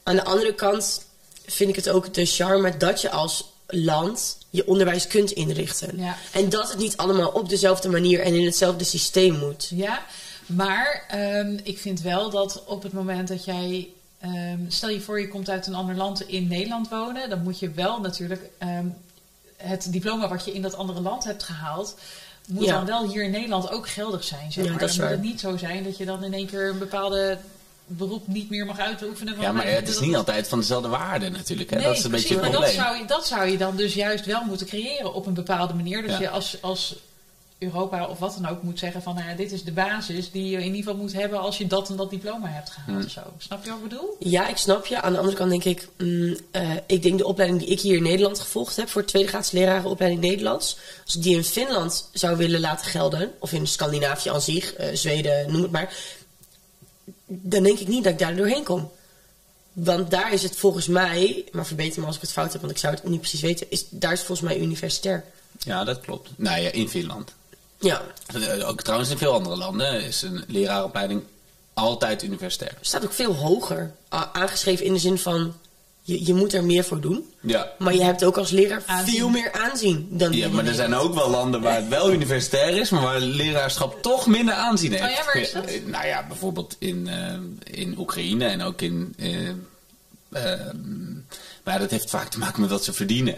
Aan 0.03 0.17
de 0.17 0.25
andere 0.25 0.55
kant 0.55 1.05
vind 1.47 1.71
ik 1.71 1.77
het 1.77 1.89
ook 1.89 2.15
de 2.15 2.27
charme 2.27 2.77
dat 2.77 3.01
je 3.01 3.11
als 3.11 3.45
land 3.69 4.39
je 4.51 4.67
onderwijs 4.67 5.07
kunt 5.07 5.31
inrichten. 5.31 5.91
Ja. 5.99 6.17
En 6.33 6.49
dat 6.49 6.69
het 6.69 6.79
niet 6.79 6.97
allemaal 6.97 7.29
op 7.31 7.49
dezelfde 7.49 7.89
manier 7.89 8.21
en 8.21 8.35
in 8.35 8.45
hetzelfde 8.45 8.85
systeem 8.85 9.35
moet. 9.39 9.69
Ja, 9.75 10.07
maar 10.47 11.05
ehm, 11.09 11.59
ik 11.63 11.79
vind 11.79 12.01
wel 12.01 12.31
dat 12.31 12.63
op 12.67 12.83
het 12.83 12.93
moment 12.93 13.29
dat 13.29 13.45
jij. 13.45 13.89
Ehm, 14.35 14.59
stel 14.69 14.89
je 14.89 15.01
voor, 15.01 15.21
je 15.21 15.29
komt 15.29 15.51
uit 15.51 15.67
een 15.67 15.75
ander 15.75 15.95
land 15.95 16.21
in 16.29 16.47
Nederland 16.49 16.89
wonen. 16.89 17.31
Dan 17.31 17.43
moet 17.43 17.59
je 17.59 17.71
wel 17.71 18.01
natuurlijk 18.01 18.51
ehm, 18.59 18.87
het 19.57 19.87
diploma 19.93 20.29
wat 20.29 20.45
je 20.45 20.53
in 20.53 20.63
dat 20.63 20.75
andere 20.77 21.01
land 21.01 21.25
hebt 21.25 21.43
gehaald. 21.43 21.97
Moet 22.49 22.65
Ja. 22.65 22.73
dan 22.77 22.87
wel 22.87 23.09
hier 23.11 23.23
in 23.25 23.31
Nederland 23.31 23.71
ook 23.71 23.89
geldig 23.89 24.25
zijn. 24.25 24.53
Zeg 24.53 24.65
Ja, 24.65 24.71
maar. 24.71 24.79
dat 24.81 24.89
dan 24.89 24.99
moet 24.99 25.07
waar. 25.07 25.15
het 25.17 25.23
niet 25.27 25.41
zo 25.41 25.57
zijn 25.57 25.85
dat 25.85 25.97
je 25.97 26.05
dan 26.05 26.25
in 26.25 26.33
één 26.35 26.47
keer 26.47 26.69
een 26.69 26.79
bepaalde 26.79 27.39
beroep 27.87 28.27
niet 28.27 28.51
meer 28.51 28.67
mag 28.67 28.79
uitoefenen. 28.79 29.41
Ja, 29.41 29.53
maar 29.53 29.67
het 29.67 29.89
is 29.89 29.95
dat- 29.95 30.05
niet 30.05 30.17
altijd 30.17 30.49
van 30.49 30.59
dezelfde 30.59 30.89
waarde 30.89 31.29
natuurlijk. 31.31 31.71
Hè? 31.71 31.77
Nee, 31.77 31.85
dat 31.87 31.97
is 31.97 32.05
een 32.05 32.11
precies, 32.11 32.29
beetje 32.29 32.43
het 32.45 32.53
maar 32.53 32.61
dat 32.63 32.71
probleem. 32.71 32.87
zou, 32.95 33.03
je, 33.03 33.07
dat 33.09 33.27
zou 33.27 33.47
je 33.51 33.57
dan 33.59 33.77
dus 33.77 33.95
juist 33.95 34.25
wel 34.27 34.45
moeten 34.45 34.67
creëren 34.67 35.15
op 35.15 35.27
een 35.27 35.35
bepaalde 35.35 35.75
manier. 35.75 36.03
Dat 36.03 36.11
Ja. 36.11 36.21
je 36.21 36.29
als, 36.31 36.57
als 36.63 36.97
Europa 37.59 38.07
of 38.07 38.19
wat 38.19 38.39
dan 38.41 38.51
ook 38.51 38.63
moet 38.63 38.79
zeggen 38.79 39.03
van 39.03 39.15
nou 39.15 39.29
ja, 39.29 39.35
dit 39.35 39.53
is 39.53 39.65
de 39.65 39.73
basis 39.73 40.31
die 40.31 40.51
je 40.51 40.57
in 40.57 40.65
ieder 40.65 40.77
geval 40.77 40.97
moet 40.97 41.13
hebben 41.13 41.41
als 41.41 41.59
je 41.59 41.67
dat 41.67 41.89
en 41.89 41.97
dat 41.97 42.11
diploma 42.11 42.49
hebt 42.49 42.71
gehaald. 42.71 43.01
Hmm. 43.01 43.09
Zo. 43.09 43.21
Snap 43.39 43.65
je 43.65 43.71
wat 43.71 43.79
ik 43.79 43.89
bedoel? 43.89 44.17
Ja, 44.19 44.49
ik 44.49 44.57
snap 44.57 44.87
je. 44.87 45.01
Aan 45.01 45.13
de 45.13 45.19
andere 45.19 45.37
kant 45.37 45.51
denk 45.51 45.65
ik, 45.65 45.89
mm, 45.99 46.37
eh, 46.51 46.71
ik 46.87 47.03
denk 47.03 47.19
de 47.19 47.27
opleiding 47.27 47.61
die 47.61 47.71
ik 47.71 47.81
hier 47.81 47.97
in 47.97 48.03
Nederland 48.03 48.41
gevolgd 48.41 48.77
heb 48.77 48.89
voor 48.89 49.05
tweede 49.05 49.29
graads 49.29 49.51
lerarenopleiding 49.51 50.23
Nederlands, 50.23 50.77
als 51.05 51.17
ik 51.17 51.23
die 51.23 51.37
in 51.37 51.45
Finland 51.45 52.09
zou 52.13 52.37
willen 52.37 52.61
laten 52.61 52.87
gelden, 52.87 53.33
of 53.39 53.53
in 53.53 53.67
Scandinavië 53.67 54.29
aan 54.29 54.41
zich, 54.41 54.75
eh, 54.75 54.95
Zweden, 54.95 55.53
noem 55.53 55.63
het 55.63 55.71
maar, 55.71 55.95
dan 57.27 57.63
denk 57.63 57.79
ik 57.79 57.89
niet 57.89 58.05
dat 58.05 58.13
ik 58.13 58.19
daar 58.19 58.37
doorheen 58.37 58.65
kom. 58.65 58.91
Want 59.73 60.11
daar 60.11 60.33
is 60.33 60.43
het 60.43 60.57
volgens 60.57 60.87
mij, 60.87 61.45
maar 61.53 61.67
verbeter 61.67 62.01
me 62.01 62.07
als 62.07 62.17
ik 62.17 62.23
het 62.23 62.33
fout 62.33 62.53
heb, 62.53 62.61
want 62.61 62.73
ik 62.73 62.79
zou 62.79 62.95
het 62.95 63.05
niet 63.05 63.21
precies 63.21 63.41
weten, 63.41 63.71
is, 63.71 63.85
daar 63.91 64.13
is 64.13 64.19
het 64.19 64.27
volgens 64.27 64.49
mij 64.49 64.59
universitair. 64.59 65.25
Ja, 65.59 65.85
dat 65.85 66.01
klopt. 66.01 66.31
Nou 66.37 66.61
ja, 66.61 66.71
in 66.71 66.89
Finland. 66.89 67.35
Ja, 67.79 68.03
Eh, 68.59 68.69
Ook 68.69 68.83
trouwens 68.83 69.11
in 69.11 69.19
veel 69.19 69.33
andere 69.33 69.57
landen 69.57 70.05
is 70.05 70.23
een 70.23 70.45
leraaropleiding 70.47 71.23
altijd 71.75 72.23
universitair. 72.23 72.71
er 72.71 72.77
staat 72.87 73.05
ook 73.05 73.13
veel 73.13 73.35
hoger 73.35 73.93
aangeschreven 74.33 74.85
in 74.87 74.93
de 74.93 74.99
zin 74.99 75.19
van, 75.19 75.55
je, 76.03 76.27
je 76.27 76.35
moet 76.35 76.53
er 76.53 76.65
meer 76.65 76.85
voor 76.85 77.01
doen. 77.01 77.33
Ja. 77.41 77.73
Maar 77.79 77.95
je 77.95 78.03
hebt 78.03 78.25
ook 78.25 78.37
als 78.37 78.51
leraar 78.51 78.83
Aanzien. 78.87 79.15
veel 79.17 79.29
meer 79.29 79.53
aanzien 79.53 80.09
dan 80.11 80.33
Ja, 80.33 80.49
maar 80.49 80.67
er 80.67 80.75
zijn 80.75 80.95
ook 80.95 81.15
wel 81.15 81.31
landen 81.31 81.61
waar 81.61 81.77
het 81.77 81.89
wel 81.89 82.13
universitair 82.13 82.77
is, 82.77 82.91
maar 82.91 83.03
waar 83.03 83.21
leraarschap 83.21 84.03
toch 84.03 84.27
minder 84.27 84.55
aanzien 84.55 84.91
heeft. 84.93 85.05
Oh 85.05 85.11
ja, 85.11 85.25
waar 85.25 85.37
is 85.37 85.53
dat? 85.53 85.65
Eh, 85.65 85.85
Nou 85.87 86.07
ja, 86.07 86.27
bijvoorbeeld 86.27 86.77
in, 86.79 87.09
eh, 87.09 87.35
in 87.81 87.99
Oekraïne 87.99 88.45
en 88.47 88.63
ook 88.63 88.81
in. 88.83 89.15
eh, 89.19 89.49
ehm, 90.33 91.15
maar 91.67 91.75
ja, 91.75 91.81
dat 91.81 91.91
heeft 91.91 92.11
vaak 92.11 92.29
te 92.29 92.39
maken 92.39 92.61
met 92.61 92.71
wat 92.71 92.85
ze 92.85 92.93
verdienen. 92.93 93.35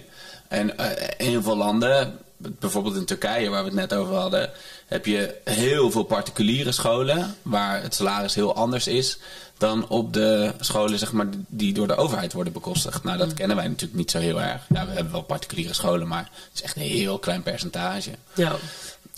En 0.49 0.79
eh, 0.79 1.27
in 1.27 1.31
heel 1.31 1.43
veel 1.43 1.57
landen, 1.57 2.19
bijvoorbeeld 2.37 2.97
in 2.97 3.05
Turkije, 3.05 3.49
waar 3.49 3.63
we 3.63 3.69
het 3.69 3.79
net 3.79 3.95
over 3.95 4.15
hadden, 4.15 4.51
heb 4.87 5.07
je 5.07 5.35
heel 5.45 5.91
veel 5.91 6.03
particuliere 6.03 6.73
scholen 6.73 7.35
waar 7.43 7.83
het 7.83 7.95
salaris 7.95 8.35
heel 8.35 8.55
anders 8.55 8.87
is 8.87 9.19
dan 9.59 9.89
op 9.89 10.13
de 10.13 10.53
scholen 10.61 10.99
zeg 10.99 11.13
maar, 11.13 11.27
die 11.49 11.73
door 11.73 11.87
de 11.87 11.97
overheid 11.97 12.33
worden 12.33 12.53
bekostigd. 12.53 13.05
Nou, 13.05 13.19
dat 13.19 13.35
kennen 13.35 13.57
wij 13.57 13.69
natuurlijk 13.69 13.99
niet 13.99 14.11
zo 14.11 14.19
heel 14.19 14.41
erg. 14.41 14.63
Ja, 14.69 14.87
we 14.87 14.93
hebben 14.93 15.13
wel 15.13 15.23
particuliere 15.23 15.75
scholen, 15.75 16.09
maar 16.09 16.23
het 16.23 16.55
is 16.55 16.63
echt 16.63 16.77
een 16.77 16.83
heel 16.83 17.19
klein 17.19 17.43
percentage. 17.43 18.11
Ja. 18.35 18.57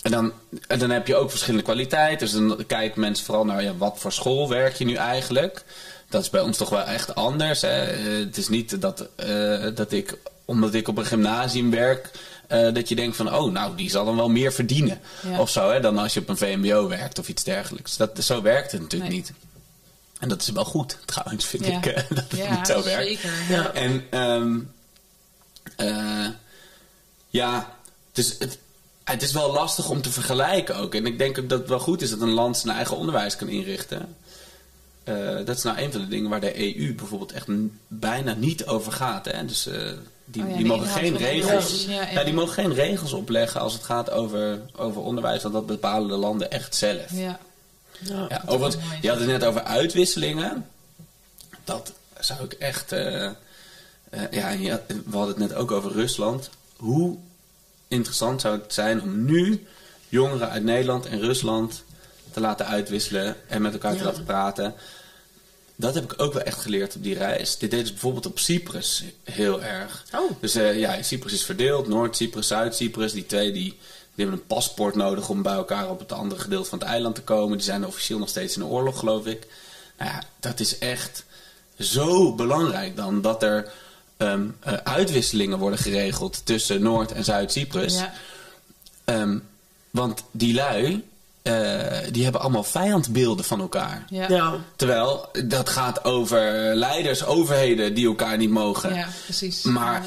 En 0.01 0.11
dan, 0.11 0.31
en 0.67 0.79
dan 0.79 0.89
heb 0.89 1.07
je 1.07 1.15
ook 1.15 1.29
verschillende 1.29 1.63
kwaliteiten. 1.63 2.19
Dus 2.19 2.31
dan 2.31 2.65
kijken 2.67 3.01
mensen 3.01 3.25
vooral 3.25 3.45
naar 3.45 3.63
ja, 3.63 3.75
wat 3.75 3.99
voor 3.99 4.11
school 4.11 4.49
werk 4.49 4.75
je 4.75 4.85
nu 4.85 4.93
eigenlijk. 4.93 5.63
Dat 6.11 6.21
is 6.21 6.29
bij 6.29 6.41
ons 6.41 6.57
toch 6.57 6.69
wel 6.69 6.83
echt 6.83 7.15
anders. 7.15 7.61
Hè? 7.61 7.83
Eh, 7.83 8.25
het 8.25 8.37
is 8.37 8.47
niet 8.49 8.81
dat, 8.81 9.07
eh, 9.15 9.65
dat 9.75 9.91
ik, 9.91 10.17
omdat 10.45 10.73
ik 10.73 10.87
op 10.87 10.97
een 10.97 11.05
gymnasium 11.05 11.71
werk, 11.71 12.11
eh, 12.47 12.73
dat 12.73 12.89
je 12.89 12.95
denkt 12.95 13.15
van, 13.15 13.33
oh, 13.35 13.51
nou, 13.51 13.75
die 13.75 13.89
zal 13.89 14.05
dan 14.05 14.15
wel 14.15 14.29
meer 14.29 14.53
verdienen. 14.53 14.99
Ja. 15.29 15.39
Of 15.39 15.49
zo, 15.49 15.71
hè, 15.71 15.79
dan 15.79 15.97
als 15.97 16.13
je 16.13 16.19
op 16.19 16.29
een 16.29 16.37
VMBO 16.37 16.87
werkt 16.87 17.19
of 17.19 17.27
iets 17.29 17.43
dergelijks. 17.43 17.97
Dat, 17.97 18.23
zo 18.23 18.41
werkt 18.41 18.71
het 18.71 18.81
natuurlijk 18.81 19.11
Nee. 19.11 19.19
niet. 19.19 19.31
En 20.19 20.29
dat 20.29 20.41
is 20.41 20.49
wel 20.49 20.65
goed, 20.65 20.97
trouwens, 21.05 21.45
vind 21.45 21.65
Ja. 21.65 21.83
ik, 21.83 21.83
dat 22.09 22.17
het 22.29 22.35
Ja, 22.39 22.55
niet 22.57 22.67
zo 22.67 22.83
werkt. 22.83 23.07
zeker. 23.07 23.31
Ja. 23.49 23.71
En 23.73 24.03
ehm, 24.09 24.59
eh, 25.75 26.27
ja, 27.29 27.75
dus 28.11 28.35
het, 28.39 28.57
het 29.03 29.21
is 29.21 29.31
wel 29.31 29.51
lastig 29.53 29.89
om 29.89 30.01
te 30.01 30.11
vergelijken 30.11 30.75
ook. 30.75 30.95
En 30.95 31.05
ik 31.05 31.17
denk 31.17 31.39
ook 31.39 31.49
dat 31.49 31.59
het 31.59 31.69
wel 31.69 31.79
goed 31.79 32.01
is 32.01 32.09
dat 32.09 32.21
een 32.21 32.29
land 32.29 32.57
zijn 32.57 32.75
eigen 32.75 32.97
onderwijs 32.97 33.35
kan 33.35 33.47
inrichten. 33.49 34.15
Eh, 35.03 35.35
dat 35.45 35.57
is 35.57 35.63
nou 35.63 35.77
een 35.81 35.91
van 35.91 36.01
de 36.01 36.07
dingen 36.07 36.29
waar 36.29 36.39
de 36.41 36.77
EU 36.77 36.93
bijvoorbeeld 36.95 37.31
echt 37.31 37.47
bijna 37.87 38.33
niet 38.33 38.65
over 38.65 38.91
gaat. 38.91 39.25
Hè? 39.25 39.45
Dus 39.45 39.67
eh, 39.67 39.91
die, 40.25 40.43
Oh 40.43 40.49
ja, 40.49 40.55
die 40.57 40.65
mogen 40.65 40.87
geen 40.87 41.17
regels. 41.17 41.85
Ja, 41.85 41.91
Ja, 41.93 42.09
ja. 42.09 42.23
die 42.23 42.33
mogen 42.33 42.53
geen 42.53 42.73
regels 42.73 43.13
opleggen 43.13 43.61
als 43.61 43.73
het 43.73 43.83
gaat 43.83 44.09
over, 44.11 44.61
over 44.75 45.01
onderwijs, 45.01 45.41
want 45.41 45.53
dat 45.53 45.65
bepalen 45.65 46.07
de 46.09 46.15
landen 46.15 46.51
echt 46.51 46.75
zelf. 46.75 47.11
Ja. 47.11 47.39
Ja. 47.99 48.41
Mooi. 48.45 48.77
je 49.01 49.09
had 49.09 49.17
het 49.19 49.27
net 49.27 49.43
over 49.43 49.63
uitwisselingen. 49.63 50.67
Dat 51.63 51.93
zou 52.19 52.43
ik 52.43 52.53
echt. 52.53 52.91
eh, 52.91 53.25
eh, 53.25 53.31
ja, 54.31 54.49
en 54.49 54.61
je 54.61 54.71
had- 54.71 54.81
we 54.87 55.17
hadden 55.17 55.39
het 55.39 55.49
net 55.49 55.53
ook 55.57 55.71
over 55.71 55.91
Rusland. 55.91 56.49
Hoe 56.75 57.17
interessant 57.87 58.41
zou 58.41 58.59
het 58.59 58.73
zijn 58.73 59.01
om 59.01 59.25
nu 59.25 59.65
jongeren 60.09 60.49
uit 60.49 60.63
Nederland 60.63 61.05
en 61.05 61.19
Rusland 61.19 61.83
te 62.31 62.39
laten 62.39 62.65
uitwisselen 62.65 63.35
en 63.47 63.61
met 63.61 63.73
elkaar 63.73 63.95
te 63.95 64.03
laten 64.03 64.23
praten. 64.23 64.75
Dat 65.75 65.93
heb 65.93 66.03
ik 66.03 66.21
ook 66.21 66.33
wel 66.33 66.41
echt 66.41 66.61
geleerd 66.61 66.95
op 66.95 67.03
die 67.03 67.17
reis. 67.17 67.57
Dit 67.57 67.71
deden 67.71 67.85
ze 67.85 67.91
bijvoorbeeld 67.91 68.25
op 68.25 68.39
Cyprus 68.39 69.03
heel 69.23 69.63
erg. 69.63 70.05
Oh. 70.15 70.31
Dus 70.39 70.55
eh, 70.55 70.79
ja, 70.79 71.01
Cyprus 71.01 71.33
is 71.33 71.43
verdeeld. 71.43 71.87
Noord-Cyprus, 71.87 72.47
Zuid-Cyprus. 72.47 73.11
Die 73.11 73.25
twee 73.25 73.51
die, 73.51 73.63
die 73.63 73.79
hebben 74.15 74.35
een 74.35 74.45
paspoort 74.45 74.95
nodig 74.95 75.29
om 75.29 75.41
bij 75.41 75.53
elkaar 75.53 75.89
op 75.89 75.99
het 75.99 76.11
andere 76.11 76.41
gedeelte 76.41 76.69
van 76.69 76.79
het 76.79 76.87
eiland 76.87 77.15
te 77.15 77.21
komen. 77.21 77.57
Die 77.57 77.65
zijn 77.65 77.85
officieel 77.85 78.19
nog 78.19 78.29
steeds 78.29 78.55
in 78.55 78.61
de 78.61 78.67
oorlog, 78.67 78.99
geloof 78.99 79.25
ik. 79.25 79.47
Nou 79.97 80.11
ja, 80.11 80.23
dat 80.39 80.59
is 80.59 80.77
echt 80.77 81.25
zo 81.79 82.35
belangrijk 82.35 82.95
dan 82.95 83.21
dat 83.21 83.43
er 83.43 83.71
ehm, 84.17 84.47
eh, 84.59 84.73
uitwisselingen 84.73 85.57
worden 85.57 85.79
geregeld 85.79 86.45
tussen 86.45 86.81
Noord- 86.81 87.11
en 87.11 87.23
Zuid-Cyprus. 87.23 87.93
Ja. 87.93 88.13
Ehm, 89.03 89.37
want 89.91 90.23
die 90.31 90.53
lui, 90.53 91.03
eh, 91.41 91.97
die 92.11 92.23
hebben 92.23 92.41
allemaal 92.41 92.63
vijandbeelden 92.63 93.45
van 93.45 93.59
elkaar. 93.59 94.05
Ja. 94.09 94.29
Ja. 94.29 94.55
Terwijl 94.75 95.29
dat 95.45 95.69
gaat 95.69 96.03
over 96.03 96.75
leiders, 96.75 97.25
overheden 97.25 97.93
die 97.93 98.07
elkaar 98.07 98.37
niet 98.37 98.49
mogen. 98.49 98.95
Ja, 98.95 99.07
precies. 99.23 99.63
Maar 99.63 100.05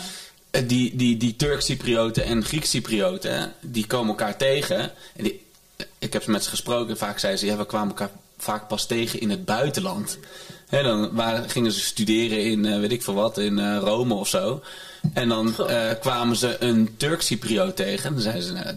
eh, 0.50 0.62
die, 0.68 0.96
die, 0.96 1.16
die 1.16 1.36
Turk-Cyprioten 1.36 2.24
en 2.24 2.44
Griek-Cyprioten, 2.44 3.52
die 3.60 3.86
komen 3.86 4.08
elkaar 4.08 4.36
tegen. 4.36 4.80
En 5.16 5.24
die, 5.24 5.46
ik 5.98 6.12
heb 6.12 6.26
met 6.26 6.44
ze 6.44 6.50
gesproken, 6.50 6.96
vaak 6.96 7.18
zeiden 7.18 7.40
ze, 7.40 7.46
ja, 7.46 7.56
we 7.56 7.66
kwamen 7.66 7.88
elkaar 7.88 8.10
vaak 8.38 8.68
pas 8.68 8.86
tegen 8.86 9.20
in 9.20 9.30
het 9.30 9.44
buitenland. 9.44 10.18
Hè, 10.68 10.82
dan 10.82 11.14
waren, 11.14 11.50
gingen 11.50 11.72
ze 11.72 11.80
studeren 11.80 12.44
in, 12.44 12.64
eh, 12.64 12.80
weet 12.80 12.92
ik 12.92 13.02
veel 13.02 13.14
wat, 13.14 13.38
in 13.38 13.58
eh, 13.58 13.78
Rome 13.78 14.14
of 14.14 14.28
zo. 14.28 14.62
En 15.12 15.28
dan 15.28 15.66
eh, 15.66 15.90
kwamen 16.00 16.36
ze 16.36 16.56
een 16.62 16.94
Turk-Cypriot 16.96 17.76
tegen. 17.76 18.06
En 18.06 18.12
dan 18.12 18.22
zeiden 18.22 18.42
ze, 18.42 18.52
nou, 18.52 18.76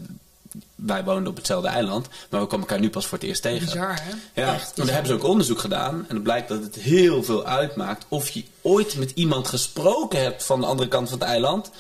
wij 0.78 1.04
woonden 1.04 1.28
op 1.28 1.36
hetzelfde 1.36 1.68
eiland, 1.68 2.08
maar 2.30 2.42
we 2.42 2.48
komen 2.48 2.68
elkaar 2.68 2.84
nu 2.84 2.90
pas 2.90 3.06
voor 3.06 3.18
het 3.18 3.28
eerst 3.28 3.42
tegen. 3.42 3.66
Bizar, 3.66 4.00
hè? 4.02 4.42
Ja, 4.42 4.54
Echt 4.54 4.80
en 4.80 4.86
daar 4.86 4.94
hebben 4.94 5.12
ze 5.12 5.18
ook 5.18 5.30
onderzoek 5.30 5.60
gedaan. 5.60 6.06
En 6.08 6.16
het 6.16 6.24
blijkt 6.24 6.48
dat 6.48 6.64
het 6.64 6.76
heel 6.76 7.24
veel 7.24 7.46
uitmaakt 7.46 8.06
of 8.08 8.30
je 8.30 8.44
ooit 8.62 8.96
met 8.96 9.12
iemand 9.16 9.48
gesproken 9.48 10.22
hebt 10.22 10.44
van 10.44 10.60
de 10.60 10.66
andere 10.66 10.90
kant 10.90 11.10
van 11.10 11.20
het 11.20 11.28
eiland. 11.28 11.72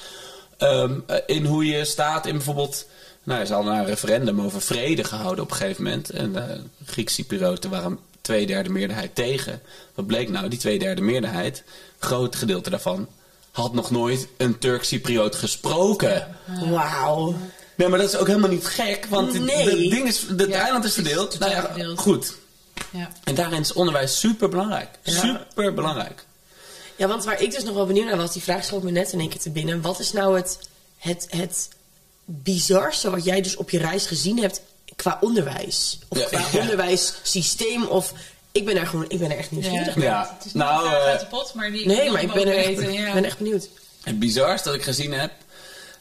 Ehm, 0.57 0.99
eh, 1.07 1.17
in 1.25 1.45
hoe 1.45 1.65
je 1.65 1.85
staat 1.85 2.25
in 2.25 2.35
bijvoorbeeld. 2.35 2.87
Nou, 3.23 3.45
ze 3.45 3.53
hadden 3.53 3.73
een 3.73 3.85
referendum 3.85 4.41
over 4.41 4.61
vrede 4.61 5.03
gehouden 5.03 5.43
op 5.43 5.51
een 5.51 5.57
gegeven 5.57 5.83
moment. 5.83 6.09
En 6.09 6.33
de 6.33 6.61
Griekse 6.85 7.15
Cyprioten 7.15 7.69
waren 7.69 7.99
twee 8.21 8.45
derde 8.45 8.69
meerderheid 8.69 9.15
tegen. 9.15 9.61
Wat 9.95 10.07
bleek 10.07 10.29
nou? 10.29 10.47
Die 10.47 10.59
twee 10.59 10.79
derde 10.79 11.01
meerderheid, 11.01 11.63
groot 11.99 12.35
gedeelte 12.35 12.69
daarvan, 12.69 13.07
had 13.51 13.73
nog 13.73 13.91
nooit 13.91 14.27
een 14.37 14.57
Turk-Cypriot 14.57 15.35
gesproken. 15.35 16.27
Wauw. 16.69 17.35
Nee, 17.77 17.87
maar 17.87 17.99
dat 17.99 18.07
is 18.13 18.15
ook 18.17 18.27
helemaal 18.27 18.49
niet 18.49 18.65
gek, 18.65 19.05
want 19.09 19.33
het- 19.33 19.41
Nee. 19.43 19.89
ding 19.89 20.07
is, 20.07 20.21
het 20.37 20.45
Ja, 20.49 20.61
eiland 20.61 20.83
is 20.85 20.93
verdeeld. 20.93 21.31
totaal 21.31 21.49
Nou 21.49 21.61
ja, 21.61 21.67
verdeeld. 21.73 21.99
goed. 21.99 22.33
Ja. 22.91 23.09
En 23.23 23.35
daarin 23.35 23.59
is 23.59 23.73
onderwijs 23.73 24.19
super 24.19 24.49
belangrijk. 24.49 24.89
Ja. 25.03 25.13
Super 25.21 25.73
belangrijk. 25.73 26.25
Ja, 26.95 27.07
want 27.07 27.23
waar 27.23 27.41
ik 27.41 27.51
dus 27.51 27.63
nog 27.63 27.75
wel 27.75 27.85
benieuwd 27.85 28.05
naar 28.05 28.17
was, 28.17 28.33
die 28.33 28.41
vraag 28.41 28.63
schoot 28.63 28.83
me 28.83 28.91
net 28.91 29.11
in 29.11 29.19
één 29.19 29.29
keer 29.29 29.39
te 29.39 29.49
binnen. 29.49 29.81
Wat 29.81 29.99
is 29.99 30.11
nou 30.11 30.35
het, 30.35 30.57
het, 30.97 31.27
het 31.29 31.67
bizarste 32.25 33.09
wat 33.09 33.23
jij 33.23 33.41
dus 33.41 33.55
op 33.55 33.69
je 33.69 33.77
reis 33.77 34.05
gezien 34.05 34.39
hebt 34.41 34.61
qua 34.95 35.17
onderwijs? 35.21 35.99
Of 36.07 36.17
Ja, 36.19 36.25
qua 36.25 36.39
ja. 36.51 36.59
onderwijssysteem? 36.59 37.85
Of 37.85 38.13
ik 38.51 38.65
ben 38.65 38.77
er 38.77 38.87
gewoon, 38.87 39.05
ik 39.07 39.19
ben 39.19 39.31
er 39.31 39.37
echt 39.37 39.51
nieuwsgierig 39.51 39.95
naar. 39.95 40.05
Ja, 40.05 40.33
Het 40.37 40.45
is 40.45 40.53
niet 40.53 40.63
nou, 40.63 40.85
eh, 40.87 40.91
uit 41.05 41.19
de 41.19 41.25
pot, 41.25 41.53
maar 41.53 41.71
die 41.71 41.85
Nee, 41.87 42.11
maar 42.11 42.21
ik 42.21 42.33
ben, 42.33 42.47
er 42.47 42.55
echt, 42.57 43.13
ben 43.13 43.25
echt 43.25 43.37
benieuwd. 43.37 43.69
Het 44.03 44.19
bizarste 44.19 44.67
dat 44.69 44.77
ik 44.77 44.83
gezien 44.83 45.13
heb. 45.13 45.31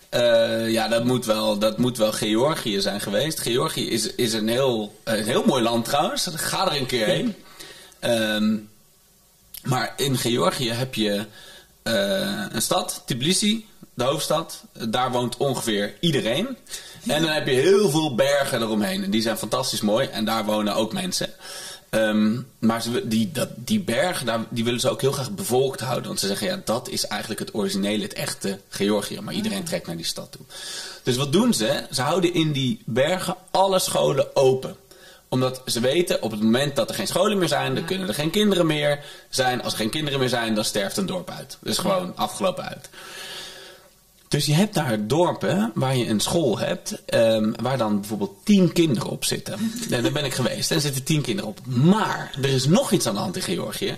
Eh, 0.08 0.70
ja, 0.70 0.88
dat 0.88 1.04
moet, 1.04 1.24
wel, 1.24 1.58
dat 1.58 1.78
moet 1.78 1.96
wel 1.96 2.12
Georgië 2.12 2.80
zijn 2.80 3.00
geweest. 3.00 3.40
Georgië 3.40 3.90
is, 3.90 4.14
is 4.14 4.32
een, 4.32 4.48
heel, 4.48 5.00
een 5.04 5.24
heel 5.24 5.44
mooi 5.44 5.62
land 5.62 5.84
trouwens. 5.84 6.28
Ga 6.34 6.66
er 6.70 6.80
een 6.80 6.86
keer 6.86 7.06
heen. 7.06 7.34
Ehm, 7.98 8.56
maar 9.62 9.92
in 9.96 10.16
Georgië 10.16 10.70
heb 10.70 10.94
je 10.94 11.26
eh, 11.82 12.44
een 12.50 12.62
stad, 12.62 13.02
Tbilisi, 13.06 13.66
de 13.94 14.04
hoofdstad. 14.04 14.64
Daar 14.88 15.10
woont 15.10 15.36
ongeveer 15.36 15.94
iedereen. 16.00 16.56
En 17.06 17.22
dan 17.22 17.30
heb 17.30 17.46
je 17.46 17.54
heel 17.54 17.90
veel 17.90 18.14
bergen 18.14 18.62
eromheen. 18.62 19.04
En 19.04 19.10
die 19.10 19.22
zijn 19.22 19.38
fantastisch 19.38 19.80
mooi. 19.80 20.08
En 20.08 20.24
daar 20.24 20.44
wonen 20.44 20.74
ook 20.74 20.92
mensen. 20.92 21.30
Ehm, 21.96 22.40
maar 22.58 22.82
ze, 22.82 23.08
die, 23.08 23.32
dat, 23.32 23.48
die 23.54 23.80
bergen, 23.80 24.26
daar, 24.26 24.40
die 24.48 24.64
willen 24.64 24.80
ze 24.80 24.90
ook 24.90 25.00
heel 25.00 25.12
graag 25.12 25.30
bevolkt 25.30 25.80
houden. 25.80 26.06
Want 26.06 26.20
ze 26.20 26.26
zeggen, 26.26 26.46
ja, 26.46 26.60
dat 26.64 26.88
is 26.88 27.06
eigenlijk 27.06 27.40
het 27.40 27.54
originele, 27.54 28.02
het 28.02 28.12
echte 28.12 28.60
Georgië. 28.68 29.20
Maar 29.20 29.34
iedereen 29.34 29.64
trekt 29.64 29.86
naar 29.86 29.96
die 29.96 30.04
stad 30.04 30.32
toe. 30.32 30.40
Dus 31.02 31.16
wat 31.16 31.32
doen 31.32 31.54
ze? 31.54 31.86
Ze 31.90 32.02
houden 32.02 32.34
in 32.34 32.52
die 32.52 32.82
bergen 32.84 33.36
alle 33.50 33.78
scholen 33.78 34.36
open 34.36 34.76
omdat 35.28 35.62
ze 35.66 35.80
weten, 35.80 36.22
op 36.22 36.30
het 36.30 36.42
moment 36.42 36.76
dat 36.76 36.88
er 36.88 36.94
geen 36.94 37.06
scholen 37.06 37.38
meer 37.38 37.48
zijn, 37.48 37.74
dan 37.74 37.84
kunnen 37.84 38.08
er 38.08 38.14
geen 38.14 38.30
kinderen 38.30 38.66
meer 38.66 39.04
zijn. 39.28 39.62
Als 39.62 39.72
er 39.72 39.78
geen 39.78 39.90
kinderen 39.90 40.18
meer 40.18 40.28
zijn, 40.28 40.54
dan 40.54 40.64
sterft 40.64 40.96
een 40.96 41.06
dorp 41.06 41.30
uit. 41.30 41.58
Dus 41.60 41.78
gewoon 41.78 42.16
afgelopen 42.16 42.64
uit. 42.64 42.88
Dus 44.28 44.46
je 44.46 44.52
hebt 44.52 44.74
daar 44.74 45.06
dorpen 45.06 45.72
waar 45.74 45.96
je 45.96 46.06
een 46.06 46.20
school 46.20 46.58
hebt, 46.58 47.04
ehm, 47.04 47.52
waar 47.62 47.78
dan 47.78 48.00
bijvoorbeeld 48.00 48.34
tien 48.44 48.72
kinderen 48.72 49.10
op 49.10 49.24
zitten. 49.24 49.58
En 49.90 50.02
daar 50.02 50.12
ben 50.12 50.24
ik 50.24 50.34
geweest 50.34 50.70
en 50.70 50.76
er 50.76 50.82
zitten 50.82 51.04
tien 51.04 51.22
kinderen 51.22 51.50
op. 51.50 51.66
Maar 51.66 52.38
er 52.42 52.48
is 52.48 52.66
nog 52.66 52.92
iets 52.92 53.06
aan 53.06 53.14
de 53.14 53.20
hand 53.20 53.36
in 53.36 53.42
Georgië. 53.42 53.96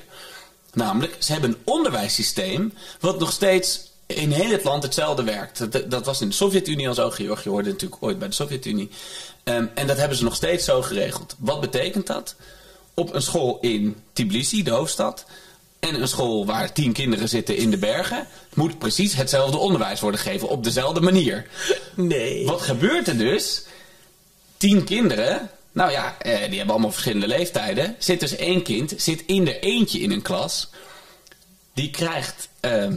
Namelijk, 0.73 1.17
ze 1.19 1.33
hebben 1.33 1.51
een 1.51 1.59
onderwijssysteem 1.65 2.73
wat 3.01 3.19
nog 3.19 3.33
steeds 3.33 3.89
in 4.07 4.31
heel 4.31 4.51
het 4.51 4.65
land 4.65 4.83
hetzelfde 4.83 5.23
werkt. 5.23 5.73
Dat, 5.73 5.91
dat 5.91 6.07
was 6.07 6.21
in 6.21 6.29
de 6.29 6.35
Sovjet-Unie 6.35 6.89
al 6.89 6.95
zo. 6.95 7.11
Georgië 7.11 7.49
hoorde 7.49 7.71
natuurlijk 7.71 8.03
ooit 8.03 8.19
bij 8.19 8.29
de 8.29 8.35
Sovjet-Unie. 8.35 8.91
Ehm, 9.45 9.67
en 9.75 9.87
dat 9.87 9.97
hebben 9.97 10.17
ze 10.17 10.25
nog 10.25 10.35
steeds 10.35 10.65
zo 10.65 10.83
geregeld. 10.83 11.35
Wat 11.39 11.61
betekent 11.61 12.07
dat? 12.07 12.35
Op 12.95 13.15
een 13.15 13.23
school 13.23 13.59
in 13.61 13.97
Tbilisi, 14.13 14.63
de 14.63 14.71
hoofdstad, 14.71 15.25
en 15.79 16.01
een 16.01 16.09
school 16.09 16.47
waar 16.47 16.73
tien 16.73 16.93
kinderen 16.93 17.29
zitten 17.29 17.57
in 17.57 17.71
de 17.71 17.79
bergen, 17.79 18.27
moet 18.55 18.79
precies 18.79 19.15
hetzelfde 19.15 19.59
onderwijs 19.59 20.01
worden 20.01 20.21
gegeven 20.21 20.49
op 20.49 20.65
dezelfde 20.65 21.01
manier. 21.01 21.47
Nee. 21.95 22.47
Wat 22.47 22.61
gebeurt 22.61 23.09
er 23.09 23.19
dus? 23.19 23.65
Tien 24.57 24.85
kinderen, 24.85 25.51
nou 25.73 25.91
ja, 25.91 26.17
eh, 26.19 26.33
die 26.33 26.57
hebben 26.57 26.71
allemaal 26.71 26.91
verschillende 26.91 27.27
leeftijden. 27.27 27.97
Zit 27.99 28.21
dus 28.21 28.37
één 28.37 28.63
kind, 28.63 28.95
zit 28.97 29.23
in 29.27 29.45
de 29.45 29.59
eentje 29.59 29.99
in 29.99 30.11
een 30.11 30.23
klas. 30.23 30.71
Die 31.75 31.91
krijgt 31.91 32.49
ehm, 32.61 32.97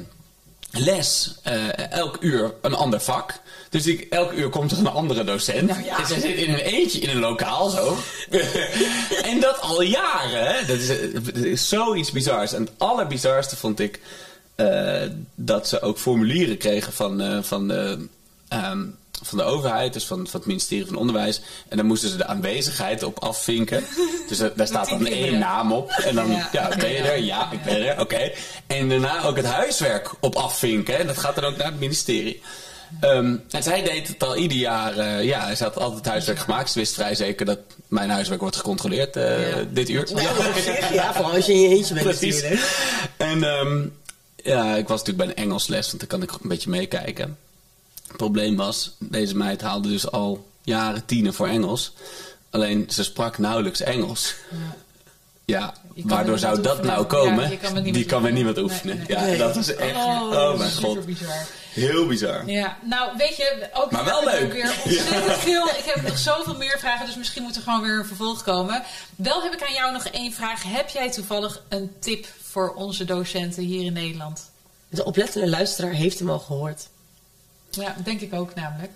les 0.71 1.35
eh, 1.43 1.91
elk 1.91 2.17
uur 2.19 2.53
een 2.61 2.73
ander 2.73 2.99
vak. 2.99 3.39
Dus 3.69 3.83
die, 3.83 4.07
elk 4.09 4.31
uur 4.31 4.49
komt 4.49 4.71
er 4.71 4.77
een 4.77 4.87
andere 4.87 5.23
docent. 5.23 5.67
Nou 5.67 5.83
ja. 5.83 5.99
En 5.99 6.07
zij 6.07 6.19
zit 6.19 6.35
in 6.35 6.53
een 6.53 6.59
eentje 6.59 6.99
in 6.99 7.09
een 7.09 7.19
lokaal 7.19 7.69
zo. 7.69 7.97
en 9.31 9.39
dat 9.39 9.59
al 9.59 9.81
jaren. 9.81 10.47
Hè? 10.47 10.65
Dat, 10.65 10.77
is, 10.77 10.89
eh, 10.89 11.13
dat 11.13 11.35
is 11.35 11.69
zoiets 11.69 12.11
bizars. 12.11 12.53
En 12.53 12.61
het 12.61 12.71
allerbizarste 12.77 13.55
vond 13.55 13.79
ik 13.79 13.99
eh, 14.55 15.09
dat 15.35 15.67
ze 15.67 15.81
ook 15.81 15.97
formulieren 15.97 16.57
kregen 16.57 16.93
van, 16.93 17.21
eh, 17.21 17.37
van, 17.41 17.67
de, 17.67 18.07
ehm, 18.47 18.85
van 19.21 19.37
de 19.37 19.43
overheid, 19.43 19.93
dus 19.93 20.05
van, 20.05 20.27
van 20.27 20.39
het 20.39 20.45
ministerie 20.49 20.85
van 20.85 20.95
Onderwijs. 20.95 21.41
En 21.67 21.77
dan 21.77 21.85
moesten 21.85 22.09
ze 22.09 22.17
de 22.17 22.25
aanwezigheid 22.25 23.03
op 23.03 23.19
afvinken. 23.23 23.83
Dus 24.29 24.39
er- 24.39 24.53
daar 24.55 24.67
staat 24.67 24.89
dan 24.89 25.05
één 25.05 25.39
naam 25.39 25.71
op. 25.71 25.89
En 25.91 26.15
dan, 26.15 26.31
Ja. 26.31 26.49
ja, 26.51 26.67
ben 26.77 26.89
je 26.91 26.97
er? 26.97 27.17
Ja, 27.19 27.51
ik 27.51 27.63
ben 27.63 27.87
er. 27.87 27.99
Oké. 27.99 28.31
En 28.67 28.89
daarna 28.89 29.23
ook 29.23 29.35
het 29.35 29.45
huiswerk 29.45 30.09
op 30.19 30.35
afvinken. 30.35 30.97
En 30.97 31.07
dat 31.07 31.17
gaat 31.17 31.35
dan 31.35 31.43
ook 31.43 31.57
naar 31.57 31.67
het 31.71 31.79
ministerie. 31.79 32.41
Ehm, 32.99 33.35
en 33.49 33.63
zij 33.63 33.81
deed 33.83 34.07
het 34.07 34.23
al 34.23 34.35
ieder 34.37 34.57
jaar. 34.57 34.97
eh, 34.97 35.23
ja, 35.23 35.55
ze 35.55 35.63
had 35.63 35.77
altijd 35.77 36.05
huiswerk 36.05 36.39
gemaakt. 36.39 36.71
Ze 36.71 36.79
wist 36.79 36.93
vrij 36.93 37.15
zeker 37.15 37.45
dat 37.45 37.59
mijn 37.87 38.09
huiswerk 38.09 38.41
wordt 38.41 38.55
gecontroleerd 38.55 39.15
eh, 39.15 39.49
Ja. 39.49 39.63
dit 39.71 39.89
uur. 39.89 40.07
Ja, 40.15 40.31
ja, 40.93 41.13
vooral 41.13 41.33
als 41.33 41.45
je 41.45 41.53
in 41.53 41.59
je 41.61 41.67
eentje 41.75 41.93
bent 41.93 42.05
Precies. 42.17 42.43
En 43.17 43.43
ehm, 43.43 43.81
ja, 44.35 44.75
ik 44.75 44.87
was 44.87 44.99
natuurlijk 45.03 45.17
bij 45.17 45.27
een 45.27 45.49
Engels 45.49 45.67
les, 45.67 45.87
want 45.87 45.99
dan 45.99 46.07
kan 46.07 46.21
ik 46.23 46.31
een 46.43 46.49
beetje 46.49 46.69
meekijken. 46.69 47.37
Het 48.11 48.19
probleem 48.29 48.55
was, 48.55 48.91
deze 48.99 49.35
meid 49.37 49.61
haalde 49.61 49.89
dus 49.89 50.11
al 50.11 50.47
jaren 50.61 51.05
tienen 51.05 51.33
voor 51.33 51.47
Engels. 51.47 51.93
Alleen 52.49 52.85
ze 52.89 53.03
sprak 53.03 53.37
nauwelijks 53.37 53.81
Engels. 53.81 54.35
Ja, 55.45 55.73
waardoor 55.95 56.39
zou 56.39 56.61
dat 56.61 56.65
oefenen. 56.71 56.93
nou 56.93 57.05
komen? 57.05 57.49
Ja, 57.51 57.55
kan 57.57 57.73
Die 57.83 58.05
kan 58.05 58.21
met 58.21 58.31
oefenen. 58.31 58.33
niemand 58.33 58.57
oefenen. 58.57 58.97
Nee, 58.97 59.05
Ja, 59.07 59.21
nee. 59.21 59.37
dat 59.37 59.55
was 59.55 59.75
echt, 59.75 59.95
Oh, 59.95 60.29
oh, 60.31 60.57
mijn 60.57 60.71
super 60.71 60.89
god. 60.89 61.05
bizar. 61.05 61.45
Heel 61.71 62.07
bizar. 62.07 62.45
Ja, 62.49 62.77
nou 62.81 63.17
weet 63.17 63.35
je, 63.37 63.69
ook 63.73 63.91
Maar 63.91 64.05
wel 64.05 64.23
leuk. 64.23 64.43
ook 64.43 64.53
weer 64.53 64.73
ontzettend 64.85 65.37
veel. 65.37 65.67
Ik 65.67 65.91
heb 65.93 66.07
nog 66.07 66.17
zoveel 66.17 66.55
meer 66.55 66.75
vragen, 66.79 67.05
dus 67.05 67.15
misschien 67.15 67.43
moet 67.43 67.55
er 67.55 67.61
gewoon 67.61 67.81
weer 67.81 67.99
een 67.99 68.05
vervolg 68.05 68.43
komen. 68.43 68.83
Wel 69.15 69.43
heb 69.43 69.53
ik 69.53 69.63
aan 69.63 69.73
jou 69.73 69.91
nog 69.93 70.05
één 70.05 70.33
vraag. 70.33 70.63
Heb 70.63 70.89
jij 70.89 71.11
toevallig 71.11 71.61
een 71.69 71.91
tip 71.99 72.25
voor 72.41 72.73
onze 72.73 73.05
docenten 73.05 73.63
hier 73.63 73.85
in 73.85 73.93
Nederland? 73.93 74.49
De 74.89 75.05
oplettende 75.05 75.49
luisteraar 75.49 75.91
heeft 75.91 76.19
hem 76.19 76.29
al 76.29 76.39
gehoord. 76.39 76.87
Ja, 77.71 77.95
denk 78.03 78.21
ik 78.21 78.33
ook 78.33 78.55
namelijk. 78.55 78.91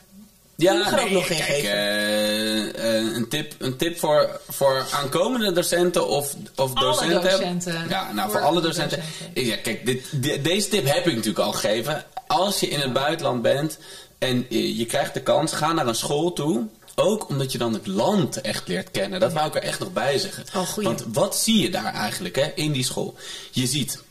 Ja, 0.58 0.74
Ik 0.80 0.84
ga 0.88 1.02
ook 1.02 1.10
nog 1.10 1.28
geen 1.28 1.38
kijk, 1.38 1.50
geven. 1.50 1.72
eh, 1.72 2.98
eh, 3.00 3.16
een 3.16 3.28
tip, 3.30 3.54
een 3.58 3.78
tip 3.78 4.00
voor, 4.00 4.40
voor 4.50 4.86
aankomende 4.92 5.52
docenten 5.52 6.08
of, 6.08 6.36
of 6.56 6.74
Alle 6.74 7.20
docenten. 7.20 7.86
Ja, 7.90 8.12
nou 8.14 8.30
voor, 8.32 8.40
Voor 8.40 8.48
alle 8.50 8.62
docenten. 8.62 9.00
docenten. 9.00 9.46
Ja, 9.46 9.56
kijk, 9.58 9.86
dit, 9.86 10.06
de- 10.24 10.42
deze 10.42 10.68
tip 10.68 10.86
heb 10.86 11.08
ik 11.08 11.14
natuurlijk 11.16 11.46
al 11.46 11.52
gegeven. 11.54 12.06
Als 12.28 12.60
je 12.60 12.68
in 12.68 12.80
het 12.80 12.94
buitenland 12.94 13.42
bent 13.42 13.78
en 14.18 14.46
je, 14.50 14.78
je 14.78 14.86
krijgt 14.86 15.14
de 15.14 15.22
kans, 15.22 15.52
ga 15.52 15.74
naar 15.74 15.88
een 15.88 15.96
school 15.96 16.34
toe. 16.34 16.64
Ook 16.96 17.30
omdat 17.30 17.52
je 17.52 17.58
dan 17.58 17.74
het 17.74 17.88
land 17.88 18.42
echt 18.42 18.68
leert 18.68 18.92
kennen. 18.92 19.20
Dat 19.20 19.34
wou 19.34 19.48
ik 19.48 19.56
er 19.56 19.62
echt 19.64 19.80
nog 19.80 19.94
bij 19.94 20.18
zeggen. 20.18 20.44
Oh. 20.56 20.74
Want 20.76 21.04
wat 21.14 21.38
zie 21.38 21.62
je 21.62 21.70
daar 21.72 21.94
eigenlijk 21.94 22.36
hè, 22.36 22.52
in 22.56 22.72
die 22.72 22.84
school? 22.84 23.16
Je 23.52 23.66
ziet 23.68 24.02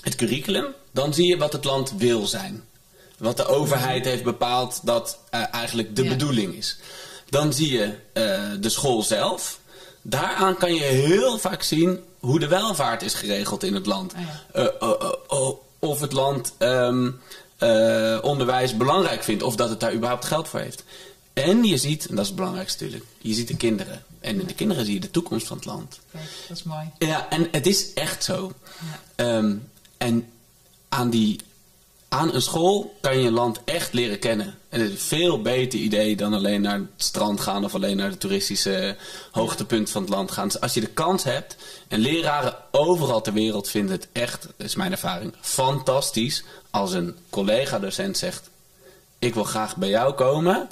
het 0.00 0.14
curriculum, 0.14 0.66
dan 0.90 1.14
zie 1.14 1.26
je 1.26 1.36
wat 1.36 1.52
het 1.52 1.64
land 1.64 1.92
wil 1.96 2.26
zijn. 2.26 2.64
Wat 3.24 3.36
de 3.36 3.46
overheid 3.46 4.04
heeft 4.04 4.22
bepaald 4.22 4.80
dat 4.82 5.18
eh, 5.30 5.42
eigenlijk 5.52 5.96
de 5.96 6.02
Ja. 6.02 6.08
bedoeling 6.08 6.54
is. 6.54 6.76
Dan 7.28 7.52
zie 7.52 7.72
je 7.72 7.94
eh, 8.12 8.42
de 8.60 8.68
school 8.68 9.02
zelf. 9.02 9.58
Daaraan 10.02 10.56
kan 10.56 10.74
je 10.74 10.82
heel 10.82 11.38
vaak 11.38 11.62
zien 11.62 11.98
hoe 12.18 12.38
de 12.40 12.48
welvaart 12.48 13.02
is 13.02 13.14
geregeld 13.14 13.62
in 13.62 13.74
het 13.74 13.86
land. 13.86 14.14
Ah, 14.14 14.20
ja. 14.20 14.70
Eh, 14.78 15.12
oh, 15.28 15.58
of 15.78 16.00
het 16.00 16.12
land 16.12 16.52
ehm, 16.58 17.10
eh, 17.58 18.18
onderwijs 18.22 18.76
belangrijk 18.76 19.22
vindt, 19.22 19.42
of 19.42 19.56
dat 19.56 19.68
het 19.68 19.80
daar 19.80 19.94
überhaupt 19.94 20.24
geld 20.24 20.48
voor 20.48 20.60
heeft. 20.60 20.84
En 21.32 21.64
je 21.64 21.76
ziet, 21.76 22.06
en 22.06 22.14
dat 22.14 22.22
is 22.22 22.26
het 22.30 22.36
belangrijkste 22.36 22.84
natuurlijk, 22.84 23.10
je 23.18 23.34
ziet 23.34 23.48
de 23.48 23.56
kinderen. 23.56 24.04
En 24.20 24.40
in 24.40 24.46
de 24.46 24.54
kinderen 24.54 24.84
zie 24.84 24.94
je 24.94 25.00
de 25.00 25.10
toekomst 25.10 25.46
van 25.46 25.56
het 25.56 25.66
land. 25.66 26.00
Kijk, 26.12 26.24
dat 26.48 26.56
is 26.56 26.62
mooi. 26.62 26.90
Ja, 26.98 27.28
en 27.30 27.48
het 27.50 27.66
is 27.66 27.92
echt 27.92 28.24
zo. 28.24 28.52
Ehm, 29.14 29.56
en 29.98 30.28
aan, 30.88 31.10
die, 31.10 31.40
aan 32.14 32.34
een 32.34 32.42
school 32.42 32.96
kan 33.00 33.18
je 33.18 33.30
land 33.30 33.60
echt 33.64 33.92
leren 33.92 34.18
kennen. 34.18 34.58
En 34.68 34.80
het 34.80 34.88
is 34.88 34.94
een 34.94 35.18
veel 35.18 35.42
beter 35.42 35.78
idee 35.78 36.16
dan 36.16 36.32
alleen 36.32 36.60
naar 36.60 36.78
het 36.78 36.88
strand 36.96 37.40
gaan 37.40 37.64
of 37.64 37.74
alleen 37.74 37.96
naar 37.96 38.10
de 38.10 38.18
toeristische 38.18 38.96
hoogtepunt 39.30 39.90
van 39.90 40.02
het 40.02 40.10
land 40.10 40.30
gaan. 40.30 40.48
Dus 40.48 40.60
als 40.60 40.74
je 40.74 40.80
de 40.80 40.86
kans 40.86 41.24
hebt, 41.24 41.56
en 41.88 42.00
leraren 42.00 42.56
overal 42.70 43.20
ter 43.20 43.32
wereld 43.32 43.68
vinden 43.68 43.92
het 43.92 44.08
echt, 44.12 44.46
is 44.56 44.74
mijn 44.74 44.92
ervaring, 44.92 45.34
fantastisch 45.40 46.44
als 46.70 46.92
een 46.92 47.16
collega-docent 47.30 48.16
zegt: 48.18 48.50
Ik 49.18 49.34
wil 49.34 49.44
graag 49.44 49.76
bij 49.76 49.88
jou 49.88 50.12
komen. 50.12 50.68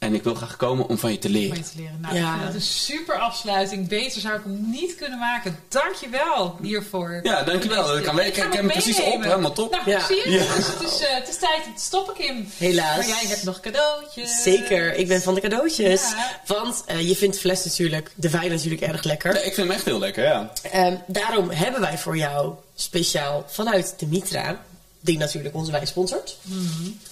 En 0.00 0.14
ik 0.14 0.22
wil 0.22 0.34
graag 0.34 0.56
komen 0.56 0.88
om 0.88 0.98
van 0.98 1.12
je 1.12 1.18
te 1.18 1.28
leren. 1.28 1.56
Je 1.56 1.62
te 1.62 1.70
leren. 1.76 1.98
Nou, 2.00 2.14
Ja. 2.14 2.26
ik 2.26 2.32
vind 2.32 2.44
dat 2.46 2.54
een 2.54 2.60
super 2.68 3.18
afsluiting. 3.18 3.88
Beter 3.88 4.20
zou 4.20 4.34
ik 4.36 4.42
hem 4.44 4.70
niet 4.70 4.94
kunnen 4.94 5.18
maken. 5.18 5.58
Dankjewel 5.68 6.58
hiervoor. 6.62 7.20
Ja, 7.22 7.42
dankjewel. 7.42 7.96
Ik 7.96 8.04
kan- 8.04 8.20
ik- 8.20 8.26
ik 8.26 8.34
hem 8.36 8.50
heb 8.50 8.60
hem 8.60 8.68
precies 8.70 9.00
op, 9.00 9.22
helemaal 9.22 9.52
top. 9.52 9.70
Nou, 9.70 9.90
Ja. 9.90 10.06
zie 10.06 10.16
je? 10.16 10.30
Ja. 10.30 10.54
Dus 10.56 10.66
het, 10.66 10.82
is, 10.92 11.00
eh, 11.00 11.14
het 11.14 11.28
is 11.28 11.36
tijd 11.38 11.66
om 11.66 11.74
te 11.76 11.82
stoppen, 11.82 12.14
Kim. 12.14 12.48
Helaas. 12.56 12.96
Maar 12.96 13.06
jij 13.06 13.24
hebt 13.28 13.42
nog 13.42 13.60
cadeautjes. 13.60 14.42
Zeker, 14.42 14.94
ik 14.94 15.08
ben 15.08 15.22
van 15.22 15.34
de 15.34 15.40
cadeautjes. 15.40 16.00
Ja. 16.10 16.40
Want 16.46 16.82
eh, 16.86 17.08
je 17.08 17.16
vindt 17.16 17.38
fles 17.38 17.64
natuurlijk, 17.64 18.12
de 18.14 18.30
wijn 18.30 18.50
natuurlijk 18.50 18.82
erg 18.82 19.02
lekker. 19.04 19.32
Ja, 19.34 19.38
ik 19.40 19.54
vind 19.54 19.66
hem 19.66 19.70
echt 19.70 19.84
heel 19.84 19.98
lekker, 19.98 20.24
ja. 20.24 20.50
Ehm, 20.62 20.94
daarom 21.06 21.50
hebben 21.50 21.80
wij 21.80 21.98
voor 21.98 22.16
jou 22.16 22.54
speciaal 22.74 23.44
vanuit 23.48 23.94
de 23.98 24.06
Mitra, 24.06 24.60
die 25.00 25.18
natuurlijk 25.18 25.54
onze 25.54 25.70
wijn 25.72 25.86
sponsort, 25.86 26.36
is 26.48 27.09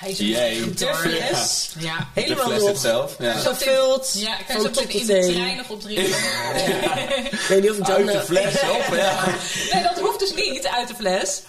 De 0.00 0.94
fles. 0.94 1.70
Ja. 1.78 2.08
helemaal 2.14 2.48
de 2.48 2.54
fles 2.54 2.70
itself. 2.70 3.16
Ja. 3.18 3.32
gevuld 3.32 4.12
Ja, 4.16 4.38
ik 4.38 4.46
kan 4.46 4.56
van 4.56 4.64
zo 4.64 4.70
top 4.70 4.84
meteen 4.86 5.00
tot 5.00 5.10
in 5.10 5.20
de 5.20 5.26
teen. 5.26 5.34
trein 5.34 5.56
nog 5.56 5.70
opdrinken. 5.70 6.04
Ik 7.40 7.46
weet 7.48 7.60
niet 7.62 7.70
of 7.70 7.76
John... 7.76 7.90
Uit 7.90 8.12
de 8.12 8.22
fles 8.22 8.54
op, 8.76 8.94
ja. 8.94 9.24
Nee, 9.72 9.82
dat 9.82 9.98
hoeft 9.98 10.18
dus 10.18 10.34
niet 10.34 10.66
uit 10.66 10.88
de 10.88 10.94
fles. 10.94 11.42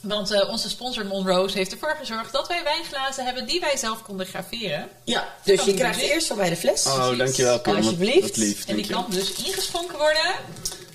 Want 0.00 0.30
eh, 0.30 0.48
onze 0.48 0.68
sponsor 0.68 1.06
Monrose 1.06 1.56
heeft 1.56 1.72
ervoor 1.72 1.96
gezorgd 1.98 2.32
dat 2.32 2.48
wij 2.48 2.62
wijnglazen 2.64 3.24
hebben 3.24 3.46
die 3.46 3.60
wij 3.60 3.76
zelf 3.76 4.02
konden 4.02 4.26
graveren. 4.26 4.88
Ja, 5.04 5.28
dus 5.42 5.58
je 5.58 5.64
die 5.64 5.74
krijgt 5.74 6.00
eerst 6.00 6.26
van 6.26 6.36
mij 6.36 6.48
de 6.48 6.56
fles. 6.56 6.86
Oh, 6.86 7.18
dankjewel, 7.18 7.60
Kim. 7.60 7.76
Alsjeblieft. 7.76 8.36
Lief, 8.36 8.66
En 8.66 8.76
die 8.76 8.86
kan 8.86 9.06
dus 9.08 9.32
ingeschonken 9.32 9.98
worden 9.98 10.32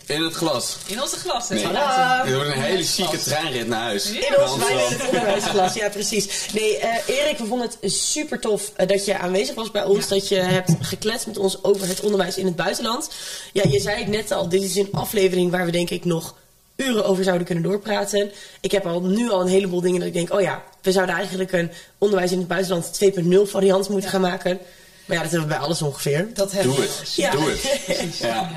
In 0.10 0.22
het 0.24 0.34
glas. 0.34 0.78
in 0.86 1.02
onze 1.02 1.15
glassen. 1.15 1.56
Nee. 1.56 1.63
Tadaa. 1.63 2.24
Dit 2.24 2.34
wordt 2.36 2.50
een 2.50 2.62
hele 2.62 2.78
het 2.78 2.88
chique 2.89 3.08
glas. 3.17 3.24
treinrit 3.24 3.67
naar 3.67 3.82
huis. 3.82 4.10
In 4.12 4.38
ons 4.41 4.52
het 4.67 5.06
onderwijsglas, 5.08 5.74
ja 5.74 5.89
precies. 5.89 6.28
Nee, 6.54 6.78
eh, 6.78 7.15
Erik, 7.17 7.38
we 7.38 7.45
vonden 7.45 7.69
het 7.82 7.91
super 7.91 8.39
tof 8.39 8.72
eh, 8.76 8.88
dat 8.88 9.06
je 9.06 9.17
aanwezig 9.17 9.56
was 9.56 9.72
bij 9.72 9.84
ons. 9.84 10.08
Ja. 10.08 10.15
Dat 10.15 10.28
je 10.28 10.36
hebt 10.36 10.72
gekletst 10.82 11.28
met 11.28 11.38
ons 11.38 11.63
over 11.63 11.88
het 11.88 12.00
onderwijs 12.00 12.38
in 12.38 12.45
het 12.45 12.56
buitenland. 12.56 13.10
Ja, 13.54 13.63
je 13.69 13.80
zei 13.80 13.98
het 13.98 14.08
net 14.08 14.32
al, 14.32 14.50
dit 14.50 14.62
is 14.63 14.76
een 14.76 14.89
aflevering 14.91 15.52
waar 15.52 15.65
we 15.65 15.72
denk 15.72 15.89
ik 15.89 16.06
nog 16.06 16.36
uren 16.76 17.06
over 17.06 17.24
zouden 17.24 17.45
kunnen 17.45 17.63
doorpraten. 17.63 18.32
Ik 18.62 18.72
heb 18.72 18.86
al 18.86 19.02
nu 19.02 19.30
al 19.32 19.41
een 19.41 19.48
heleboel 19.48 19.82
dingen 19.82 20.00
dat 20.00 20.08
ik 20.08 20.13
denk, 20.13 20.34
oh 20.34 20.41
ja, 20.41 20.63
we 20.82 20.91
zouden 20.91 21.15
eigenlijk 21.15 21.52
een 21.52 21.72
onderwijs 21.98 22.32
in 22.32 22.38
het 22.38 22.48
buitenland 22.48 23.00
2.0 23.45 23.52
variant 23.52 23.89
moeten 23.89 24.10
Ja. 24.12 24.15
gaan 24.17 24.22
maken. 24.30 24.60
Maar 25.06 25.17
ja, 25.17 25.24
dat 25.24 25.32
hebben 25.32 25.50
we 25.50 25.56
bij 25.56 25.63
alles 25.65 25.82
ongeveer. 25.82 26.28
Dat 26.34 26.52
hebben 26.52 26.76
Doe 26.76 26.82
we. 26.86 26.89
het. 27.00 27.15
Ja. 27.15 27.32
Doe 27.32 27.50
het. 27.50 28.17
Ja. 28.19 28.50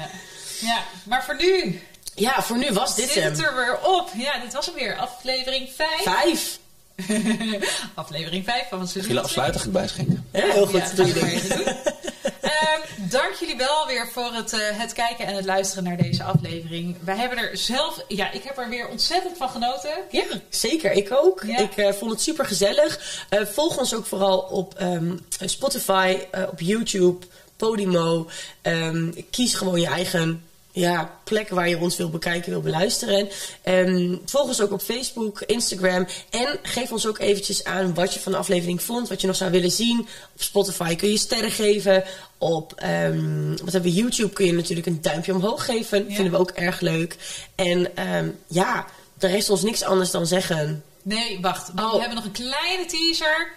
Ja. 0.63 0.85
maar 1.05 1.25
voor 1.25 1.37
nu 1.37 1.81
Ja, 2.15 2.43
voor 2.43 2.59
nu 2.59 2.73
was 2.73 2.95
dit 2.95 3.11
zit 3.11 3.23
hem. 3.23 3.33
het 3.33 3.43
er 3.43 3.55
weer 3.55 3.79
op. 3.83 4.11
Ja, 4.17 4.39
dit 4.39 4.53
was 4.53 4.67
hem 4.67 4.75
weer. 4.75 4.97
Aflevering 4.97 5.69
5. 5.77 6.03
Vijf. 6.03 6.59
Aflevering 7.95 8.45
5 8.45 8.69
van 8.69 8.89
seizoen. 8.89 9.19
Afsluiter 9.19 9.61
ga 9.61 9.67
ik 9.67 9.73
bijschenken. 9.73 10.27
Ja, 10.33 10.47
heel 10.47 10.67
goed. 10.67 10.93
Ja, 10.97 11.05
je 11.05 11.13
doen. 11.13 12.01
Ehm, 12.41 12.81
dank 12.97 13.35
jullie 13.41 13.57
wel 13.57 13.87
weer 13.87 14.09
voor 14.13 14.33
het, 14.33 14.53
eh, 14.53 14.61
het 14.79 14.93
kijken 14.93 15.27
en 15.27 15.35
het 15.35 15.45
luisteren 15.45 15.85
naar 15.85 15.97
deze 15.97 16.23
aflevering. 16.23 16.97
Wij 17.01 17.17
hebben 17.17 17.39
er 17.39 17.57
zelf, 17.57 18.05
ja, 18.09 18.31
ik 18.31 18.43
heb 18.43 18.59
er 18.59 18.69
weer 18.69 18.89
ontzettend 18.89 19.37
van 19.37 19.49
genoten. 19.49 19.91
Ja, 20.11 20.25
zeker. 20.49 20.93
Ik 20.93 21.13
ook. 21.13 21.43
Ja. 21.47 21.59
Ik 21.59 21.77
eh, 21.77 21.93
vond 21.93 22.11
het 22.11 22.21
super 22.21 22.45
gezellig. 22.47 23.25
volg 23.31 23.79
ons 23.79 23.95
ook 23.95 24.07
vooral 24.07 24.39
op 24.39 24.75
ehm, 24.75 25.17
Spotify, 25.45 26.19
eh, 26.31 26.43
op 26.51 26.61
YouTube, 26.61 27.27
Podimo. 27.57 28.29
Ehm, 28.63 29.11
kies 29.31 29.55
gewoon 29.55 29.81
je 29.81 29.87
eigen 29.87 30.45
ja, 30.73 31.19
plekken 31.25 31.55
waar 31.55 31.69
je 31.69 31.79
ons 31.79 31.97
wil 31.97 32.11
bekijken, 32.11 32.51
wil 32.51 32.61
beluisteren. 32.61 33.29
En 33.63 34.21
volg 34.25 34.49
ons 34.49 34.61
ook 34.61 34.73
op 34.73 34.83
Facebook, 34.83 35.41
Instagram. 35.41 36.07
En 36.31 36.59
geef 36.63 36.93
ons 36.93 37.07
ook 37.07 37.19
eventjes 37.19 37.65
aan 37.65 37.95
wat 37.95 38.15
je 38.15 38.21
van 38.21 38.33
de 38.33 38.39
aflevering 38.39 38.83
vond. 38.83 39.09
Wat 39.09 39.21
je 39.21 39.27
nog 39.27 39.37
zou 39.37 39.51
willen 39.51 39.71
zien. 39.71 40.01
Op 40.35 40.43
Spotify 40.43 40.97
kun 40.97 41.09
je 41.09 41.19
sterren 41.19 41.51
geven. 41.51 42.05
Op 42.39 42.73
ehm, 42.77 43.51
wat 43.51 43.73
hebben 43.73 43.93
we, 43.93 43.99
YouTube 43.99 44.33
kun 44.33 44.47
je 44.47 44.53
natuurlijk 44.53 44.87
een 44.87 45.03
duimpje 45.03 45.35
omhoog 45.35 45.65
geven. 45.65 46.09
Ja. 46.09 46.15
Vinden 46.15 46.33
we 46.33 46.39
ook 46.39 46.51
erg 46.51 46.81
leuk. 46.81 47.17
En 47.55 47.97
ehm, 47.97 48.31
ja, 48.47 48.87
er 49.19 49.31
rest 49.31 49.51
ons 49.51 49.63
niks 49.63 49.83
anders 49.83 50.11
dan 50.11 50.27
zeggen. 50.27 50.85
Nee, 51.03 51.41
wacht. 51.41 51.71
want 51.75 51.81
Oh. 51.81 51.93
We 51.93 51.99
hebben 51.99 52.17
nog 52.17 52.25
een 52.25 52.33
kleine 52.33 52.85
teaser. 52.87 53.53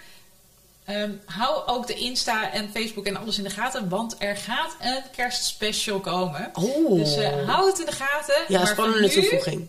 Ehm, 0.86 1.11
hou 1.25 1.67
ook 1.67 1.88
de 1.88 1.93
Insta 1.93 2.51
en 2.51 2.69
Facebook 2.73 3.05
en 3.05 3.15
alles 3.15 3.38
in 3.38 3.43
de 3.43 3.49
gaten, 3.49 3.89
want 3.89 4.15
er 4.19 4.38
gaat 4.38 4.75
een 4.79 5.01
kerstspecial 5.15 5.99
komen. 5.99 6.51
Oh. 6.53 6.95
Dus 6.95 7.15
eh, 7.15 7.47
hou 7.47 7.69
het 7.69 7.79
in 7.79 7.86
de 7.86 7.91
gaten. 7.91 8.36
Ja, 8.47 8.57
Maar 8.57 8.67
spannende 8.67 9.09
toevoeging. 9.09 9.67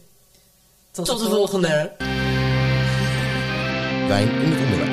Tot, 0.91 1.07
Tot 1.07 1.19
de 1.19 1.29
volgende. 1.29 1.93
Wijn 4.09 4.29
in 4.29 4.59
onderwijs. 4.59 4.86